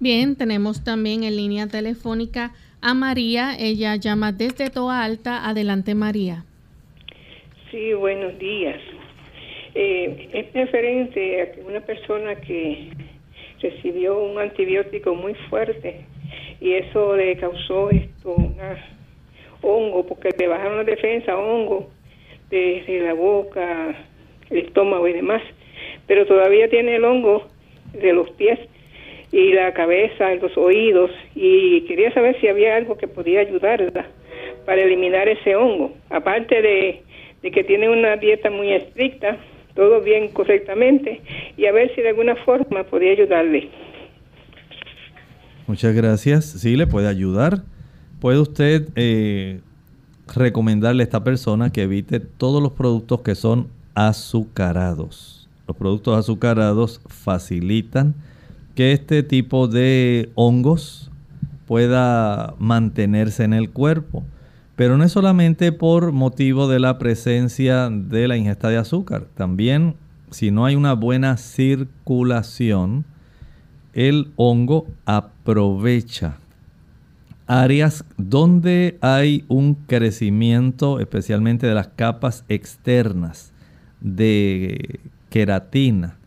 Bien, 0.00 0.34
tenemos 0.34 0.82
también 0.82 1.24
en 1.24 1.36
línea 1.36 1.66
telefónica 1.66 2.54
a 2.80 2.94
María. 2.94 3.56
Ella 3.58 3.96
llama 3.96 4.32
desde 4.32 4.70
Toa 4.70 5.04
Alta. 5.04 5.48
Adelante, 5.48 5.94
María. 5.94 6.44
Sí, 7.70 7.92
buenos 7.94 8.38
días. 8.38 8.80
Eh, 9.74 10.28
es 10.32 10.52
referente 10.54 11.42
a 11.42 11.52
que 11.52 11.60
una 11.60 11.80
persona 11.80 12.34
que 12.36 12.88
recibió 13.60 14.18
un 14.18 14.38
antibiótico 14.38 15.14
muy 15.14 15.34
fuerte 15.50 16.04
y 16.60 16.72
eso 16.72 17.16
le 17.16 17.36
causó 17.36 17.90
esto 17.90 18.34
una 18.34 18.76
hongo 19.62 20.06
porque 20.06 20.30
le 20.38 20.48
bajaron 20.48 20.78
la 20.78 20.84
defensa 20.84 21.36
hongo 21.36 21.90
desde 22.50 23.00
la 23.00 23.14
boca 23.14 23.94
el 24.50 24.58
estómago 24.58 25.08
y 25.08 25.12
demás 25.14 25.42
pero 26.06 26.26
todavía 26.26 26.68
tiene 26.68 26.96
el 26.96 27.04
hongo 27.04 27.46
de 27.92 28.12
los 28.12 28.30
pies 28.32 28.58
y 29.36 29.52
la 29.52 29.74
cabeza 29.74 30.34
los 30.36 30.56
oídos 30.56 31.10
y 31.34 31.82
quería 31.82 32.10
saber 32.14 32.40
si 32.40 32.48
había 32.48 32.74
algo 32.74 32.96
que 32.96 33.06
podía 33.06 33.40
ayudarla 33.40 34.06
para 34.64 34.80
eliminar 34.80 35.28
ese 35.28 35.54
hongo 35.54 35.92
aparte 36.08 36.62
de, 36.62 37.02
y 37.42 37.50
que 37.50 37.62
tiene 37.62 37.90
una 37.90 38.16
dieta 38.16 38.50
muy 38.50 38.72
estricta, 38.72 39.36
todo 39.74 40.00
bien 40.00 40.28
correctamente, 40.28 41.20
y 41.58 41.66
a 41.66 41.72
ver 41.72 41.94
si 41.94 42.00
de 42.00 42.08
alguna 42.08 42.34
forma 42.46 42.84
podía 42.84 43.12
ayudarle. 43.12 43.68
Muchas 45.66 45.94
gracias. 45.94 46.46
Sí, 46.46 46.74
le 46.74 46.86
puede 46.86 47.08
ayudar. 47.08 47.58
Puede 48.22 48.38
usted 48.38 48.88
eh, 48.96 49.60
recomendarle 50.34 51.02
a 51.02 51.04
esta 51.04 51.24
persona 51.24 51.70
que 51.70 51.82
evite 51.82 52.20
todos 52.20 52.62
los 52.62 52.72
productos 52.72 53.20
que 53.20 53.34
son 53.34 53.68
azucarados. 53.94 55.46
Los 55.68 55.76
productos 55.76 56.16
azucarados 56.16 57.02
facilitan 57.06 58.14
que 58.76 58.92
este 58.92 59.22
tipo 59.22 59.66
de 59.66 60.30
hongos 60.34 61.10
pueda 61.66 62.54
mantenerse 62.58 63.42
en 63.42 63.54
el 63.54 63.70
cuerpo. 63.70 64.22
Pero 64.76 64.98
no 64.98 65.04
es 65.04 65.12
solamente 65.12 65.72
por 65.72 66.12
motivo 66.12 66.68
de 66.68 66.78
la 66.78 66.98
presencia 66.98 67.88
de 67.90 68.28
la 68.28 68.36
ingesta 68.36 68.68
de 68.68 68.76
azúcar. 68.76 69.26
También 69.34 69.96
si 70.30 70.50
no 70.50 70.66
hay 70.66 70.76
una 70.76 70.92
buena 70.92 71.38
circulación, 71.38 73.06
el 73.94 74.30
hongo 74.36 74.86
aprovecha 75.06 76.36
áreas 77.46 78.04
donde 78.18 78.98
hay 79.00 79.46
un 79.48 79.74
crecimiento 79.74 81.00
especialmente 81.00 81.66
de 81.66 81.74
las 81.74 81.88
capas 81.88 82.44
externas 82.48 83.52
de 84.00 85.00
queratina 85.30 86.18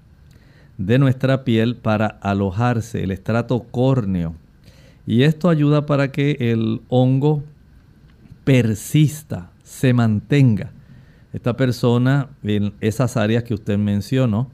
de 0.80 0.98
nuestra 0.98 1.44
piel 1.44 1.76
para 1.76 2.08
alojarse, 2.08 3.04
el 3.04 3.12
estrato 3.12 3.66
córneo. 3.70 4.34
Y 5.06 5.24
esto 5.24 5.50
ayuda 5.50 5.86
para 5.86 6.12
que 6.12 6.38
el 6.40 6.82
hongo 6.88 7.44
persista, 8.46 9.52
se 9.64 9.94
mantenga. 9.94 10.72
Esta 11.34 11.56
persona 11.56 12.30
en 12.42 12.74
esas 12.82 13.18
áreas 13.18 13.44
que 13.44 13.54
usted 13.54 13.78
mencionó 13.78 14.50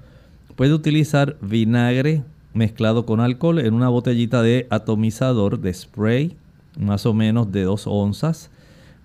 puede 0.57 0.73
utilizar 0.73 1.37
vinagre 1.41 2.23
mezclado 2.53 3.05
con 3.05 3.21
alcohol 3.21 3.59
en 3.59 3.73
una 3.73 3.87
botellita 3.87 4.41
de 4.41 4.67
atomizador 4.69 5.59
de 5.59 5.73
spray, 5.73 6.35
más 6.77 7.05
o 7.05 7.13
menos 7.13 7.51
de 7.51 7.63
2 7.63 7.87
onzas. 7.87 8.49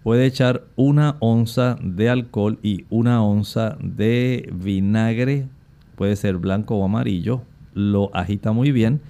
Puede 0.03 0.27
echar 0.27 0.65
una 0.75 1.17
onza 1.21 1.77
de 1.83 2.09
alcohol 2.09 2.59
y 2.63 2.87
una 2.89 3.23
onza 3.23 3.77
de 3.81 4.51
vinagre 4.53 5.47
puede 6.01 6.17
ser 6.17 6.39
blanco 6.39 6.77
o 6.77 6.85
amarillo, 6.87 7.43
lo 7.75 8.09
agita 8.17 8.53
muy 8.53 8.73
bien 8.73 9.03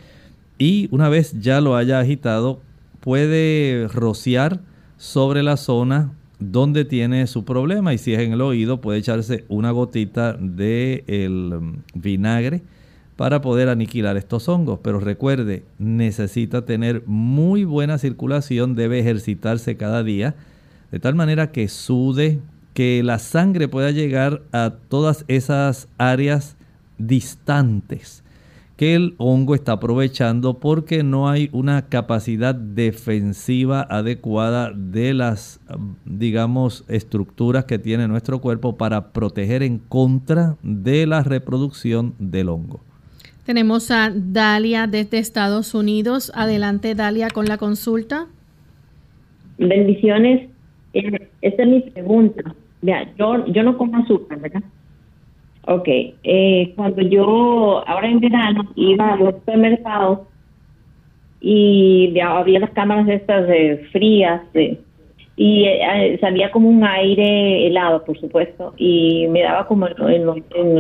y 0.59 0.89
una 0.91 1.09
vez 1.09 1.41
ya 1.41 1.61
lo 1.61 1.77
haya 1.77 2.01
agitado 2.01 2.59
puede 2.99 3.87
rociar 3.87 4.59
sobre 4.97 5.45
la 5.45 5.57
zona 5.57 6.11
donde 6.41 6.85
tiene 6.85 7.29
su 7.29 7.45
problema 7.45 7.95
y 7.95 7.99
si 7.99 8.15
es 8.15 8.19
en 8.19 8.33
el 8.33 8.41
oído 8.41 8.81
puede 8.81 8.99
echarse 8.99 9.45
una 9.49 9.71
gotita 9.71 10.33
de 10.33 11.05
el 11.07 11.61
mm, 11.61 11.83
vinagre 11.95 12.63
para 13.15 13.41
poder 13.41 13.69
aniquilar 13.69 14.17
estos 14.17 14.49
hongos. 14.49 14.81
Pero 14.83 14.99
recuerde, 14.99 15.63
necesita 15.79 16.65
tener 16.65 17.05
muy 17.07 17.63
buena 17.63 17.99
circulación, 17.99 18.75
debe 18.75 18.99
ejercitarse 18.99 19.77
cada 19.77 20.03
día, 20.03 20.35
de 20.91 20.99
tal 20.99 21.15
manera 21.15 21.53
que 21.53 21.69
sude, 21.69 22.41
que 22.75 23.05
la 23.05 23.21
sangre 23.21 23.69
pueda 23.69 23.93
llegar 23.93 24.43
a 24.51 24.75
todas 24.89 25.25
esas 25.29 25.87
áreas 25.97 26.57
distantes 27.07 28.23
que 28.81 28.95
el 28.95 29.15
hongo 29.19 29.55
está 29.55 29.73
aprovechando 29.73 30.59
porque 30.59 31.03
no 31.03 31.29
hay 31.29 31.51
una 31.53 31.91
capacidad 31.91 32.55
defensiva 32.55 33.83
adecuada 33.83 34.73
de 34.75 35.13
las, 35.13 35.61
digamos, 36.07 36.87
estructuras 36.89 37.67
que 37.67 37.79
tiene 37.79 38.09
nuestro 38.09 38.41
cuerpo 38.41 38.79
para 38.79 39.13
proteger 39.13 39.63
en 39.63 39.81
contra 39.81 40.57
de 40.63 41.07
la 41.07 41.23
reproducción 41.23 42.15
del 42.19 42.49
hongo. 42.49 42.81
Tenemos 43.45 43.91
a 43.91 44.11
Dalia 44.15 44.87
desde 44.87 45.19
Estados 45.19 45.75
Unidos. 45.75 46.33
Adelante, 46.35 46.95
Dalia, 46.95 47.29
con 47.29 47.45
la 47.45 47.59
consulta. 47.59 48.29
Bendiciones. 49.59 50.49
Eh, 50.95 51.29
esta 51.43 51.65
es 51.65 51.69
mi 51.69 51.81
pregunta. 51.83 52.55
Vea, 52.81 53.15
yo, 53.19 53.45
yo 53.49 53.63
no 53.63 53.77
como 53.77 53.99
azúcar, 53.99 54.41
¿verdad? 54.41 54.63
Ok, 55.67 55.89
eh, 55.89 56.73
cuando 56.75 57.03
yo 57.03 57.87
ahora 57.87 58.09
en 58.09 58.21
verano 58.21 58.63
iba 58.77 59.13
a 59.13 59.17
los 59.17 59.35
supermercados 59.35 60.21
y 61.41 62.19
había 62.21 62.61
las 62.61 62.71
cámaras 62.71 63.09
estas 63.09 63.47
de 63.47 63.87
frías 63.93 64.43
y 65.37 65.65
eh, 65.65 66.19
salía 66.21 66.51
como 66.51 66.69
un 66.69 66.85
aire 66.85 67.67
helado, 67.67 68.05
por 68.05 68.19
supuesto, 68.19 68.75
y 68.77 69.27
me 69.29 69.43
daba 69.43 69.67
como 69.67 69.87
en, 69.87 70.27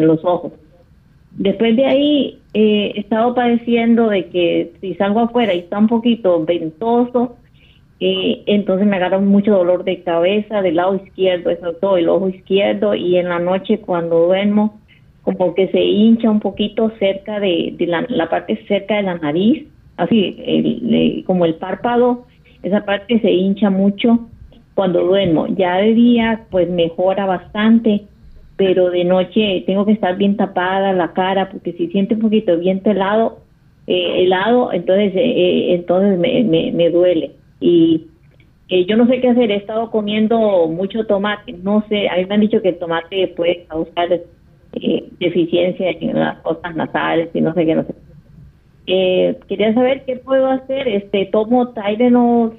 los, 0.07 0.25
ojos. 0.25 0.53
Después 1.33 1.77
de 1.77 1.87
ahí 1.87 2.39
eh, 2.55 2.93
he 2.95 3.01
estado 3.01 3.35
padeciendo 3.35 4.09
de 4.09 4.29
que 4.29 4.73
si 4.81 4.95
salgo 4.95 5.21
afuera 5.21 5.55
y 5.55 5.61
está 5.61 5.79
un 5.79 5.89
poquito 5.89 6.45
ventoso, 6.45 7.37
eh, 8.03 8.45
entonces 8.47 8.87
me 8.87 8.97
agarra 8.97 9.19
mucho 9.19 9.53
dolor 9.53 9.85
de 9.85 10.03
cabeza 10.03 10.63
del 10.63 10.77
lado 10.77 10.95
izquierdo, 10.97 11.51
eso 11.51 11.75
todo 11.75 11.99
el 11.99 12.09
ojo 12.09 12.31
izquierdo 12.31 12.95
y 12.95 13.19
en 13.19 13.29
la 13.29 13.39
noche 13.39 13.81
cuando 13.81 14.27
duermo 14.27 14.81
como 15.23 15.55
que 15.55 15.69
se 15.69 15.83
hincha 15.83 16.31
un 16.31 16.41
poquito 16.41 16.91
cerca 16.99 17.39
de, 17.41 17.77
la, 17.79 18.31
parte 18.31 18.65
cerca 18.67 18.97
de 18.97 19.03
la 19.03 19.19
nariz, 19.19 19.67
así 19.99 21.23
como 21.27 21.45
el 21.45 21.57
párpado, 21.57 22.25
esa 22.63 22.87
parte 22.87 23.21
se 23.21 23.31
hincha 23.31 23.69
mucho 23.69 24.29
cuando 24.75 25.05
duermo. 25.05 25.47
Ya 25.49 25.77
de 25.77 25.93
día 25.93 26.47
pues 26.51 26.71
mejora 26.71 27.27
bastante, 27.27 28.05
pero 28.57 28.89
de 28.89 29.05
noche 29.05 29.63
tengo 29.67 29.85
que 29.85 29.93
estar 29.93 30.17
bien 30.17 30.39
tapada 30.39 30.95
la 30.95 31.13
cara 31.13 31.51
porque 31.51 31.75
si 31.75 31.89
siente 31.89 32.15
un 32.15 32.21
poquito 32.21 32.57
viento 32.57 32.91
helado, 32.91 33.41
eh, 33.87 34.23
helado, 34.23 34.73
entonces 34.73 35.13
eh, 35.15 35.75
entonces 35.75 36.19
me, 36.19 36.45
me, 36.45 36.73
me 36.73 36.89
duele 36.89 37.33
y 37.61 38.07
eh, 38.69 38.87
yo 38.87 38.97
no 38.97 39.07
sé 39.07 39.21
qué 39.21 39.29
hacer, 39.29 39.51
he 39.51 39.57
estado 39.57 39.91
comiendo 39.91 40.67
mucho 40.69 41.07
tomate, 41.07 41.53
no 41.53 41.85
sé, 41.89 42.09
a 42.09 42.17
mí 42.17 42.27
me 42.27 42.35
han 42.35 42.41
dicho 42.41 42.63
que 42.63 42.71
el 42.71 42.79
tomate 42.79 43.29
puede 43.37 43.65
causar 43.65 44.13
eh, 44.13 45.05
deficiencia 45.19 45.91
en 45.91 46.19
las 46.19 46.39
cosas 46.41 46.75
nasales 46.75 47.31
y 47.35 47.41
no 47.41 47.53
sé 47.55 47.67
qué, 47.67 47.75
no 47.75 47.85
sé. 47.85 47.95
Eh, 48.87 49.39
quería 49.49 49.73
saber 49.75 50.05
qué 50.05 50.17
puedo 50.17 50.49
hacer, 50.49 50.89
este, 50.89 51.27
tomo 51.27 51.69
Tylenol, 51.69 52.57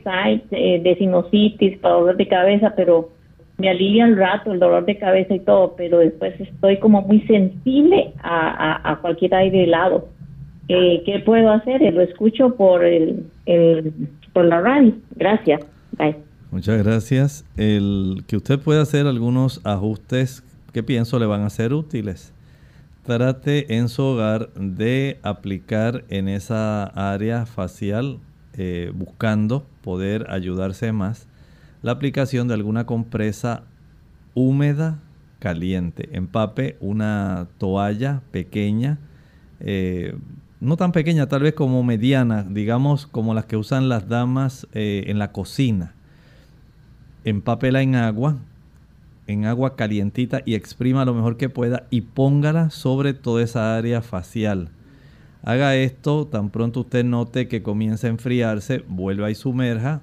eh, 0.51 0.79
de 0.81 0.95
sinusitis 0.95 1.77
para 1.79 1.95
dolor 1.95 2.17
de 2.17 2.27
cabeza, 2.27 2.73
pero 2.75 3.09
me 3.57 3.69
alivia 3.69 4.05
un 4.05 4.17
rato 4.17 4.51
el 4.51 4.59
dolor 4.59 4.85
de 4.85 4.97
cabeza 4.97 5.35
y 5.35 5.39
todo, 5.39 5.75
pero 5.75 5.99
después 5.99 6.39
estoy 6.39 6.77
como 6.77 7.01
muy 7.01 7.21
sensible 7.21 8.13
a, 8.23 8.91
a, 8.91 8.95
cualquier 9.01 9.35
aire 9.35 9.63
helado. 9.63 10.07
Eh, 10.67 11.03
¿Qué 11.05 11.19
puedo 11.19 11.51
hacer? 11.51 11.81
Lo 11.93 12.01
escucho 12.01 12.55
por 12.55 12.85
el, 12.85 13.25
el 13.45 13.91
por 14.33 14.45
la 14.45 14.61
radio. 14.61 14.95
Gracias. 15.15 15.61
Bye. 15.97 16.17
Muchas 16.51 16.83
gracias. 16.83 17.45
El 17.57 18.23
que 18.27 18.37
usted 18.37 18.59
pueda 18.59 18.81
hacer 18.81 19.07
algunos 19.07 19.61
ajustes 19.63 20.43
que 20.73 20.83
pienso 20.83 21.19
le 21.19 21.25
van 21.25 21.41
a 21.41 21.49
ser 21.49 21.73
útiles. 21.73 22.33
Trate 23.03 23.77
en 23.77 23.89
su 23.89 24.03
hogar 24.03 24.53
de 24.53 25.19
aplicar 25.23 26.03
en 26.09 26.27
esa 26.27 26.83
área 26.83 27.45
facial, 27.45 28.19
eh, 28.53 28.91
buscando 28.93 29.65
poder 29.81 30.29
ayudarse 30.29 30.91
más, 30.91 31.27
la 31.81 31.93
aplicación 31.93 32.47
de 32.47 32.53
alguna 32.53 32.85
compresa 32.85 33.63
húmeda 34.35 34.99
caliente. 35.39 36.09
Empape 36.11 36.77
una 36.79 37.47
toalla 37.57 38.21
pequeña, 38.31 38.99
eh, 39.59 40.15
no 40.62 40.78
tan 40.78 40.91
pequeña, 40.91 41.28
tal 41.28 41.41
vez 41.41 41.56
como 41.56 41.84
mediana, 41.84 42.45
digamos 42.47 43.08
como 43.08 43.34
las 43.34 43.45
que 43.45 43.58
usan 43.58 43.89
las 43.89 44.08
damas 44.08 44.67
eh, 44.74 45.06
en 45.08 45.17
la 45.17 45.32
cocina. 45.32 45.95
Empápela 47.26 47.82
en 47.82 47.95
agua, 47.95 48.38
en 49.26 49.45
agua 49.45 49.76
calientita 49.76 50.43
y 50.45 50.54
exprima 50.54 51.04
lo 51.04 51.15
mejor 51.15 51.36
que 51.36 51.50
pueda 51.50 51.88
y 51.89 52.02
póngala 52.02 52.69
sobre 52.69 53.15
toda 53.15 53.41
esa 53.41 53.76
área 53.76 54.04
facial. 54.04 54.69
Haga 55.43 55.76
esto, 55.76 56.28
tan 56.28 56.52
pronto 56.52 56.82
usted 56.82 57.04
note 57.04 57.47
que 57.47 57.63
comienza 57.63 58.06
a 58.06 58.12
enfriarse, 58.12 58.84
vuelva 58.88 59.32
y 59.32 59.36
sumerja, 59.36 60.02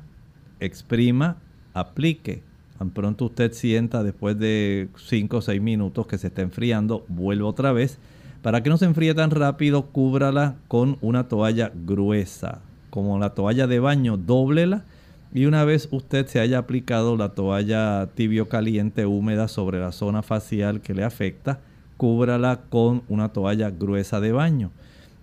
exprima, 0.59 1.37
aplique. 1.73 2.43
Tan 2.79 2.91
pronto 2.91 3.27
usted 3.27 3.53
sienta 3.53 4.03
después 4.03 4.37
de 4.37 4.89
5 4.97 5.37
o 5.37 5.41
6 5.41 5.63
minutos 5.63 6.09
que 6.09 6.19
se 6.19 6.27
está 6.27 6.43
enfriando, 6.43 7.05
vuelva 7.07 7.47
otra 7.47 7.71
vez 7.71 8.01
para 8.43 8.63
que 8.63 8.71
no 8.71 8.77
se 8.77 8.85
enfríe 8.85 9.15
tan 9.15 9.31
rápido, 9.31 9.87
cúbrala 9.87 10.57
con 10.69 10.99
una 11.01 11.29
toalla 11.29 11.73
gruesa, 11.75 12.61
como 12.91 13.19
la 13.19 13.35
toalla 13.35 13.67
de 13.67 13.81
baño, 13.81 14.17
dóblela 14.17 14.85
y 15.33 15.45
una 15.45 15.65
vez 15.65 15.89
usted 15.91 16.27
se 16.27 16.41
haya 16.41 16.59
aplicado 16.59 17.17
la 17.17 17.31
toalla 17.31 18.09
tibio 18.15 18.49
caliente 18.49 19.05
húmeda 19.05 19.49
sobre 19.49 19.79
la 19.79 19.93
zona 19.93 20.23
facial 20.23 20.81
que 20.81 20.95
le 20.95 21.05
afecta, 21.05 21.61
cúbrala 21.97 22.61
con 22.71 23.03
una 23.09 23.31
toalla 23.31 23.71
gruesa 23.71 24.21
de 24.21 24.33
baño. 24.33 24.71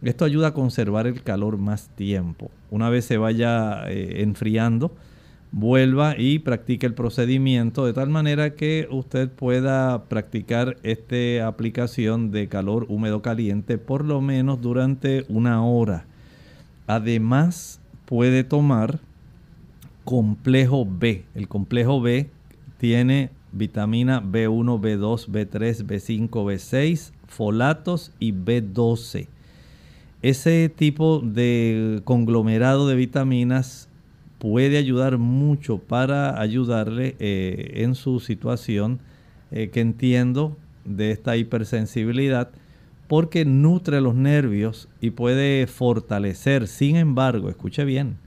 Esto 0.03 0.25
ayuda 0.25 0.49
a 0.49 0.53
conservar 0.53 1.07
el 1.07 1.23
calor 1.23 1.57
más 1.57 1.89
tiempo. 1.95 2.51
Una 2.69 2.89
vez 2.89 3.05
se 3.05 3.17
vaya 3.17 3.89
eh, 3.89 4.21
enfriando, 4.21 4.91
vuelva 5.55 6.15
y 6.17 6.39
practique 6.39 6.85
el 6.85 6.93
procedimiento 6.93 7.85
de 7.85 7.93
tal 7.93 8.09
manera 8.09 8.55
que 8.55 8.89
usted 8.91 9.29
pueda 9.29 10.03
practicar 10.09 10.75
esta 10.83 11.47
aplicación 11.47 12.29
de 12.29 12.49
calor 12.49 12.85
húmedo 12.89 13.21
caliente 13.21 13.77
por 13.77 14.03
lo 14.03 14.19
menos 14.19 14.61
durante 14.61 15.23
una 15.29 15.63
hora. 15.63 16.07
Además 16.87 17.79
puede 18.03 18.43
tomar 18.43 18.99
complejo 20.03 20.85
B. 20.85 21.23
El 21.35 21.47
complejo 21.47 22.01
B 22.01 22.29
tiene 22.77 23.29
vitamina 23.53 24.21
B1, 24.21 24.81
B2, 24.81 25.29
B3, 25.29 25.85
B5, 25.85 26.29
B6, 26.31 27.13
folatos 27.27 28.11
y 28.19 28.33
B12. 28.33 29.29
Ese 30.21 30.67
tipo 30.67 31.19
de 31.19 32.01
conglomerado 32.03 32.89
de 32.89 32.95
vitaminas 32.95 33.87
puede 34.45 34.77
ayudar 34.77 35.17
mucho 35.17 35.79
para 35.79 36.39
ayudarle 36.39 37.15
eh, 37.17 37.71
en 37.77 37.95
su 37.95 38.19
situación 38.19 38.99
eh, 39.49 39.71
que 39.71 39.81
entiendo 39.81 40.55
de 40.83 41.09
esta 41.09 41.35
hipersensibilidad 41.35 42.51
porque 43.07 43.43
nutre 43.43 44.01
los 44.01 44.13
nervios 44.13 44.87
y 45.01 45.09
puede 45.09 45.65
fortalecer. 45.65 46.67
Sin 46.67 46.95
embargo, 46.95 47.49
escuche 47.49 47.85
bien, 47.85 48.17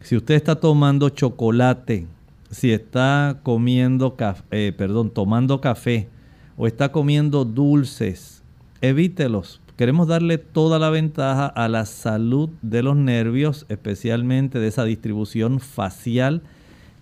si 0.00 0.16
usted 0.16 0.34
está 0.34 0.54
tomando 0.54 1.10
chocolate, 1.10 2.06
si 2.50 2.72
está 2.72 3.40
comiendo 3.42 4.16
eh, 4.50 4.72
perdón, 4.74 5.10
tomando 5.10 5.60
café 5.60 6.08
o 6.56 6.66
está 6.66 6.90
comiendo 6.90 7.44
dulces, 7.44 8.42
evítelos. 8.80 9.60
Queremos 9.76 10.06
darle 10.06 10.38
toda 10.38 10.78
la 10.78 10.88
ventaja 10.90 11.46
a 11.46 11.68
la 11.68 11.84
salud 11.84 12.48
de 12.62 12.84
los 12.84 12.96
nervios, 12.96 13.66
especialmente 13.68 14.60
de 14.60 14.68
esa 14.68 14.84
distribución 14.84 15.58
facial, 15.58 16.42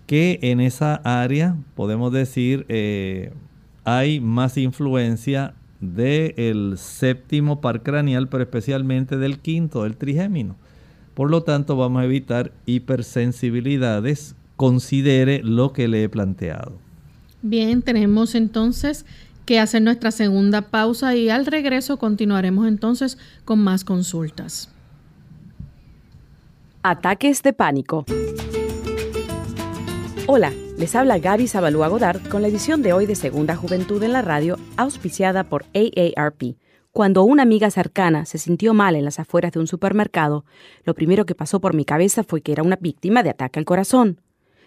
que 0.06 0.38
en 0.40 0.61
esa 0.61 0.94
área, 1.04 1.56
podemos 1.74 2.12
decir, 2.12 2.64
eh, 2.68 3.32
hay 3.85 4.20
más 4.20 4.56
influencia 4.56 5.54
del 5.80 6.78
séptimo 6.78 7.61
par 7.61 7.82
craneal, 7.82 8.28
pero 8.28 8.42
especialmente 8.42 9.18
del 9.18 9.38
quinto, 9.38 9.82
del 9.82 9.96
trigémino. 9.96 10.56
Por 11.12 11.30
lo 11.30 11.42
tanto, 11.42 11.76
vamos 11.76 12.00
a 12.00 12.04
evitar 12.06 12.52
hipersensibilidades. 12.64 14.35
Considere 14.56 15.42
lo 15.42 15.74
que 15.74 15.88
le 15.88 16.04
he 16.04 16.08
planteado. 16.08 16.72
Bien, 17.42 17.82
tenemos 17.82 18.35
entonces 18.35 19.04
que 19.44 19.59
hacer 19.59 19.83
nuestra 19.83 20.11
segunda 20.11 20.62
pausa 20.62 21.14
y 21.14 21.28
al 21.31 21.46
regreso 21.46 21.98
continuaremos 21.98 22.66
entonces 22.66 23.18
con 23.44 23.59
más 23.59 23.85
consultas. 23.85 24.70
Ataques 26.83 27.42
de 27.42 27.52
pánico. 27.52 28.05
Hola, 30.26 30.52
les 30.78 30.94
habla 30.94 31.18
Gaby 31.18 31.46
Zabalúa 31.46 31.88
Godard 31.88 32.28
con 32.28 32.42
la 32.42 32.48
edición 32.48 32.83
de 32.83 32.92
hoy 32.92 33.07
de 33.07 33.14
Segunda 33.14 33.55
Juventud 33.55 34.02
en 34.02 34.12
la 34.12 34.22
Radio, 34.22 34.59
auspiciada 34.76 35.44
por 35.44 35.64
AARP. 35.74 36.57
Cuando 36.92 37.22
una 37.24 37.42
amiga 37.42 37.70
cercana 37.70 38.24
se 38.24 38.38
sintió 38.38 38.74
mal 38.74 38.96
en 38.96 39.05
las 39.05 39.18
afueras 39.18 39.52
de 39.52 39.61
un 39.61 39.66
supermercado, 39.66 40.44
lo 40.85 40.94
primero 40.94 41.24
que 41.24 41.35
pasó 41.35 41.61
por 41.61 41.74
mi 41.74 41.85
cabeza 41.85 42.22
fue 42.22 42.42
que 42.42 42.52
era 42.52 42.62
una 42.62 42.76
víctima 42.76 43.22
de 43.22 43.31
ataque 43.31 43.59
al 43.59 43.64
corazón. 43.64 44.20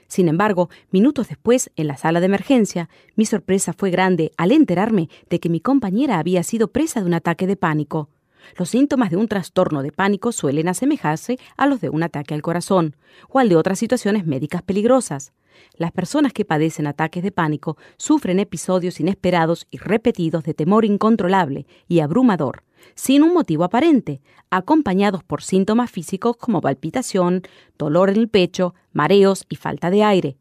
Sin 0.08 0.28
embargo, 0.28 0.70
minutos 0.92 1.30
después, 1.30 1.72
en 1.76 1.88
la 1.88 1.98
sala 1.98 2.20
de 2.20 2.28
emergencia, 2.28 2.90
mi 3.16 3.26
sorpresa 3.26 3.74
fue 3.74 3.90
grande 3.90 4.32
al 4.38 4.52
enterarme 4.52 5.10
de 5.30 5.40
que 5.40 5.50
mi 5.50 5.60
compañera 5.60 6.20
había 6.20 6.44
sido 6.44 6.68
presa 6.70 7.00
de 7.02 7.08
un 7.08 7.14
ataque 7.14 7.48
de 7.48 7.56
pánico. 7.56 8.10
Los 8.58 8.70
síntomas 8.70 9.10
de 9.10 9.18
un 9.18 9.28
trastorno 9.28 9.82
de 9.82 9.92
pánico 9.92 10.32
suelen 10.32 10.68
asemejarse 10.68 11.40
a 11.58 11.66
los 11.66 11.82
de 11.82 11.90
un 11.90 12.04
ataque 12.04 12.34
al 12.34 12.42
corazón 12.42 12.96
o 13.30 13.40
al 13.40 13.50
de 13.50 13.56
otras 13.56 13.80
situaciones 13.80 14.26
médicas 14.26 14.62
peligrosas. 14.62 15.34
Las 15.78 15.92
personas 15.92 16.34
que 16.34 16.46
padecen 16.46 16.86
ataques 16.86 17.24
de 17.24 17.32
pánico 17.32 17.78
sufren 17.98 18.40
episodios 18.40 19.00
inesperados 19.00 19.68
y 19.72 19.78
repetidos 19.78 20.44
de 20.44 20.54
temor 20.54 20.86
incontrolable 20.86 21.66
y 21.88 22.02
abrumador, 22.02 22.65
sin 22.94 23.24
un 23.24 23.34
motivo 23.34 23.64
aparente, 23.64 24.22
acompañados 24.50 25.24
por 25.24 25.42
síntomas 25.42 25.90
físicos 25.90 26.38
como 26.38 26.62
palpitación, 26.62 27.42
dolor 27.78 28.10
en 28.10 28.18
el 28.18 28.30
pecho, 28.30 28.76
mareos 28.94 29.46
y 29.50 29.56
falta 29.56 29.90
de 29.90 30.04
aire. 30.04 30.38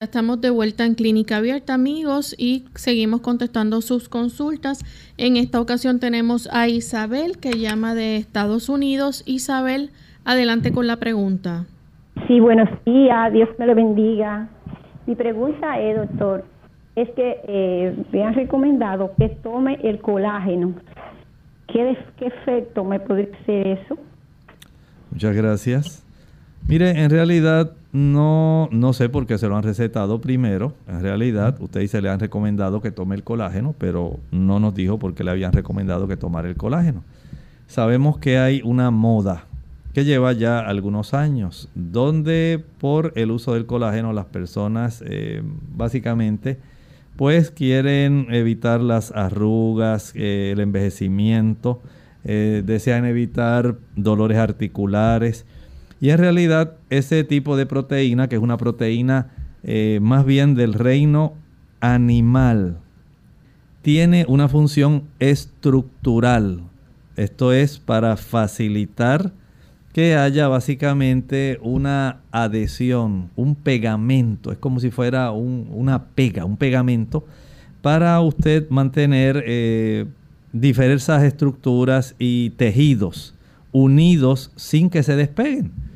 Estamos 0.00 0.40
de 0.40 0.50
vuelta 0.50 0.86
en 0.86 0.94
Clínica 0.94 1.38
Abierta, 1.38 1.74
amigos, 1.74 2.32
y 2.38 2.66
seguimos 2.76 3.20
contestando 3.20 3.80
sus 3.80 4.08
consultas. 4.08 4.84
En 5.16 5.36
esta 5.36 5.60
ocasión 5.60 5.98
tenemos 5.98 6.48
a 6.52 6.68
Isabel, 6.68 7.38
que 7.38 7.58
llama 7.58 7.96
de 7.96 8.16
Estados 8.16 8.68
Unidos. 8.68 9.24
Isabel, 9.26 9.90
adelante 10.24 10.70
con 10.70 10.86
la 10.86 10.98
pregunta. 10.98 11.66
Sí, 12.28 12.38
buenos 12.38 12.68
días, 12.86 13.32
Dios 13.32 13.48
me 13.58 13.66
lo 13.66 13.74
bendiga. 13.74 14.48
Mi 15.08 15.16
pregunta 15.16 15.80
es, 15.80 15.96
doctor, 15.96 16.44
es 16.94 17.10
que 17.16 17.40
eh, 17.48 17.96
me 18.12 18.22
han 18.22 18.34
recomendado 18.34 19.10
que 19.18 19.30
tome 19.30 19.80
el 19.82 20.00
colágeno. 20.00 20.74
¿Qué, 21.66 21.98
qué 22.20 22.26
efecto 22.26 22.84
me 22.84 23.00
puede 23.00 23.32
hacer 23.42 23.66
eso? 23.66 23.98
Muchas 25.10 25.34
gracias. 25.34 26.07
Mire, 26.68 27.02
en 27.02 27.08
realidad 27.08 27.72
no, 27.92 28.68
no 28.70 28.92
sé 28.92 29.08
por 29.08 29.26
qué 29.26 29.38
se 29.38 29.48
lo 29.48 29.56
han 29.56 29.62
recetado 29.62 30.20
primero. 30.20 30.74
En 30.86 31.00
realidad, 31.00 31.56
usted 31.60 31.80
dice 31.80 32.02
le 32.02 32.10
han 32.10 32.20
recomendado 32.20 32.82
que 32.82 32.90
tome 32.90 33.16
el 33.16 33.24
colágeno, 33.24 33.74
pero 33.78 34.20
no 34.30 34.60
nos 34.60 34.74
dijo 34.74 34.98
por 34.98 35.14
qué 35.14 35.24
le 35.24 35.30
habían 35.30 35.54
recomendado 35.54 36.06
que 36.06 36.18
tomara 36.18 36.46
el 36.46 36.56
colágeno. 36.56 37.04
Sabemos 37.68 38.18
que 38.18 38.38
hay 38.38 38.60
una 38.62 38.90
moda 38.90 39.46
que 39.94 40.04
lleva 40.04 40.34
ya 40.34 40.60
algunos 40.60 41.14
años, 41.14 41.70
donde 41.74 42.62
por 42.78 43.14
el 43.16 43.30
uso 43.30 43.54
del 43.54 43.64
colágeno 43.64 44.12
las 44.12 44.26
personas 44.26 45.02
eh, 45.06 45.42
básicamente 45.74 46.58
pues 47.16 47.50
quieren 47.50 48.26
evitar 48.30 48.80
las 48.80 49.10
arrugas, 49.10 50.12
eh, 50.14 50.50
el 50.52 50.60
envejecimiento, 50.60 51.80
eh, 52.24 52.62
desean 52.64 53.06
evitar 53.06 53.76
dolores 53.96 54.36
articulares 54.36 55.46
y 56.00 56.10
en 56.10 56.18
realidad 56.18 56.74
ese 56.90 57.24
tipo 57.24 57.56
de 57.56 57.66
proteína, 57.66 58.28
que 58.28 58.36
es 58.36 58.42
una 58.42 58.56
proteína 58.56 59.30
eh, 59.64 59.98
más 60.00 60.24
bien 60.24 60.54
del 60.54 60.74
reino 60.74 61.34
animal, 61.80 62.78
tiene 63.82 64.24
una 64.28 64.48
función 64.48 65.04
estructural. 65.18 66.62
Esto 67.16 67.52
es 67.52 67.78
para 67.78 68.16
facilitar 68.16 69.32
que 69.92 70.14
haya 70.14 70.46
básicamente 70.46 71.58
una 71.62 72.20
adhesión, 72.30 73.30
un 73.34 73.56
pegamento. 73.56 74.52
Es 74.52 74.58
como 74.58 74.78
si 74.78 74.90
fuera 74.90 75.32
una 75.32 76.04
pega, 76.04 76.44
un 76.44 76.56
pegamento 76.56 77.24
para 77.82 78.20
usted 78.20 78.68
mantener 78.70 79.42
eh, 79.46 80.06
diversas 80.52 81.24
estructuras 81.24 82.14
y 82.18 82.50
tejidos 82.50 83.34
unidos 83.72 84.52
sin 84.56 84.90
que 84.90 85.02
se 85.02 85.16
despeguen 85.16 85.87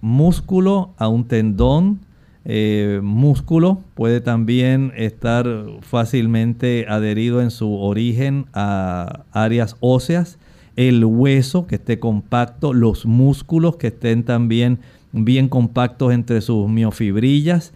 músculo 0.00 0.90
a 0.96 1.08
un 1.08 1.24
tendón. 1.24 2.00
Eh, 2.44 3.00
músculo 3.02 3.82
puede 3.94 4.20
también 4.20 4.92
estar 4.96 5.46
fácilmente 5.82 6.86
adherido 6.88 7.42
en 7.42 7.50
su 7.50 7.74
origen 7.74 8.46
a 8.54 9.24
áreas 9.32 9.76
óseas. 9.80 10.38
El 10.76 11.04
hueso 11.04 11.66
que 11.66 11.74
esté 11.74 11.98
compacto, 11.98 12.72
los 12.72 13.04
músculos 13.04 13.76
que 13.76 13.88
estén 13.88 14.24
también 14.24 14.78
bien 15.12 15.48
compactos 15.48 16.12
entre 16.12 16.40
sus 16.40 16.68
miofibrillas, 16.68 17.72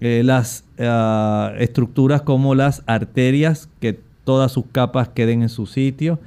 eh, 0.00 0.22
las 0.24 0.64
ah, 0.78 1.52
estructuras 1.58 2.22
como 2.22 2.54
las 2.54 2.82
arterias, 2.86 3.68
que 3.80 3.98
todas 4.24 4.52
sus 4.52 4.64
capas 4.70 5.08
queden 5.08 5.42
en 5.42 5.48
su 5.48 5.66
sitio, 5.66 6.18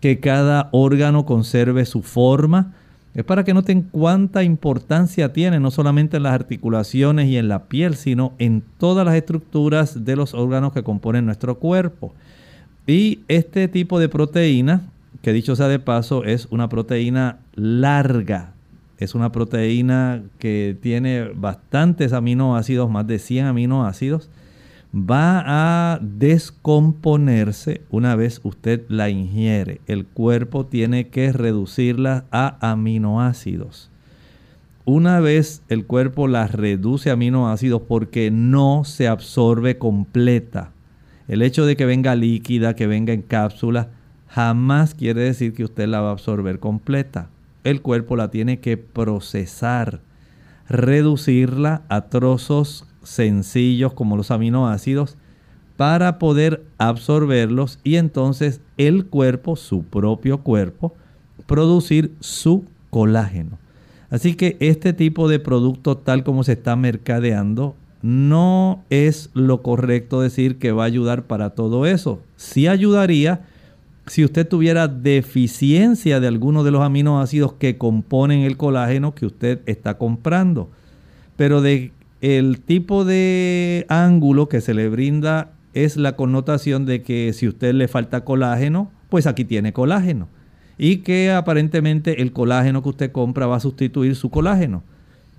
que 0.00 0.20
cada 0.20 0.68
órgano 0.72 1.26
conserve 1.26 1.84
su 1.84 2.02
forma, 2.02 2.74
es 3.16 3.24
para 3.24 3.44
que 3.44 3.54
noten 3.54 3.80
cuánta 3.80 4.42
importancia 4.42 5.32
tiene, 5.32 5.58
no 5.58 5.70
solamente 5.70 6.18
en 6.18 6.24
las 6.24 6.34
articulaciones 6.34 7.28
y 7.28 7.38
en 7.38 7.48
la 7.48 7.64
piel, 7.64 7.96
sino 7.96 8.34
en 8.38 8.62
todas 8.76 9.06
las 9.06 9.14
estructuras 9.14 10.04
de 10.04 10.16
los 10.16 10.34
órganos 10.34 10.74
que 10.74 10.82
componen 10.82 11.24
nuestro 11.24 11.58
cuerpo. 11.58 12.12
Y 12.86 13.20
este 13.28 13.68
tipo 13.68 13.98
de 13.98 14.10
proteína, 14.10 14.82
que 15.22 15.32
dicho 15.32 15.56
sea 15.56 15.68
de 15.68 15.78
paso, 15.78 16.24
es 16.24 16.46
una 16.50 16.68
proteína 16.68 17.38
larga. 17.54 18.52
Es 18.98 19.14
una 19.14 19.32
proteína 19.32 20.22
que 20.38 20.76
tiene 20.82 21.30
bastantes 21.34 22.12
aminoácidos, 22.12 22.90
más 22.90 23.06
de 23.06 23.18
100 23.18 23.46
aminoácidos 23.46 24.28
va 24.94 25.42
a 25.94 25.98
descomponerse 26.00 27.82
una 27.90 28.16
vez 28.16 28.40
usted 28.44 28.84
la 28.88 29.10
ingiere. 29.10 29.80
El 29.86 30.06
cuerpo 30.06 30.66
tiene 30.66 31.08
que 31.08 31.32
reducirla 31.32 32.24
a 32.30 32.56
aminoácidos. 32.70 33.90
Una 34.84 35.20
vez 35.20 35.62
el 35.68 35.84
cuerpo 35.84 36.28
la 36.28 36.46
reduce 36.46 37.10
a 37.10 37.14
aminoácidos 37.14 37.82
porque 37.82 38.30
no 38.30 38.84
se 38.84 39.08
absorbe 39.08 39.78
completa. 39.78 40.70
El 41.28 41.42
hecho 41.42 41.66
de 41.66 41.76
que 41.76 41.86
venga 41.86 42.14
líquida, 42.14 42.76
que 42.76 42.86
venga 42.86 43.12
en 43.12 43.22
cápsula, 43.22 43.88
jamás 44.28 44.94
quiere 44.94 45.22
decir 45.22 45.54
que 45.54 45.64
usted 45.64 45.88
la 45.88 46.00
va 46.00 46.10
a 46.10 46.12
absorber 46.12 46.60
completa. 46.60 47.28
El 47.64 47.82
cuerpo 47.82 48.14
la 48.14 48.30
tiene 48.30 48.60
que 48.60 48.76
procesar, 48.76 50.00
reducirla 50.68 51.82
a 51.88 52.02
trozos 52.02 52.86
sencillos 53.06 53.92
como 53.92 54.16
los 54.16 54.30
aminoácidos 54.30 55.16
para 55.76 56.18
poder 56.18 56.64
absorberlos 56.78 57.78
y 57.84 57.96
entonces 57.96 58.60
el 58.78 59.06
cuerpo, 59.06 59.56
su 59.56 59.84
propio 59.84 60.38
cuerpo, 60.38 60.94
producir 61.46 62.12
su 62.20 62.64
colágeno. 62.90 63.58
Así 64.10 64.34
que 64.34 64.56
este 64.60 64.92
tipo 64.92 65.28
de 65.28 65.38
producto 65.38 65.96
tal 65.96 66.24
como 66.24 66.44
se 66.44 66.52
está 66.52 66.76
mercadeando 66.76 67.74
no 68.02 68.84
es 68.88 69.30
lo 69.34 69.62
correcto 69.62 70.20
decir 70.20 70.58
que 70.58 70.72
va 70.72 70.84
a 70.84 70.86
ayudar 70.86 71.24
para 71.24 71.50
todo 71.50 71.86
eso. 71.86 72.20
Sí 72.36 72.68
ayudaría 72.68 73.46
si 74.06 74.24
usted 74.24 74.46
tuviera 74.46 74.86
deficiencia 74.86 76.20
de 76.20 76.28
alguno 76.28 76.62
de 76.62 76.70
los 76.70 76.82
aminoácidos 76.82 77.54
que 77.54 77.76
componen 77.76 78.42
el 78.42 78.56
colágeno 78.56 79.14
que 79.14 79.26
usted 79.26 79.60
está 79.66 79.98
comprando. 79.98 80.70
Pero 81.36 81.60
de 81.60 81.90
el 82.26 82.58
tipo 82.58 83.04
de 83.04 83.86
ángulo 83.88 84.48
que 84.48 84.60
se 84.60 84.74
le 84.74 84.88
brinda 84.88 85.52
es 85.74 85.96
la 85.96 86.16
connotación 86.16 86.84
de 86.84 87.02
que 87.02 87.32
si 87.32 87.46
usted 87.46 87.72
le 87.72 87.86
falta 87.86 88.24
colágeno, 88.24 88.90
pues 89.08 89.28
aquí 89.28 89.44
tiene 89.44 89.72
colágeno. 89.72 90.26
Y 90.76 90.98
que 90.98 91.30
aparentemente 91.30 92.22
el 92.22 92.32
colágeno 92.32 92.82
que 92.82 92.88
usted 92.88 93.12
compra 93.12 93.46
va 93.46 93.56
a 93.56 93.60
sustituir 93.60 94.16
su 94.16 94.30
colágeno. 94.30 94.82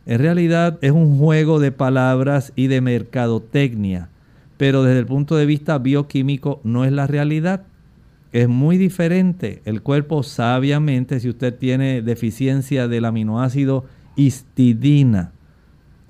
En 0.06 0.20
realidad 0.20 0.80
es 0.82 0.92
un 0.92 1.18
juego 1.18 1.60
de 1.60 1.74
palabras 1.74 2.54
y 2.56 2.68
de 2.68 2.80
mercadotecnia. 2.80 4.08
Pero 4.56 4.84
desde 4.84 5.00
el 5.00 5.08
punto 5.08 5.36
de 5.36 5.46
vista 5.46 5.78
bioquímico 5.80 6.62
no 6.64 6.86
es 6.86 6.94
la 6.94 7.06
realidad. 7.06 7.64
Es 8.32 8.48
muy 8.48 8.78
diferente. 8.78 9.62
El 9.66 9.82
cuerpo 9.82 10.24
sabiamente, 10.24 11.20
si 11.20 11.28
usted 11.28 11.54
tiene 11.54 12.02
deficiencia 12.02 12.88
del 12.88 13.04
aminoácido 13.04 13.84
histidina, 14.16 15.34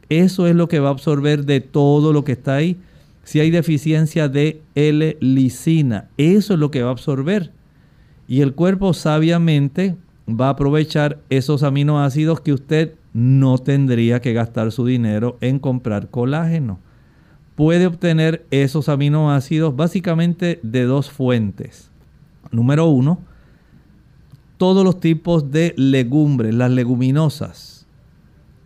eso 0.10 0.48
es 0.48 0.56
lo 0.56 0.68
que 0.68 0.80
va 0.80 0.90
a 0.90 0.92
absorber 0.92 1.46
de 1.46 1.62
todo 1.62 2.14
lo 2.14 2.24
que 2.24 2.34
está 2.34 2.56
ahí. 2.56 2.78
Si 3.24 3.40
hay 3.40 3.52
deficiencia 3.52 4.30
de 4.30 4.62
L-lisina, 4.76 6.08
eso 6.18 6.54
es 6.54 6.60
lo 6.60 6.72
que 6.72 6.82
va 6.82 6.90
a 6.90 6.94
absorber. 6.94 7.52
Y 8.28 8.42
el 8.42 8.54
cuerpo 8.54 8.94
sabiamente 8.94 9.96
va 10.30 10.48
a 10.48 10.52
aprovechar 10.52 11.20
esos 11.30 11.64
aminoácidos 11.64 12.40
que 12.40 12.54
usted 12.54 12.94
no 13.14 13.58
tendría 13.58 14.22
que 14.22 14.34
gastar 14.34 14.72
su 14.72 14.86
dinero 14.86 15.38
en 15.42 15.60
comprar 15.60 16.10
colágeno. 16.10 16.80
Puede 17.56 17.88
obtener 17.88 18.46
esos 18.52 18.88
aminoácidos 18.88 19.76
básicamente 19.76 20.60
de 20.64 20.84
dos 20.84 21.10
fuentes. 21.10 21.90
Número 22.52 22.86
uno, 22.86 23.20
todos 24.58 24.86
los 24.86 25.00
tipos 25.00 25.52
de 25.52 25.74
legumbres, 25.76 26.54
las 26.54 26.72
leguminosas 26.72 27.77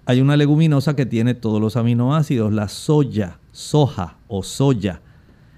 hay 0.05 0.21
una 0.21 0.37
leguminosa 0.37 0.95
que 0.95 1.05
tiene 1.05 1.33
todos 1.33 1.61
los 1.61 1.75
aminoácidos, 1.75 2.51
la 2.51 2.67
soya, 2.67 3.39
soja 3.51 4.17
o 4.27 4.43
soya. 4.43 5.01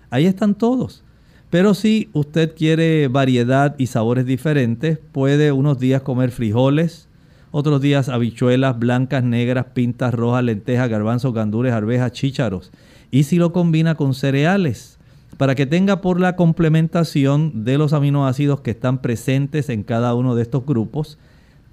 Ahí 0.09 0.25
están 0.25 0.55
todos. 0.55 1.03
Pero 1.49 1.75
si 1.75 2.09
usted 2.13 2.55
quiere 2.55 3.07
variedad 3.07 3.75
y 3.77 3.87
sabores 3.87 4.25
diferentes, 4.25 4.97
puede 5.11 5.51
unos 5.51 5.79
días 5.79 6.01
comer 6.01 6.31
frijoles, 6.31 7.07
otros 7.51 7.79
días 7.81 8.09
habichuelas 8.09 8.79
blancas, 8.79 9.23
negras, 9.23 9.67
pintas 9.73 10.13
rojas, 10.13 10.43
lentejas, 10.43 10.89
garbanzos, 10.89 11.33
gandules, 11.33 11.71
arvejas, 11.71 12.11
chícharos. 12.11 12.71
Y 13.11 13.23
si 13.23 13.37
lo 13.37 13.53
combina 13.53 13.93
con 13.93 14.15
cereales, 14.15 14.97
para 15.37 15.53
que 15.53 15.67
tenga 15.67 16.01
por 16.01 16.19
la 16.19 16.35
complementación 16.35 17.63
de 17.63 17.77
los 17.77 17.93
aminoácidos 17.93 18.61
que 18.61 18.71
están 18.71 19.01
presentes 19.03 19.69
en 19.69 19.83
cada 19.83 20.15
uno 20.15 20.33
de 20.33 20.41
estos 20.41 20.65
grupos, 20.65 21.19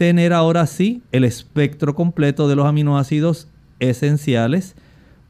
tener 0.01 0.33
ahora 0.33 0.67
sí 0.67 1.03
el 1.13 1.25
espectro 1.25 1.95
completo 1.95 2.49
de 2.49 2.57
los 2.57 2.65
aminoácidos 2.65 3.49
esenciales, 3.81 4.75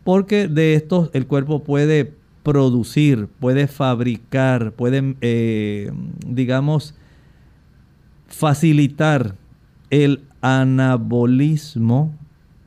porque 0.05 0.47
de 0.47 0.75
estos 0.75 1.11
el 1.13 1.27
cuerpo 1.27 1.65
puede 1.65 2.13
producir, 2.45 3.27
puede 3.41 3.67
fabricar, 3.67 4.71
puede, 4.71 5.17
eh, 5.23 5.91
digamos, 6.25 6.95
facilitar 8.29 9.35
el 9.91 10.21
anabolismo 10.41 12.15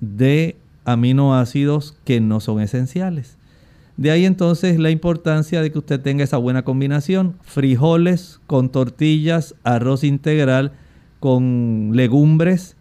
de 0.02 0.58
aminoácidos 0.84 1.96
que 2.04 2.20
no 2.20 2.42
son 2.42 2.60
esenciales. 2.60 3.38
De 3.96 4.12
ahí 4.12 4.26
entonces 4.26 4.78
la 4.78 4.90
importancia 4.90 5.62
de 5.62 5.72
que 5.72 5.80
usted 5.80 6.02
tenga 6.02 6.26
esa 6.26 6.36
buena 6.36 6.64
combinación, 6.64 7.38
frijoles 7.44 8.42
con 8.46 8.68
tortillas, 8.74 9.56
arroz 9.64 10.04
integral 10.04 10.74
con 11.24 11.92
legumbres. 11.94 12.76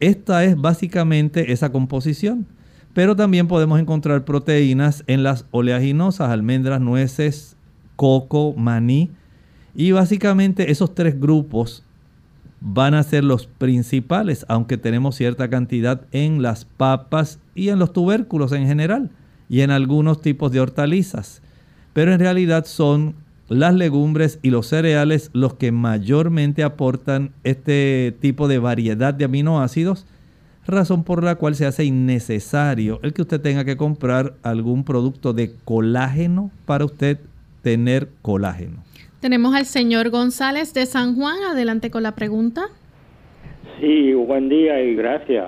Esta 0.00 0.42
es 0.42 0.60
básicamente 0.60 1.52
esa 1.52 1.70
composición. 1.70 2.44
Pero 2.92 3.14
también 3.14 3.46
podemos 3.46 3.78
encontrar 3.78 4.24
proteínas 4.24 5.04
en 5.06 5.22
las 5.22 5.46
oleaginosas, 5.52 6.30
almendras, 6.30 6.80
nueces, 6.80 7.56
coco, 7.94 8.52
maní. 8.56 9.12
Y 9.76 9.92
básicamente 9.92 10.72
esos 10.72 10.92
tres 10.96 11.20
grupos 11.20 11.84
van 12.60 12.94
a 12.94 13.02
ser 13.04 13.22
los 13.22 13.46
principales, 13.46 14.44
aunque 14.48 14.76
tenemos 14.76 15.14
cierta 15.14 15.48
cantidad 15.48 16.00
en 16.10 16.42
las 16.42 16.64
papas 16.64 17.38
y 17.54 17.68
en 17.68 17.78
los 17.78 17.92
tubérculos 17.92 18.50
en 18.50 18.66
general 18.66 19.12
y 19.48 19.60
en 19.60 19.70
algunos 19.70 20.20
tipos 20.20 20.50
de 20.50 20.58
hortalizas. 20.58 21.42
Pero 21.92 22.12
en 22.12 22.18
realidad 22.18 22.64
son 22.64 23.14
las 23.54 23.74
legumbres 23.74 24.38
y 24.42 24.50
los 24.50 24.66
cereales 24.66 25.30
los 25.32 25.54
que 25.54 25.72
mayormente 25.72 26.62
aportan 26.62 27.30
este 27.44 28.14
tipo 28.20 28.48
de 28.48 28.58
variedad 28.58 29.14
de 29.14 29.24
aminoácidos 29.24 30.06
razón 30.66 31.04
por 31.04 31.22
la 31.22 31.34
cual 31.36 31.54
se 31.54 31.66
hace 31.66 31.84
innecesario 31.84 33.00
el 33.02 33.12
que 33.12 33.22
usted 33.22 33.40
tenga 33.40 33.64
que 33.64 33.76
comprar 33.76 34.34
algún 34.42 34.84
producto 34.84 35.32
de 35.32 35.52
colágeno 35.64 36.50
para 36.66 36.84
usted 36.84 37.18
tener 37.62 38.08
colágeno. 38.22 38.82
Tenemos 39.20 39.54
al 39.54 39.64
señor 39.64 40.10
González 40.10 40.74
de 40.74 40.86
San 40.86 41.16
Juan. 41.16 41.36
Adelante 41.50 41.90
con 41.90 42.02
la 42.02 42.14
pregunta. 42.14 42.66
Sí, 43.80 44.12
buen 44.12 44.48
día 44.48 44.80
y 44.82 44.94
gracias. 44.94 45.46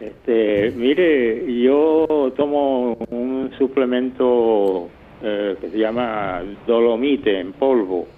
Este, 0.00 0.72
mire, 0.76 1.62
yo 1.62 2.32
tomo 2.36 2.94
un 3.10 3.50
suplemento 3.58 4.88
eh, 5.22 5.56
que 5.60 5.70
se 5.70 5.78
llama 5.78 6.42
dolomite 6.66 7.38
en 7.38 7.52
polvo, 7.52 8.08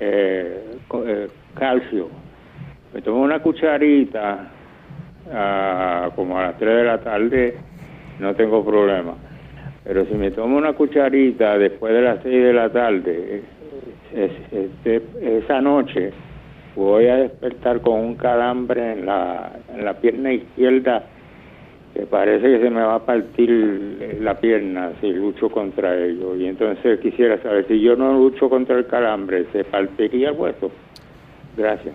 eh, 0.00 0.76
eh, 1.06 1.28
calcio. 1.54 2.08
Me 2.92 3.00
tomo 3.00 3.20
una 3.22 3.38
cucharita 3.40 4.50
como 6.14 6.38
a 6.38 6.42
las 6.42 6.58
3 6.58 6.76
de 6.76 6.84
la 6.84 6.98
tarde, 6.98 7.54
no 8.18 8.34
tengo 8.34 8.64
problema. 8.64 9.14
Pero 9.84 10.06
si 10.06 10.14
me 10.14 10.30
tomo 10.30 10.56
una 10.56 10.72
cucharita 10.72 11.58
después 11.58 11.92
de 11.92 12.02
las 12.02 12.22
6 12.22 12.42
de 12.42 12.52
la 12.52 12.70
tarde, 12.70 13.42
este, 14.12 15.02
esa 15.20 15.60
noche 15.60 16.12
voy 16.74 17.06
a 17.06 17.16
despertar 17.16 17.80
con 17.82 18.00
un 18.00 18.14
calambre 18.16 18.94
en 18.94 19.06
la, 19.06 19.52
en 19.72 19.84
la 19.84 19.94
pierna 19.94 20.32
izquierda 20.32 21.04
que 21.94 22.06
parece 22.06 22.46
que 22.46 22.60
se 22.60 22.70
me 22.70 22.80
va 22.80 22.96
a 22.96 23.06
partir 23.06 24.18
la 24.20 24.38
pierna 24.38 24.92
si 25.00 25.10
lucho 25.10 25.50
contra 25.50 25.96
ello. 25.96 26.36
Y 26.36 26.46
entonces 26.46 27.00
quisiera 27.00 27.42
saber 27.42 27.66
si 27.68 27.80
yo 27.80 27.96
no 27.96 28.12
lucho 28.12 28.48
contra 28.48 28.78
el 28.78 28.86
calambre, 28.86 29.46
¿se 29.52 29.64
partiría 29.64 30.30
el 30.30 30.36
hueso? 30.36 30.70
Gracias. 31.56 31.94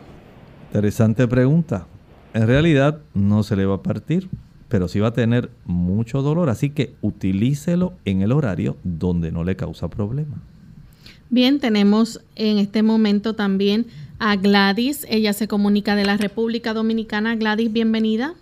Interesante 0.73 1.27
pregunta. 1.27 1.87
En 2.33 2.47
realidad 2.47 3.01
no 3.13 3.43
se 3.43 3.55
le 3.55 3.65
va 3.65 3.75
a 3.75 3.83
partir, 3.83 4.27
pero 4.67 4.87
sí 4.87 4.99
va 4.99 5.09
a 5.09 5.13
tener 5.13 5.51
mucho 5.65 6.23
dolor, 6.23 6.49
así 6.49 6.71
que 6.71 6.95
utilícelo 7.01 7.93
en 8.05 8.23
el 8.23 8.31
horario 8.31 8.75
donde 8.83 9.31
no 9.31 9.43
le 9.43 9.55
causa 9.55 9.89
problema. 9.89 10.41
Bien, 11.29 11.59
tenemos 11.59 12.23
en 12.35 12.57
este 12.57 12.83
momento 12.83 13.35
también 13.35 13.85
a 14.19 14.35
Gladys. 14.35 15.05
Ella 15.09 15.33
se 15.33 15.47
comunica 15.47 15.95
de 15.95 16.05
la 16.05 16.17
República 16.17 16.73
Dominicana. 16.73 17.35
Gladys, 17.35 17.71
bienvenida. 17.71 18.33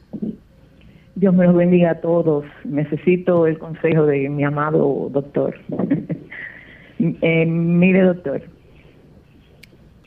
Dios 1.15 1.33
me 1.33 1.45
los 1.45 1.55
bendiga 1.55 1.91
a 1.91 2.01
todos. 2.01 2.45
Necesito 2.63 3.47
el 3.47 3.57
consejo 3.57 4.05
de 4.05 4.29
mi 4.29 4.43
amado 4.43 5.09
doctor. 5.11 5.55
Eh, 7.23 7.47
mire, 7.47 8.03
doctor, 8.03 8.43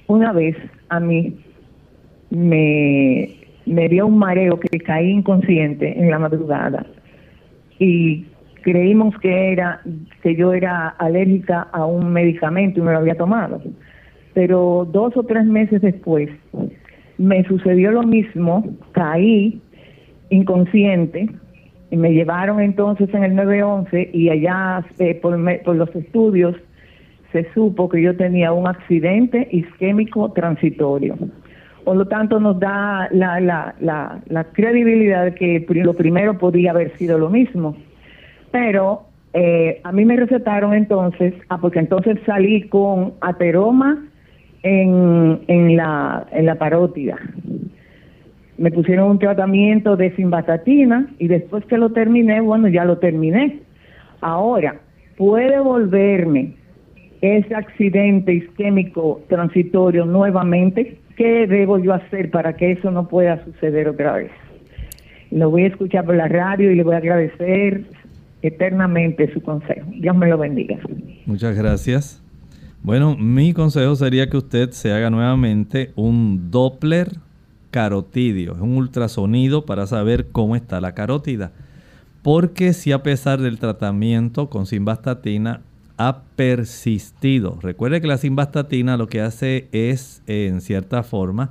una 0.06 0.32
vez 0.32 0.56
a 0.90 1.00
mí 1.00 1.36
me 2.30 3.44
me 3.66 3.88
dio 3.88 4.06
un 4.06 4.18
mareo 4.18 4.58
que 4.60 4.78
caí 4.78 5.10
inconsciente 5.10 5.98
en 5.98 6.10
la 6.10 6.18
madrugada 6.18 6.86
y 7.78 8.26
creímos 8.62 9.18
que 9.18 9.52
era 9.52 9.80
que 10.22 10.36
yo 10.36 10.52
era 10.52 10.88
alérgica 10.88 11.68
a 11.72 11.84
un 11.86 12.12
medicamento 12.12 12.80
y 12.80 12.82
me 12.82 12.92
lo 12.92 12.98
había 12.98 13.16
tomado. 13.16 13.62
Pero 14.32 14.88
dos 14.90 15.16
o 15.16 15.22
tres 15.22 15.44
meses 15.44 15.80
después 15.80 16.28
me 17.18 17.44
sucedió 17.44 17.92
lo 17.92 18.02
mismo, 18.02 18.64
caí 18.92 19.60
inconsciente 20.34 21.28
y 21.90 21.96
me 21.96 22.12
llevaron 22.12 22.60
entonces 22.60 23.12
en 23.14 23.24
el 23.24 23.34
911 23.36 24.10
y 24.12 24.28
allá 24.28 24.84
eh, 24.98 25.14
por, 25.14 25.38
por 25.62 25.76
los 25.76 25.94
estudios 25.94 26.56
se 27.32 27.52
supo 27.52 27.88
que 27.88 28.00
yo 28.00 28.16
tenía 28.16 28.52
un 28.52 28.66
accidente 28.66 29.48
isquémico 29.50 30.30
transitorio. 30.32 31.16
Por 31.84 31.96
lo 31.96 32.06
tanto, 32.06 32.40
nos 32.40 32.58
da 32.58 33.08
la, 33.10 33.40
la, 33.40 33.74
la, 33.80 34.20
la 34.26 34.44
credibilidad 34.44 35.24
de 35.24 35.34
que 35.34 35.66
lo 35.68 35.94
primero 35.94 36.38
podría 36.38 36.70
haber 36.70 36.96
sido 36.96 37.18
lo 37.18 37.28
mismo. 37.28 37.76
Pero 38.50 39.02
eh, 39.34 39.80
a 39.82 39.90
mí 39.90 40.04
me 40.04 40.16
recetaron 40.16 40.74
entonces, 40.74 41.34
ah, 41.48 41.58
porque 41.60 41.80
entonces 41.80 42.18
salí 42.24 42.68
con 42.68 43.14
ateroma 43.20 44.06
en, 44.62 45.40
en, 45.48 45.76
la, 45.76 46.26
en 46.30 46.46
la 46.46 46.54
parótida. 46.54 47.18
Me 48.56 48.70
pusieron 48.70 49.10
un 49.10 49.18
tratamiento 49.18 49.96
de 49.96 50.14
simvastatina 50.14 51.08
y 51.18 51.28
después 51.28 51.64
que 51.66 51.76
lo 51.76 51.90
terminé, 51.90 52.40
bueno, 52.40 52.68
ya 52.68 52.84
lo 52.84 52.98
terminé. 52.98 53.60
Ahora, 54.20 54.80
puede 55.16 55.58
volverme 55.60 56.54
ese 57.20 57.54
accidente 57.54 58.32
isquémico 58.32 59.22
transitorio 59.28 60.04
nuevamente. 60.04 60.98
¿Qué 61.16 61.46
debo 61.46 61.78
yo 61.78 61.94
hacer 61.94 62.30
para 62.30 62.54
que 62.54 62.72
eso 62.72 62.90
no 62.90 63.08
pueda 63.08 63.44
suceder 63.44 63.88
otra 63.88 64.14
vez? 64.14 64.30
Lo 65.30 65.50
voy 65.50 65.64
a 65.64 65.68
escuchar 65.68 66.04
por 66.04 66.16
la 66.16 66.28
radio 66.28 66.70
y 66.70 66.76
le 66.76 66.84
voy 66.84 66.94
a 66.94 66.98
agradecer 66.98 67.84
eternamente 68.42 69.32
su 69.32 69.40
consejo. 69.40 69.86
Dios 70.00 70.16
me 70.16 70.28
lo 70.28 70.38
bendiga. 70.38 70.78
Muchas 71.26 71.56
gracias. 71.56 72.22
Bueno, 72.82 73.16
mi 73.16 73.54
consejo 73.54 73.96
sería 73.96 74.28
que 74.28 74.36
usted 74.36 74.70
se 74.70 74.92
haga 74.92 75.08
nuevamente 75.08 75.92
un 75.96 76.50
Doppler 76.50 77.08
carotidio, 77.74 78.52
es 78.54 78.60
un 78.60 78.76
ultrasonido 78.76 79.66
para 79.66 79.88
saber 79.88 80.28
cómo 80.28 80.54
está 80.54 80.80
la 80.80 80.94
carótida. 80.94 81.50
Porque 82.22 82.72
si 82.72 82.92
a 82.92 83.02
pesar 83.02 83.40
del 83.40 83.58
tratamiento 83.58 84.48
con 84.48 84.66
simvastatina 84.66 85.60
ha 85.96 86.22
persistido. 86.36 87.58
Recuerde 87.60 88.00
que 88.00 88.06
la 88.06 88.18
simvastatina 88.18 88.96
lo 88.96 89.08
que 89.08 89.22
hace 89.22 89.66
es, 89.72 90.22
en 90.28 90.60
cierta 90.60 91.02
forma, 91.02 91.50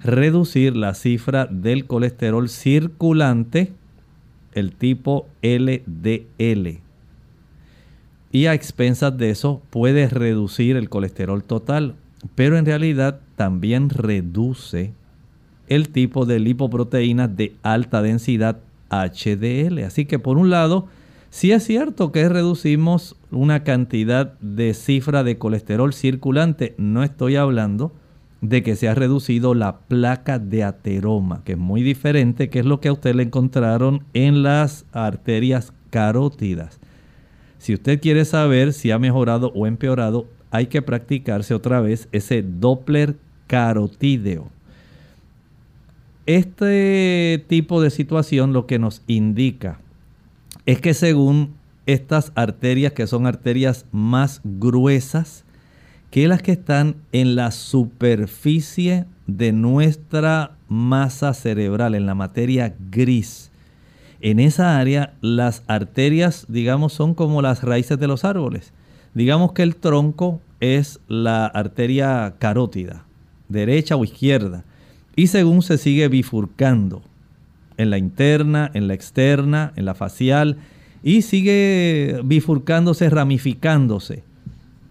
reducir 0.00 0.76
la 0.76 0.94
cifra 0.94 1.46
del 1.46 1.86
colesterol 1.86 2.48
circulante, 2.48 3.72
el 4.54 4.72
tipo 4.72 5.28
LDL. 5.42 6.80
Y 8.32 8.46
a 8.46 8.54
expensas 8.54 9.16
de 9.16 9.30
eso 9.30 9.62
puede 9.70 10.08
reducir 10.08 10.74
el 10.76 10.88
colesterol 10.88 11.44
total, 11.44 11.94
pero 12.34 12.58
en 12.58 12.66
realidad 12.66 13.20
también 13.36 13.90
reduce 13.90 14.92
el 15.68 15.88
tipo 15.88 16.26
de 16.26 16.38
lipoproteínas 16.38 17.36
de 17.36 17.54
alta 17.62 18.02
densidad 18.02 18.58
HDL. 18.90 19.84
Así 19.84 20.04
que 20.04 20.18
por 20.18 20.38
un 20.38 20.50
lado, 20.50 20.88
Sí 21.32 21.50
es 21.50 21.64
cierto 21.64 22.12
que 22.12 22.28
reducimos 22.28 23.16
una 23.30 23.64
cantidad 23.64 24.38
de 24.40 24.74
cifra 24.74 25.24
de 25.24 25.38
colesterol 25.38 25.94
circulante. 25.94 26.74
No 26.76 27.02
estoy 27.02 27.36
hablando 27.36 27.90
de 28.42 28.62
que 28.62 28.76
se 28.76 28.86
ha 28.86 28.94
reducido 28.94 29.54
la 29.54 29.78
placa 29.78 30.38
de 30.38 30.62
ateroma, 30.62 31.40
que 31.42 31.52
es 31.52 31.58
muy 31.58 31.82
diferente, 31.82 32.50
que 32.50 32.58
es 32.58 32.66
lo 32.66 32.80
que 32.80 32.88
a 32.88 32.92
usted 32.92 33.14
le 33.14 33.22
encontraron 33.22 34.04
en 34.12 34.42
las 34.42 34.84
arterias 34.92 35.72
carótidas. 35.88 36.78
Si 37.56 37.72
usted 37.72 37.98
quiere 37.98 38.26
saber 38.26 38.74
si 38.74 38.90
ha 38.90 38.98
mejorado 38.98 39.52
o 39.54 39.66
empeorado, 39.66 40.26
hay 40.50 40.66
que 40.66 40.82
practicarse 40.82 41.54
otra 41.54 41.80
vez 41.80 42.10
ese 42.12 42.42
Doppler 42.42 43.16
carotídeo. 43.46 44.48
Este 46.26 47.44
tipo 47.48 47.82
de 47.82 47.90
situación 47.90 48.52
lo 48.52 48.66
que 48.66 48.78
nos 48.78 49.02
indica 49.08 49.80
es 50.66 50.80
que 50.80 50.94
según 50.94 51.54
estas 51.86 52.30
arterias, 52.36 52.92
que 52.92 53.08
son 53.08 53.26
arterias 53.26 53.86
más 53.90 54.40
gruesas 54.44 55.44
que 56.10 56.28
las 56.28 56.42
que 56.42 56.52
están 56.52 56.96
en 57.10 57.34
la 57.34 57.50
superficie 57.50 59.06
de 59.26 59.52
nuestra 59.52 60.52
masa 60.68 61.34
cerebral, 61.34 61.94
en 61.94 62.06
la 62.06 62.14
materia 62.14 62.76
gris, 62.90 63.50
en 64.20 64.38
esa 64.38 64.78
área 64.78 65.14
las 65.20 65.64
arterias, 65.66 66.46
digamos, 66.48 66.92
son 66.92 67.14
como 67.14 67.42
las 67.42 67.64
raíces 67.64 67.98
de 67.98 68.06
los 68.06 68.24
árboles. 68.24 68.72
Digamos 69.14 69.52
que 69.52 69.64
el 69.64 69.74
tronco 69.74 70.40
es 70.60 71.00
la 71.08 71.46
arteria 71.46 72.36
carótida, 72.38 73.04
derecha 73.48 73.96
o 73.96 74.04
izquierda, 74.04 74.64
y 75.16 75.26
según 75.26 75.62
se 75.62 75.78
sigue 75.78 76.08
bifurcando 76.08 77.02
en 77.76 77.90
la 77.90 77.98
interna, 77.98 78.70
en 78.74 78.88
la 78.88 78.94
externa, 78.94 79.72
en 79.76 79.84
la 79.84 79.94
facial 79.94 80.58
y 81.02 81.22
sigue 81.22 82.20
bifurcándose, 82.24 83.10
ramificándose. 83.10 84.24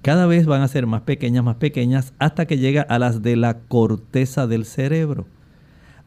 Cada 0.01 0.25
vez 0.25 0.45
van 0.45 0.61
a 0.61 0.67
ser 0.67 0.87
más 0.87 1.01
pequeñas, 1.01 1.43
más 1.43 1.57
pequeñas, 1.57 2.13
hasta 2.19 2.47
que 2.47 2.57
llega 2.57 2.81
a 2.81 2.99
las 2.99 3.21
de 3.21 3.35
la 3.35 3.59
corteza 3.59 4.47
del 4.47 4.65
cerebro. 4.65 5.27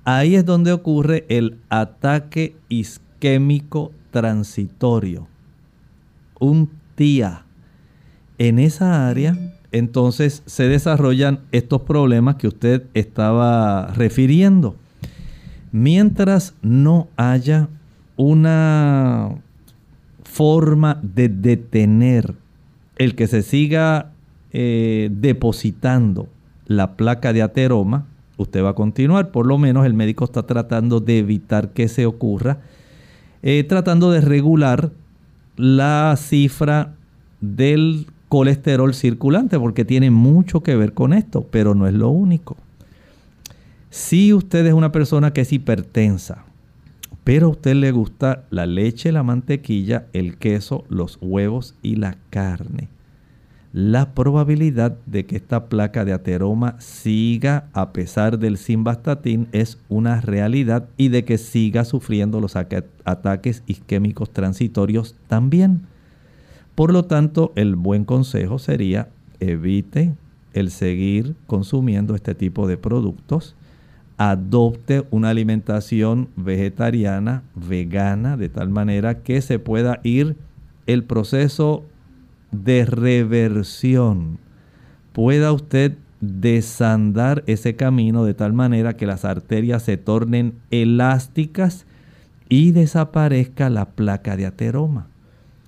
Ahí 0.05 0.35
es 0.35 0.45
donde 0.45 0.73
ocurre 0.73 1.25
el 1.29 1.59
ataque 1.71 2.57
isquémico 2.69 3.93
transitorio. 4.11 5.29
Un 6.39 6.71
TIA. 6.97 7.47
En 8.37 8.59
esa 8.59 9.09
área, 9.09 9.39
entonces 9.75 10.45
se 10.47 10.69
desarrollan 10.69 11.41
estos 11.51 11.83
problemas 11.83 12.37
que 12.37 12.47
usted 12.47 12.85
estaba 12.95 13.89
refiriendo. 13.89 14.77
Mientras 15.73 16.55
no 16.63 17.09
haya 17.17 17.69
una 18.17 19.31
forma 20.23 21.01
de 21.03 21.29
detener 21.29 22.35
el 22.99 23.17
que 23.17 23.27
se 23.27 23.43
siga 23.43 24.13
eh, 24.53 25.09
depositando 25.11 26.29
la 26.67 26.95
placa 26.95 27.33
de 27.33 27.43
ateroma, 27.43 28.07
usted 28.37 28.63
va 28.63 28.71
a 28.71 28.75
continuar. 28.75 29.33
Por 29.33 29.45
lo 29.45 29.59
menos 29.59 29.87
el 29.87 29.95
médico 29.95 30.25
está 30.25 30.45
tratando 30.45 31.01
de 31.01 31.19
evitar 31.19 31.71
que 31.71 31.89
se 31.89 32.07
ocurra, 32.07 32.59
eh, 33.43 33.65
tratando 33.65 34.13
de 34.13 34.21
regular 34.21 34.93
la 35.57 36.15
cifra 36.17 36.95
del 37.41 38.07
colesterol 38.35 38.93
circulante, 38.95 39.61
porque 39.61 39.85
tiene 39.85 40.11
mucho 40.11 40.61
que 40.61 40.75
ver 40.75 40.93
con 40.93 41.13
esto, 41.13 41.47
pero 41.53 41.77
no 41.77 41.87
es 41.87 41.95
lo 41.95 42.09
único. 42.09 42.57
Si 43.91 44.33
usted 44.33 44.67
es 44.67 44.75
una 44.75 44.91
persona 44.91 45.33
que 45.33 45.43
es 45.43 45.53
hipertensa, 45.53 46.45
pero 47.23 47.47
a 47.47 47.51
usted 47.51 47.77
le 47.77 47.93
gusta 47.93 48.43
la 48.51 48.67
leche, 48.67 49.13
la 49.13 49.23
mantequilla, 49.23 50.07
el 50.13 50.37
queso, 50.37 50.85
los 50.89 51.17
huevos 51.21 51.77
y 51.81 51.95
la 51.95 52.19
carne. 52.31 52.89
La 53.73 54.17
probabilidad 54.17 54.99
de 55.07 55.27
que 55.27 55.37
esta 55.37 55.67
placa 55.67 56.05
de 56.05 56.13
ateroma 56.13 56.75
siga 56.81 57.69
a 57.73 57.93
pesar 57.93 58.41
del 58.41 58.59
simvastatin 58.59 59.47
es 59.53 59.79
una 59.89 60.21
realidad 60.21 60.89
y 60.97 61.11
de 61.11 61.25
que 61.25 61.39
siga 61.39 61.85
sufriendo 61.85 62.41
los 62.41 62.57
ataques 62.57 63.63
isquémicos 63.69 64.33
transitorios 64.33 65.15
también. 65.29 65.87
Por 66.75 66.93
lo 66.93 67.05
tanto, 67.05 67.53
el 67.57 67.77
buen 67.77 68.05
consejo 68.05 68.59
sería 68.59 69.09
evite 69.41 70.15
el 70.53 70.71
seguir 70.71 71.35
consumiendo 71.47 72.15
este 72.15 72.35
tipo 72.35 72.67
de 72.67 72.77
productos 72.77 73.57
adopte 74.17 75.05
una 75.11 75.31
alimentación 75.31 76.29
vegetariana, 76.37 77.43
vegana, 77.55 78.37
de 78.37 78.49
tal 78.49 78.69
manera 78.69 79.23
que 79.23 79.41
se 79.43 79.59
pueda 79.59 80.01
ir 80.03 80.37
el 80.87 81.05
proceso 81.05 81.85
de 82.53 82.85
reversión. 82.85 84.39
Pueda 85.13 85.53
usted 85.53 85.97
desandar 86.21 87.43
ese 87.47 87.77
camino 87.77 88.25
de 88.25 88.35
tal 88.35 88.53
manera 88.53 88.97
que 88.97 89.07
las 89.07 89.25
arterias 89.25 89.83
se 89.83 89.97
tornen 89.97 90.55
elásticas 90.71 91.87
y 92.49 92.71
desaparezca 92.71 93.69
la 93.69 93.87
placa 93.87 94.37
de 94.37 94.47
ateroma. 94.47 95.09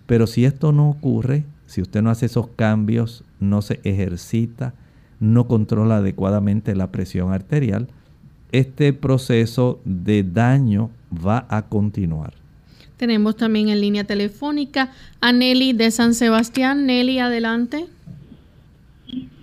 Pero 0.07 0.27
si 0.27 0.45
esto 0.45 0.73
no 0.73 0.89
ocurre, 0.89 1.45
si 1.67 1.83
usted 1.83 2.03
no 2.03 2.11
hace 2.11 2.27
esos 2.27 2.49
cambios, 2.49 3.25
no 3.41 3.63
se 3.63 3.81
ejercita, 3.85 4.75
no 5.21 5.47
controla 5.47 5.99
adecuadamente 5.99 6.75
la 6.75 6.93
presión 6.93 7.33
arterial, 7.33 7.89
este 8.53 8.93
proceso 8.93 9.81
de 9.85 10.23
daño 10.23 10.91
va 11.13 11.47
a 11.49 11.63
continuar. 11.63 12.35
Tenemos 12.97 13.37
también 13.37 13.69
en 13.69 13.81
línea 13.81 14.05
telefónica 14.05 14.91
a 15.21 15.33
Nelly 15.33 15.73
de 15.75 15.91
San 15.91 16.15
Sebastián. 16.15 16.87
Nelly, 16.87 17.19
adelante. 17.19 17.87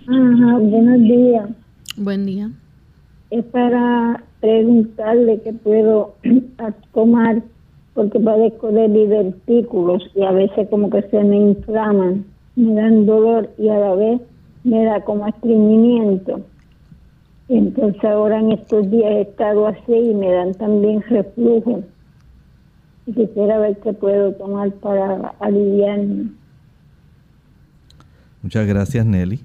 Ajá, 0.07 0.57
buenos 0.57 0.99
días. 1.01 1.49
Buen 1.97 2.26
día. 2.26 2.49
Es 3.30 3.45
para 3.45 4.24
preguntarle 4.39 5.41
qué 5.43 5.53
puedo 5.53 6.16
tomar 6.93 7.43
porque 7.93 8.19
padezco 8.19 8.71
de 8.71 8.89
divertículos 8.89 10.03
y 10.15 10.23
a 10.23 10.31
veces 10.31 10.67
como 10.69 10.89
que 10.89 11.01
se 11.03 11.23
me 11.23 11.37
inflaman, 11.37 12.25
me 12.55 12.73
dan 12.73 13.05
dolor 13.05 13.49
y 13.57 13.69
a 13.69 13.79
la 13.79 13.95
vez 13.95 14.21
me 14.63 14.85
da 14.85 15.01
como 15.01 15.27
estreñimiento. 15.27 16.41
Entonces 17.49 18.03
ahora 18.03 18.39
en 18.39 18.53
estos 18.53 18.89
días 18.89 19.11
he 19.11 19.21
estado 19.21 19.67
así 19.67 19.93
y 19.93 20.13
me 20.13 20.31
dan 20.31 20.53
también 20.53 21.01
reflujo. 21.03 21.83
Y 23.05 23.13
quisiera 23.13 23.59
ver 23.59 23.77
qué 23.83 23.93
puedo 23.93 24.31
tomar 24.33 24.71
para 24.75 25.35
aliviarme. 25.39 26.31
Muchas 28.41 28.65
gracias 28.65 29.05
Nelly. 29.05 29.41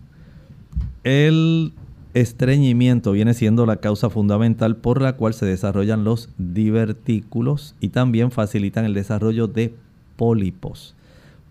El 1.05 1.73
estreñimiento 2.21 3.13
viene 3.13 3.35
siendo 3.35 3.67
la 3.67 3.77
causa 3.77 4.11
fundamental 4.11 4.77
por 4.77 5.01
la 5.01 5.15
cual 5.15 5.35
se 5.35 5.47
desarrollan 5.47 6.05
los 6.05 6.31
divertículos 6.39 7.75
y 7.81 7.89
también 7.89 8.31
facilitan 8.31 8.85
el 8.85 8.95
desarrollo 8.95 9.47
de 9.47 9.75
pólipos. 10.17 10.95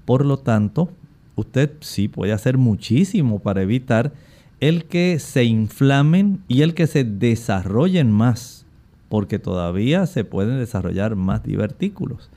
Por 0.05 0.25
lo 0.25 0.37
tanto, 0.37 0.89
usted 1.35 1.71
sí 1.79 2.07
puede 2.07 2.33
hacer 2.33 2.57
muchísimo 2.57 3.39
para 3.39 3.61
evitar 3.61 4.13
el 4.59 4.85
que 4.85 5.19
se 5.19 5.43
inflamen 5.43 6.41
y 6.47 6.61
el 6.61 6.73
que 6.73 6.87
se 6.87 7.03
desarrollen 7.03 8.11
más, 8.11 8.65
porque 9.09 9.39
todavía 9.39 10.05
se 10.05 10.23
pueden 10.23 10.57
desarrollar 10.57 11.15
más 11.15 11.43
divertículos. 11.43 12.29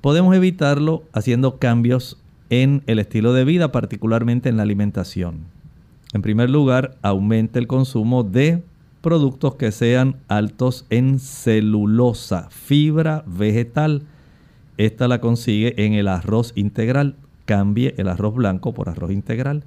Podemos 0.00 0.34
evitarlo 0.36 1.02
haciendo 1.12 1.58
cambios 1.58 2.18
en 2.50 2.82
el 2.86 2.98
estilo 2.98 3.32
de 3.32 3.44
vida, 3.44 3.72
particularmente 3.72 4.48
en 4.48 4.56
la 4.56 4.62
alimentación. 4.62 5.57
En 6.12 6.22
primer 6.22 6.50
lugar, 6.50 6.96
aumente 7.02 7.58
el 7.58 7.66
consumo 7.66 8.22
de 8.22 8.62
productos 9.00 9.54
que 9.56 9.72
sean 9.72 10.16
altos 10.28 10.86
en 10.90 11.18
celulosa, 11.18 12.48
fibra 12.50 13.24
vegetal. 13.26 14.02
Esta 14.76 15.08
la 15.08 15.20
consigue 15.20 15.84
en 15.84 15.94
el 15.94 16.08
arroz 16.08 16.52
integral. 16.54 17.16
Cambie 17.44 17.94
el 17.98 18.08
arroz 18.08 18.34
blanco 18.34 18.74
por 18.74 18.88
arroz 18.88 19.10
integral 19.10 19.64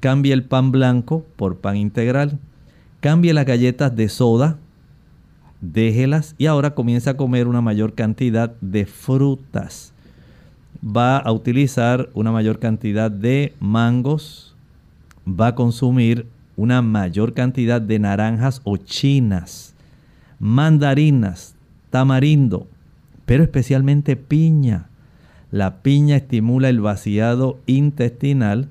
Cambie 0.00 0.32
el 0.32 0.44
pan 0.44 0.70
blanco 0.70 1.24
por 1.36 1.56
pan 1.56 1.76
integral. 1.76 2.38
Cambie 3.00 3.34
las 3.34 3.46
galletas 3.46 3.94
de 3.96 4.08
soda. 4.08 4.58
Déjelas 5.60 6.36
y 6.38 6.46
ahora 6.46 6.76
comienza 6.76 7.10
a 7.10 7.16
comer 7.16 7.48
una 7.48 7.60
mayor 7.60 7.94
cantidad 7.94 8.54
de 8.60 8.86
frutas. 8.86 9.92
Va 10.84 11.18
a 11.18 11.32
utilizar 11.32 12.10
una 12.14 12.30
mayor 12.30 12.60
cantidad 12.60 13.10
de 13.10 13.54
mangos. 13.58 14.47
Va 15.28 15.48
a 15.48 15.54
consumir 15.54 16.26
una 16.56 16.80
mayor 16.82 17.34
cantidad 17.34 17.80
de 17.80 17.98
naranjas 17.98 18.60
o 18.64 18.76
chinas, 18.76 19.74
mandarinas, 20.40 21.54
tamarindo, 21.90 22.66
pero 23.26 23.42
especialmente 23.42 24.16
piña. 24.16 24.88
La 25.50 25.82
piña 25.82 26.16
estimula 26.16 26.68
el 26.68 26.80
vaciado 26.80 27.58
intestinal 27.66 28.68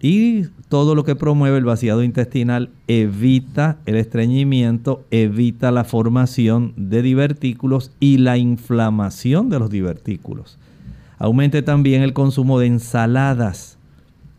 y 0.00 0.44
todo 0.68 0.94
lo 0.94 1.04
que 1.04 1.16
promueve 1.16 1.58
el 1.58 1.64
vaciado 1.64 2.02
intestinal 2.02 2.70
evita 2.86 3.78
el 3.86 3.96
estreñimiento, 3.96 5.04
evita 5.10 5.70
la 5.70 5.84
formación 5.84 6.72
de 6.76 7.02
divertículos 7.02 7.90
y 7.98 8.18
la 8.18 8.36
inflamación 8.36 9.48
de 9.48 9.58
los 9.58 9.70
divertículos. 9.70 10.58
Aumente 11.18 11.62
también 11.62 12.02
el 12.02 12.12
consumo 12.12 12.60
de 12.60 12.66
ensaladas, 12.66 13.76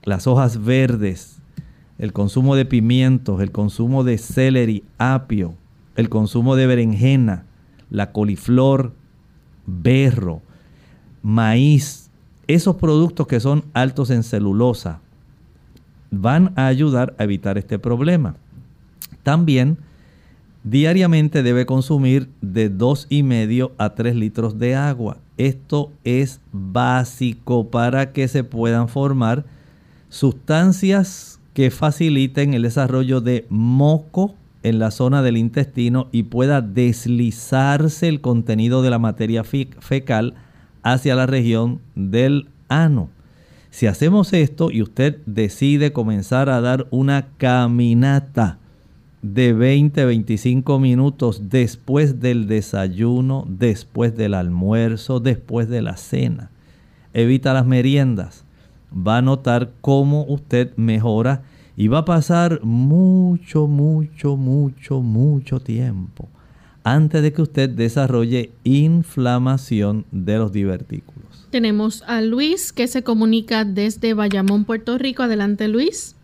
las 0.03 0.27
hojas 0.27 0.63
verdes, 0.63 1.38
el 1.99 2.13
consumo 2.13 2.55
de 2.55 2.65
pimientos, 2.65 3.41
el 3.41 3.51
consumo 3.51 4.03
de 4.03 4.17
celery, 4.17 4.83
apio, 4.97 5.53
el 5.97 6.09
consumo 6.09 6.55
de 6.55 6.65
berenjena, 6.65 7.45
la 7.91 8.13
coliflor, 8.13 8.93
berro, 9.65 10.41
maíz, 11.21 12.09
esos 12.47 12.77
productos 12.77 13.27
que 13.27 13.41
son 13.41 13.65
altos 13.73 14.09
en 14.09 14.23
celulosa, 14.23 15.01
van 16.09 16.53
a 16.55 16.67
ayudar 16.67 17.13
a 17.19 17.25
evitar 17.25 17.57
este 17.57 17.77
problema. 17.77 18.35
También 19.21 19.77
diariamente 20.63 21.43
debe 21.43 21.65
consumir 21.65 22.29
de 22.41 22.71
2,5 22.71 23.71
a 23.77 23.89
3 23.93 24.15
litros 24.15 24.57
de 24.57 24.75
agua. 24.75 25.17
Esto 25.37 25.91
es 26.05 26.39
básico 26.51 27.69
para 27.69 28.13
que 28.13 28.27
se 28.29 28.45
puedan 28.45 28.87
formar 28.87 29.45
sustancias 30.09 31.38
que 31.53 31.71
faciliten 31.71 32.53
el 32.53 32.63
desarrollo 32.63 33.21
de 33.21 33.45
moco 33.49 34.35
en 34.63 34.79
la 34.79 34.91
zona 34.91 35.21
del 35.21 35.37
intestino 35.37 36.07
y 36.11 36.23
pueda 36.23 36.61
deslizarse 36.61 38.07
el 38.07 38.21
contenido 38.21 38.81
de 38.81 38.89
la 38.89 38.99
materia 38.99 39.43
fecal 39.43 40.35
hacia 40.83 41.15
la 41.15 41.25
región 41.25 41.79
del 41.95 42.49
ano. 42.67 43.09
Si 43.71 43.87
hacemos 43.87 44.33
esto 44.33 44.71
y 44.71 44.81
usted 44.81 45.19
decide 45.25 45.93
comenzar 45.93 46.49
a 46.49 46.59
dar 46.59 46.87
una 46.89 47.27
caminata 47.37 48.57
de 49.21 49.53
20, 49.53 50.05
25 50.05 50.79
minutos 50.79 51.49
después 51.49 52.19
del 52.19 52.47
desayuno, 52.47 53.45
después 53.47 54.15
del 54.15 54.33
almuerzo, 54.33 55.19
después 55.19 55.69
de 55.69 55.81
la 55.81 55.97
cena. 55.97 56.51
Evita 57.13 57.53
las 57.53 57.65
meriendas. 57.65 58.45
Va 58.95 59.17
a 59.17 59.21
notar 59.21 59.71
cómo 59.81 60.25
usted 60.27 60.75
mejora 60.75 61.43
y 61.75 61.87
va 61.87 61.99
a 61.99 62.05
pasar 62.05 62.61
mucho, 62.63 63.67
mucho, 63.67 64.35
mucho, 64.35 65.01
mucho 65.01 65.59
tiempo 65.59 66.27
antes 66.83 67.21
de 67.21 67.33
que 67.33 67.41
usted 67.41 67.69
desarrolle 67.69 68.51
inflamación 68.63 70.05
de 70.11 70.37
los 70.37 70.51
divertículos. 70.51 71.47
Tenemos 71.51 72.03
a 72.07 72.21
Luis 72.21 72.71
que 72.73 72.87
se 72.87 73.03
comunica 73.03 73.65
desde 73.65 74.13
Bayamón, 74.13 74.65
Puerto 74.65 74.97
Rico. 74.97 75.23
Adelante, 75.23 75.67
Luis. 75.67 76.15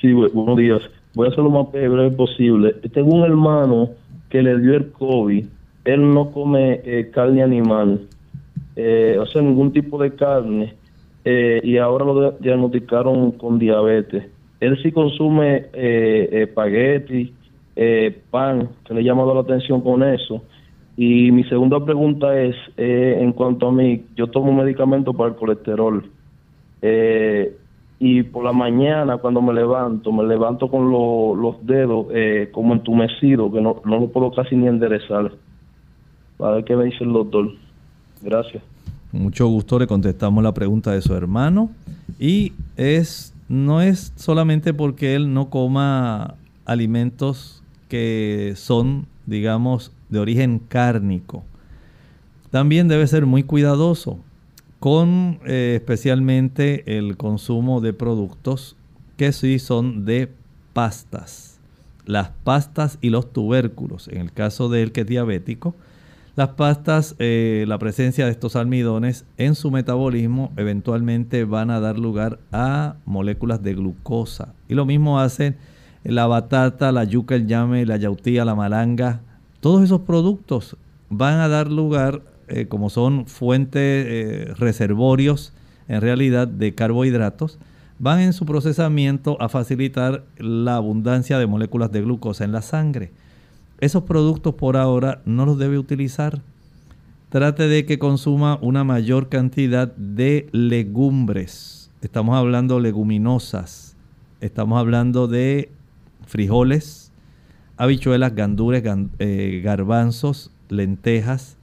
Sí, 0.00 0.12
buenos 0.12 0.56
días. 0.56 0.82
Voy 1.14 1.26
a 1.26 1.30
hacer 1.30 1.42
lo 1.42 1.50
más 1.50 1.72
breve 1.72 2.10
posible. 2.10 2.72
Tengo 2.92 3.14
un 3.14 3.24
hermano 3.24 3.90
que 4.28 4.42
le 4.42 4.58
dio 4.58 4.74
el 4.74 4.90
COVID. 4.92 5.46
Él 5.84 6.12
no 6.12 6.30
come 6.30 6.80
eh, 6.84 7.10
carne 7.12 7.42
animal, 7.42 8.06
eh, 8.74 9.16
o 9.20 9.26
sea, 9.26 9.40
ningún 9.40 9.72
tipo 9.72 10.02
de 10.02 10.14
carne. 10.14 10.74
Eh, 11.28 11.60
y 11.62 11.76
ahora 11.76 12.04
lo 12.04 12.30
diagnosticaron 12.32 13.32
con 13.32 13.58
diabetes. 13.58 14.24
Él 14.60 14.80
sí 14.82 14.90
consume 14.92 15.66
espagueti, 15.74 17.34
pan, 18.30 18.70
que 18.86 18.94
le 18.94 19.00
ha 19.00 19.02
llamado 19.02 19.34
la 19.34 19.40
atención 19.40 19.82
con 19.82 20.02
eso. 20.02 20.42
Y 20.96 21.30
mi 21.30 21.44
segunda 21.44 21.84
pregunta 21.84 22.40
es, 22.40 22.56
en 22.78 23.32
cuanto 23.32 23.68
a 23.68 23.72
mí, 23.72 24.06
yo 24.16 24.28
tomo 24.28 24.54
medicamento 24.54 25.12
para 25.12 25.30
el 25.30 25.36
colesterol. 25.36 26.04
Eh, 26.82 27.56
y 27.98 28.22
por 28.22 28.44
la 28.44 28.52
mañana 28.52 29.16
cuando 29.16 29.40
me 29.40 29.54
levanto, 29.54 30.12
me 30.12 30.24
levanto 30.24 30.68
con 30.68 30.90
los 30.90 31.66
dedos 31.66 32.06
eh, 32.12 32.50
como 32.52 32.74
entumecidos, 32.74 33.52
que 33.52 33.60
no, 33.60 33.80
no 33.84 34.00
lo 34.00 34.08
puedo 34.08 34.30
casi 34.32 34.54
ni 34.54 34.66
enderezar. 34.66 35.32
A 36.38 36.50
ver 36.50 36.64
qué 36.64 36.76
me 36.76 36.84
dice 36.84 37.04
el 37.04 37.12
doctor. 37.12 37.50
Gracias. 38.22 38.62
Mucho 39.18 39.48
gusto 39.48 39.78
le 39.78 39.86
contestamos 39.86 40.42
la 40.42 40.54
pregunta 40.54 40.92
de 40.92 41.02
su 41.02 41.14
hermano. 41.14 41.70
Y 42.18 42.52
es 42.76 43.32
no 43.48 43.80
es 43.80 44.12
solamente 44.16 44.74
porque 44.74 45.14
él 45.14 45.32
no 45.32 45.50
coma 45.50 46.34
alimentos 46.64 47.62
que 47.88 48.54
son, 48.56 49.06
digamos, 49.26 49.92
de 50.08 50.18
origen 50.18 50.58
cárnico. 50.58 51.44
También 52.50 52.88
debe 52.88 53.06
ser 53.06 53.26
muy 53.26 53.44
cuidadoso 53.44 54.18
con 54.80 55.38
eh, 55.46 55.74
especialmente 55.76 56.98
el 56.98 57.16
consumo 57.16 57.80
de 57.80 57.92
productos 57.92 58.76
que 59.16 59.32
sí 59.32 59.58
son 59.58 60.04
de 60.04 60.32
pastas. 60.72 61.58
Las 62.04 62.30
pastas 62.44 62.98
y 63.00 63.10
los 63.10 63.32
tubérculos, 63.32 64.08
en 64.08 64.18
el 64.18 64.32
caso 64.32 64.68
del 64.68 64.92
que 64.92 65.00
es 65.02 65.06
diabético, 65.06 65.74
las 66.36 66.50
pastas, 66.50 67.16
eh, 67.18 67.64
la 67.66 67.78
presencia 67.78 68.26
de 68.26 68.30
estos 68.30 68.56
almidones 68.56 69.24
en 69.38 69.54
su 69.54 69.70
metabolismo 69.70 70.52
eventualmente 70.58 71.44
van 71.44 71.70
a 71.70 71.80
dar 71.80 71.98
lugar 71.98 72.38
a 72.52 72.96
moléculas 73.06 73.62
de 73.62 73.74
glucosa. 73.74 74.54
Y 74.68 74.74
lo 74.74 74.84
mismo 74.84 75.18
hacen 75.18 75.56
la 76.04 76.26
batata, 76.26 76.92
la 76.92 77.04
yuca, 77.04 77.34
el 77.34 77.46
llame, 77.46 77.86
la 77.86 77.96
yautía, 77.96 78.44
la 78.44 78.54
malanga. 78.54 79.22
Todos 79.60 79.82
esos 79.82 80.02
productos 80.02 80.76
van 81.08 81.40
a 81.40 81.48
dar 81.48 81.72
lugar 81.72 82.20
eh, 82.48 82.66
como 82.68 82.90
son 82.90 83.26
fuentes, 83.26 84.06
eh, 84.06 84.54
reservorios 84.58 85.54
en 85.88 86.02
realidad 86.02 86.46
de 86.46 86.74
carbohidratos, 86.74 87.58
van 87.98 88.20
en 88.20 88.34
su 88.34 88.44
procesamiento 88.44 89.40
a 89.40 89.48
facilitar 89.48 90.24
la 90.36 90.76
abundancia 90.76 91.38
de 91.38 91.46
moléculas 91.46 91.90
de 91.92 92.02
glucosa 92.02 92.44
en 92.44 92.52
la 92.52 92.60
sangre. 92.60 93.12
Esos 93.80 94.04
productos 94.04 94.54
por 94.54 94.76
ahora 94.76 95.20
no 95.26 95.44
los 95.44 95.58
debe 95.58 95.78
utilizar. 95.78 96.40
Trate 97.28 97.68
de 97.68 97.84
que 97.84 97.98
consuma 97.98 98.58
una 98.62 98.84
mayor 98.84 99.28
cantidad 99.28 99.94
de 99.96 100.48
legumbres. 100.52 101.90
Estamos 102.00 102.36
hablando 102.36 102.80
leguminosas. 102.80 103.94
Estamos 104.40 104.78
hablando 104.78 105.28
de 105.28 105.70
frijoles, 106.26 107.12
habichuelas, 107.76 108.34
gandules, 108.34 108.82
eh, 109.18 109.60
garbanzos, 109.62 110.50
lentejas, 110.70 111.58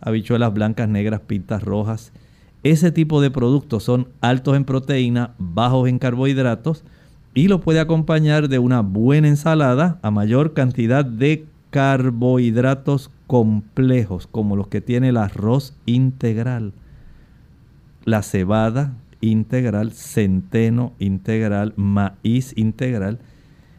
habichuelas 0.00 0.54
blancas, 0.54 0.88
negras, 0.88 1.20
pintas 1.20 1.64
rojas. 1.64 2.12
Ese 2.62 2.92
tipo 2.92 3.20
de 3.20 3.30
productos 3.30 3.82
son 3.82 4.08
altos 4.20 4.56
en 4.56 4.64
proteína, 4.64 5.34
bajos 5.38 5.88
en 5.88 5.98
carbohidratos 5.98 6.84
y 7.34 7.48
lo 7.48 7.60
puede 7.60 7.80
acompañar 7.80 8.48
de 8.48 8.58
una 8.58 8.80
buena 8.80 9.28
ensalada 9.28 9.98
a 10.02 10.10
mayor 10.10 10.52
cantidad 10.52 11.04
de 11.04 11.44
carbohidratos 11.76 13.10
complejos, 13.26 14.26
como 14.26 14.56
los 14.56 14.68
que 14.68 14.80
tiene 14.80 15.10
el 15.10 15.18
arroz 15.18 15.74
integral, 15.84 16.72
la 18.06 18.22
cebada 18.22 18.94
integral, 19.20 19.92
centeno 19.92 20.94
integral, 20.98 21.74
maíz 21.76 22.56
integral 22.56 23.18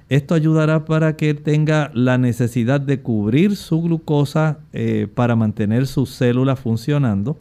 esto 0.09 0.35
ayudará 0.35 0.85
para 0.85 1.17
que 1.17 1.33
tenga 1.33 1.89
la 1.95 2.19
necesidad 2.19 2.79
de 2.79 3.01
cubrir 3.01 3.55
su 3.57 3.81
glucosa 3.81 4.59
eh, 4.71 5.07
para 5.13 5.35
mantener 5.35 5.85
sus 5.85 6.11
células 6.11 6.59
funcionando, 6.59 7.37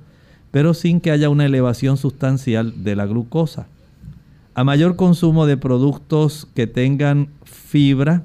pero 0.51 0.75
sin 0.75 1.01
que 1.01 1.13
haya 1.13 1.29
una 1.29 1.45
elevación 1.45 1.97
sustancial 1.97 2.83
de 2.83 2.97
la 2.97 3.07
glucosa. 3.07 3.69
A 4.55 4.65
mayor 4.65 4.97
consumo 4.97 5.47
de 5.47 5.57
productos 5.57 6.49
que 6.55 6.67
tengan 6.67 7.29
fibra, 7.45 8.25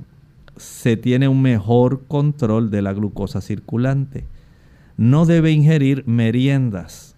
se 0.62 0.95
tiene 0.95 1.28
un 1.28 1.41
mejor 1.41 2.03
control 2.07 2.70
de 2.70 2.82
la 2.82 2.93
glucosa 2.93 3.41
circulante. 3.41 4.26
No 4.95 5.26
debe 5.26 5.51
ingerir 5.51 6.05
meriendas. 6.05 7.16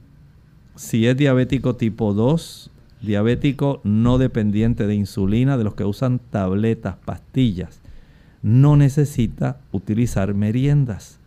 Si 0.75 1.05
es 1.07 1.17
diabético 1.17 1.75
tipo 1.75 2.13
2, 2.13 2.71
diabético 3.01 3.81
no 3.83 4.17
dependiente 4.17 4.87
de 4.87 4.95
insulina, 4.95 5.57
de 5.57 5.65
los 5.65 5.75
que 5.75 5.83
usan 5.83 6.19
tabletas, 6.19 6.95
pastillas, 7.03 7.81
no 8.41 8.77
necesita 8.77 9.59
utilizar 9.71 10.33
meriendas. 10.33 11.19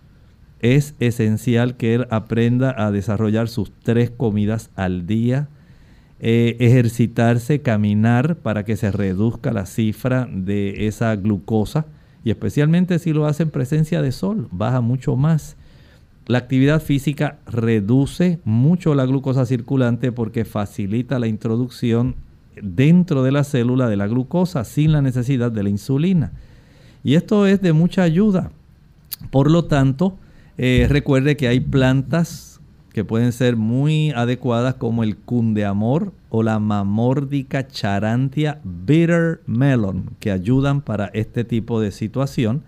Es 0.60 0.94
esencial 1.00 1.76
que 1.76 1.94
él 1.94 2.06
aprenda 2.10 2.74
a 2.76 2.90
desarrollar 2.90 3.48
sus 3.48 3.70
tres 3.82 4.10
comidas 4.10 4.70
al 4.74 5.06
día, 5.06 5.48
eh, 6.18 6.56
ejercitarse, 6.60 7.60
caminar 7.60 8.36
para 8.36 8.64
que 8.64 8.76
se 8.76 8.90
reduzca 8.90 9.52
la 9.52 9.66
cifra 9.66 10.26
de 10.32 10.86
esa 10.86 11.14
glucosa 11.14 11.86
y 12.26 12.30
especialmente 12.30 12.98
si 12.98 13.12
lo 13.12 13.26
hace 13.26 13.44
en 13.44 13.50
presencia 13.50 14.02
de 14.02 14.10
sol, 14.10 14.48
baja 14.50 14.80
mucho 14.80 15.14
más. 15.14 15.54
La 16.26 16.38
actividad 16.38 16.82
física 16.82 17.38
reduce 17.46 18.40
mucho 18.44 18.96
la 18.96 19.06
glucosa 19.06 19.46
circulante 19.46 20.10
porque 20.10 20.44
facilita 20.44 21.20
la 21.20 21.28
introducción 21.28 22.16
dentro 22.60 23.22
de 23.22 23.30
la 23.30 23.44
célula 23.44 23.88
de 23.88 23.94
la 23.94 24.08
glucosa 24.08 24.64
sin 24.64 24.90
la 24.90 25.02
necesidad 25.02 25.52
de 25.52 25.62
la 25.62 25.68
insulina. 25.68 26.32
Y 27.04 27.14
esto 27.14 27.46
es 27.46 27.62
de 27.62 27.72
mucha 27.72 28.02
ayuda. 28.02 28.50
Por 29.30 29.48
lo 29.48 29.66
tanto, 29.66 30.18
eh, 30.58 30.88
recuerde 30.90 31.36
que 31.36 31.46
hay 31.46 31.60
plantas 31.60 32.55
que 32.96 33.04
pueden 33.04 33.32
ser 33.32 33.56
muy 33.56 34.10
adecuadas 34.12 34.76
como 34.76 35.04
el 35.04 35.18
cundeamor 35.18 36.14
o 36.30 36.42
la 36.42 36.58
mamórdica 36.58 37.68
charantia 37.68 38.58
bitter 38.64 39.42
melon 39.46 40.12
que 40.18 40.30
ayudan 40.30 40.80
para 40.80 41.08
este 41.12 41.44
tipo 41.44 41.78
de 41.78 41.92
situación. 41.92 42.62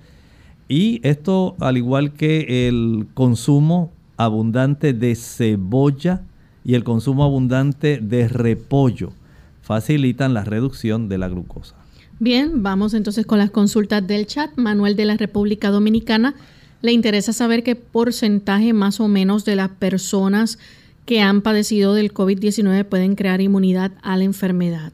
Y 0.68 1.00
esto, 1.02 1.56
al 1.60 1.78
igual 1.78 2.12
que 2.12 2.68
el 2.68 3.06
consumo 3.14 3.90
abundante 4.18 4.92
de 4.92 5.14
cebolla 5.14 6.20
y 6.62 6.74
el 6.74 6.84
consumo 6.84 7.24
abundante 7.24 7.96
de 7.96 8.28
repollo, 8.28 9.14
facilitan 9.62 10.34
la 10.34 10.44
reducción 10.44 11.08
de 11.08 11.16
la 11.16 11.28
glucosa. 11.28 11.74
Bien, 12.18 12.62
vamos 12.62 12.92
entonces 12.92 13.24
con 13.24 13.38
las 13.38 13.50
consultas 13.50 14.06
del 14.06 14.26
chat. 14.26 14.50
Manuel 14.56 14.94
de 14.94 15.06
la 15.06 15.16
República 15.16 15.70
Dominicana 15.70 16.34
le 16.82 16.92
interesa 16.92 17.32
saber 17.32 17.62
qué 17.62 17.76
porcentaje 17.76 18.72
más 18.72 19.00
o 19.00 19.08
menos 19.08 19.44
de 19.44 19.56
las 19.56 19.70
personas 19.70 20.58
que 21.06 21.20
han 21.20 21.42
padecido 21.42 21.94
del 21.94 22.12
COVID-19 22.12 22.84
pueden 22.84 23.14
crear 23.14 23.40
inmunidad 23.40 23.92
a 24.02 24.16
la 24.16 24.24
enfermedad. 24.24 24.92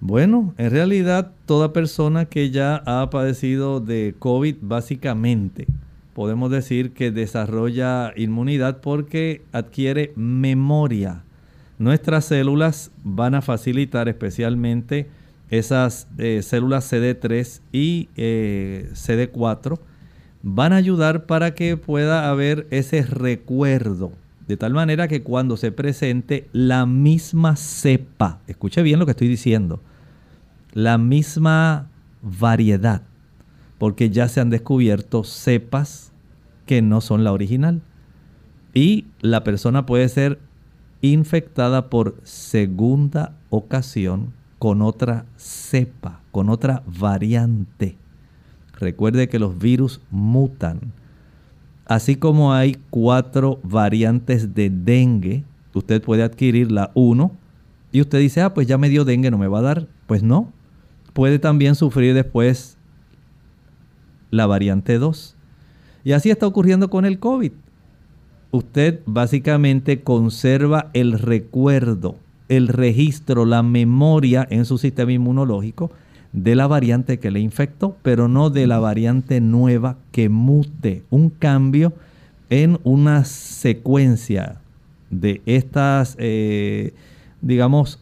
Bueno, 0.00 0.54
en 0.58 0.70
realidad 0.70 1.32
toda 1.46 1.72
persona 1.72 2.24
que 2.24 2.50
ya 2.50 2.82
ha 2.86 3.08
padecido 3.10 3.80
de 3.80 4.14
COVID 4.18 4.56
básicamente 4.60 5.66
podemos 6.14 6.50
decir 6.50 6.92
que 6.92 7.10
desarrolla 7.10 8.12
inmunidad 8.16 8.80
porque 8.80 9.42
adquiere 9.52 10.12
memoria. 10.16 11.24
Nuestras 11.78 12.26
células 12.26 12.90
van 13.02 13.34
a 13.34 13.42
facilitar 13.42 14.08
especialmente 14.08 15.08
esas 15.50 16.08
eh, 16.18 16.42
células 16.42 16.90
CD3 16.92 17.60
y 17.72 18.08
eh, 18.16 18.90
CD4 18.92 19.78
van 20.42 20.72
a 20.72 20.76
ayudar 20.76 21.26
para 21.26 21.54
que 21.54 21.76
pueda 21.76 22.28
haber 22.28 22.66
ese 22.70 23.02
recuerdo. 23.02 24.12
De 24.46 24.56
tal 24.56 24.74
manera 24.74 25.08
que 25.08 25.22
cuando 25.22 25.56
se 25.56 25.72
presente 25.72 26.48
la 26.52 26.84
misma 26.86 27.56
cepa, 27.56 28.40
escuche 28.46 28.82
bien 28.82 28.98
lo 28.98 29.06
que 29.06 29.12
estoy 29.12 29.28
diciendo, 29.28 29.80
la 30.72 30.98
misma 30.98 31.90
variedad 32.22 33.02
porque 33.82 34.10
ya 34.10 34.28
se 34.28 34.40
han 34.40 34.48
descubierto 34.48 35.24
cepas 35.24 36.12
que 36.66 36.82
no 36.82 37.00
son 37.00 37.24
la 37.24 37.32
original. 37.32 37.82
Y 38.72 39.06
la 39.22 39.42
persona 39.42 39.86
puede 39.86 40.08
ser 40.08 40.38
infectada 41.00 41.90
por 41.90 42.14
segunda 42.22 43.34
ocasión 43.50 44.34
con 44.60 44.82
otra 44.82 45.26
cepa, 45.36 46.20
con 46.30 46.48
otra 46.48 46.84
variante. 46.86 47.96
Recuerde 48.82 49.28
que 49.28 49.38
los 49.38 49.60
virus 49.60 50.00
mutan. 50.10 50.80
Así 51.86 52.16
como 52.16 52.52
hay 52.52 52.78
cuatro 52.90 53.60
variantes 53.62 54.56
de 54.56 54.70
dengue, 54.70 55.44
usted 55.72 56.02
puede 56.02 56.24
adquirir 56.24 56.72
la 56.72 56.90
1 56.94 57.30
y 57.92 58.00
usted 58.00 58.18
dice, 58.18 58.40
ah, 58.40 58.54
pues 58.54 58.66
ya 58.66 58.78
me 58.78 58.88
dio 58.88 59.04
dengue, 59.04 59.30
no 59.30 59.38
me 59.38 59.46
va 59.46 59.60
a 59.60 59.62
dar. 59.62 59.86
Pues 60.08 60.24
no. 60.24 60.52
Puede 61.12 61.38
también 61.38 61.76
sufrir 61.76 62.12
después 62.12 62.76
la 64.32 64.46
variante 64.46 64.98
2. 64.98 65.36
Y 66.02 66.12
así 66.12 66.30
está 66.30 66.48
ocurriendo 66.48 66.90
con 66.90 67.04
el 67.04 67.20
COVID. 67.20 67.52
Usted 68.50 68.98
básicamente 69.06 70.02
conserva 70.02 70.90
el 70.92 71.20
recuerdo, 71.20 72.16
el 72.48 72.66
registro, 72.66 73.44
la 73.44 73.62
memoria 73.62 74.44
en 74.50 74.64
su 74.64 74.76
sistema 74.76 75.12
inmunológico 75.12 75.92
de 76.32 76.54
la 76.54 76.66
variante 76.66 77.18
que 77.18 77.30
le 77.30 77.40
infectó, 77.40 77.96
pero 78.02 78.28
no 78.28 78.50
de 78.50 78.66
la 78.66 78.78
variante 78.78 79.40
nueva 79.40 79.98
que 80.12 80.28
mute. 80.28 81.02
Un 81.10 81.30
cambio 81.30 81.92
en 82.50 82.78
una 82.84 83.24
secuencia 83.24 84.56
de 85.10 85.42
estas, 85.46 86.16
eh, 86.18 86.94
digamos, 87.40 87.98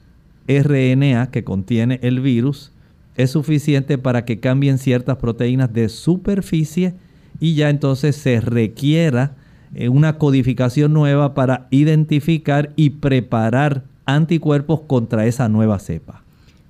RNA 0.48 1.30
que 1.30 1.44
contiene 1.44 1.98
el 2.02 2.20
virus 2.20 2.72
es 3.16 3.30
suficiente 3.30 3.98
para 3.98 4.24
que 4.24 4.40
cambien 4.40 4.78
ciertas 4.78 5.16
proteínas 5.18 5.72
de 5.72 5.88
superficie 5.88 6.94
y 7.38 7.54
ya 7.54 7.70
entonces 7.70 8.16
se 8.16 8.40
requiera 8.40 9.36
eh, 9.74 9.88
una 9.88 10.18
codificación 10.18 10.92
nueva 10.92 11.34
para 11.34 11.66
identificar 11.70 12.72
y 12.76 12.90
preparar 12.90 13.84
anticuerpos 14.06 14.80
contra 14.80 15.26
esa 15.26 15.48
nueva 15.48 15.78
cepa. 15.78 16.24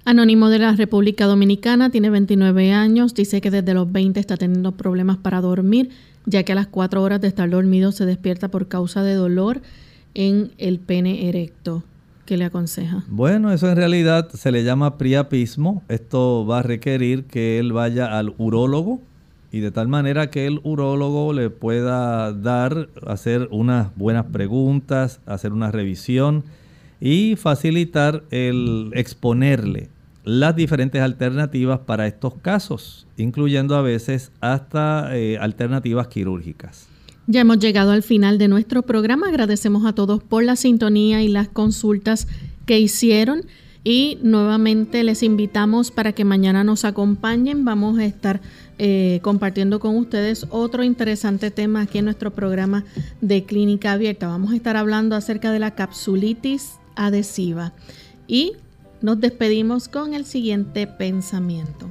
Anónimo 0.05 0.49
de 0.49 0.59
la 0.59 0.75
República 0.75 1.27
Dominicana, 1.27 1.91
tiene 1.91 2.09
29 2.09 2.73
años, 2.73 3.15
dice 3.15 3.41
que 3.41 3.51
desde 3.51 3.75
los 3.75 3.93
20 3.93 4.19
está 4.19 4.37
teniendo 4.37 4.73
problemas 4.73 5.19
para 5.19 5.41
dormir, 5.43 5.91
ya 6.25 6.43
que 6.43 6.53
a 6.53 6.55
las 6.55 6.69
4 6.69 7.03
horas 7.03 7.21
de 7.21 7.29
estar 7.29 7.51
dormido 7.51 7.93
se 7.93 8.07
despierta 8.07 8.49
por 8.49 8.67
causa 8.67 9.03
de 9.03 9.15
dolor 9.15 9.61
en 10.15 10.53
el 10.57 10.79
pene 10.79 11.29
erecto. 11.29 11.85
¿Qué 12.25 12.37
le 12.37 12.45
aconseja? 12.45 13.05
Bueno, 13.09 13.53
eso 13.53 13.69
en 13.69 13.77
realidad 13.77 14.31
se 14.31 14.53
le 14.53 14.65
llama 14.65 14.97
priapismo. 14.97 15.83
Esto 15.89 16.47
va 16.47 16.61
a 16.61 16.63
requerir 16.63 17.25
que 17.25 17.59
él 17.59 17.73
vaya 17.73 18.19
al 18.19 18.35
urólogo 18.39 19.01
y 19.53 19.61
de 19.61 19.71
tal 19.71 19.89
manera 19.89 20.31
que 20.31 20.47
el 20.47 20.61
urólogo 20.63 21.33
le 21.33 21.51
pueda 21.51 22.33
dar, 22.33 22.89
hacer 23.07 23.49
unas 23.51 23.95
buenas 23.97 24.27
preguntas, 24.27 25.21
hacer 25.27 25.53
una 25.53 25.71
revisión 25.71 26.45
y 27.01 27.37
facilitar 27.37 28.25
el 28.31 28.91
exponerle 28.95 29.89
las 30.25 30.55
diferentes 30.55 31.01
alternativas 31.01 31.81
para 31.81 32.07
estos 32.07 32.35
casos, 32.35 33.07
incluyendo 33.17 33.75
a 33.75 33.83
veces 33.83 34.33
hasta 34.41 35.17
eh, 35.17 35.39
alternativas 35.39 36.09
quirúrgicas. 36.09 36.87
Ya 37.27 37.41
hemos 37.41 37.59
llegado 37.59 37.93
al 37.93 38.03
final 38.03 38.39
de 38.39 38.49
nuestro 38.49 38.83
programa. 38.83 39.29
Agradecemos 39.29 39.87
a 39.87 39.95
todos 39.95 40.23
por 40.23 40.45
la 40.45 40.57
sintonía 40.57 41.23
y 41.23 41.29
las 41.29 41.49
consultas 41.49 42.27
que 42.67 42.81
hicieron. 42.81 43.43
Y 43.83 44.19
nuevamente 44.23 45.05
les 45.05 45.23
invitamos 45.23 45.91
para 45.91 46.13
que 46.13 46.25
mañana 46.25 46.65
nos 46.65 46.85
acompañen. 46.85 47.65
Vamos 47.65 47.99
a 47.99 48.05
estar 48.05 48.43
eh, 48.79 49.21
compartiendo 49.23 49.81
con 49.81 49.97
ustedes 49.97 50.47
otro 50.51 50.83
interesante 50.83 51.51
tema 51.51 51.83
aquí 51.83 51.99
en 51.99 52.07
nuestro 52.07 52.31
programa 52.33 52.85
de 53.21 53.45
Clínica 53.45 53.93
Abierta. 53.93 54.27
Vamos 54.27 54.53
a 54.53 54.57
estar 54.57 54.77
hablando 54.77 55.17
acerca 55.17 55.51
de 55.51 55.61
la 55.61 55.75
capsulitis 55.75 56.80
Y 58.27 58.53
nos 59.03 59.21
despedimos 59.21 59.89
con 59.89 60.15
el 60.15 60.25
siguiente 60.25 60.87
pensamiento. 60.87 61.89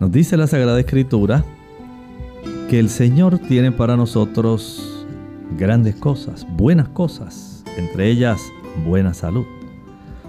Nos 0.00 0.12
dice 0.12 0.36
la 0.36 0.46
Sagrada 0.46 0.78
Escritura 0.80 1.44
que 2.68 2.78
el 2.78 2.88
Señor 2.88 3.38
tiene 3.38 3.72
para 3.72 3.96
nosotros 3.96 5.06
grandes 5.56 5.96
cosas, 5.96 6.46
buenas 6.56 6.88
cosas, 6.88 7.64
entre 7.76 8.10
ellas 8.10 8.40
buena 8.86 9.14
salud. 9.14 9.44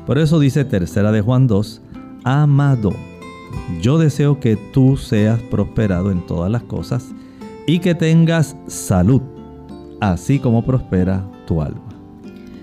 Por 0.05 0.17
eso 0.17 0.39
dice 0.39 0.65
tercera 0.65 1.11
de 1.11 1.21
Juan 1.21 1.47
2, 1.47 1.81
amado, 2.23 2.91
yo 3.81 3.97
deseo 3.97 4.39
que 4.39 4.55
tú 4.55 4.97
seas 4.97 5.41
prosperado 5.43 6.11
en 6.11 6.25
todas 6.25 6.51
las 6.51 6.63
cosas 6.63 7.05
y 7.67 7.79
que 7.79 7.93
tengas 7.93 8.55
salud, 8.67 9.21
así 10.01 10.39
como 10.39 10.65
prospera 10.65 11.29
tu 11.45 11.61
alma. 11.61 11.88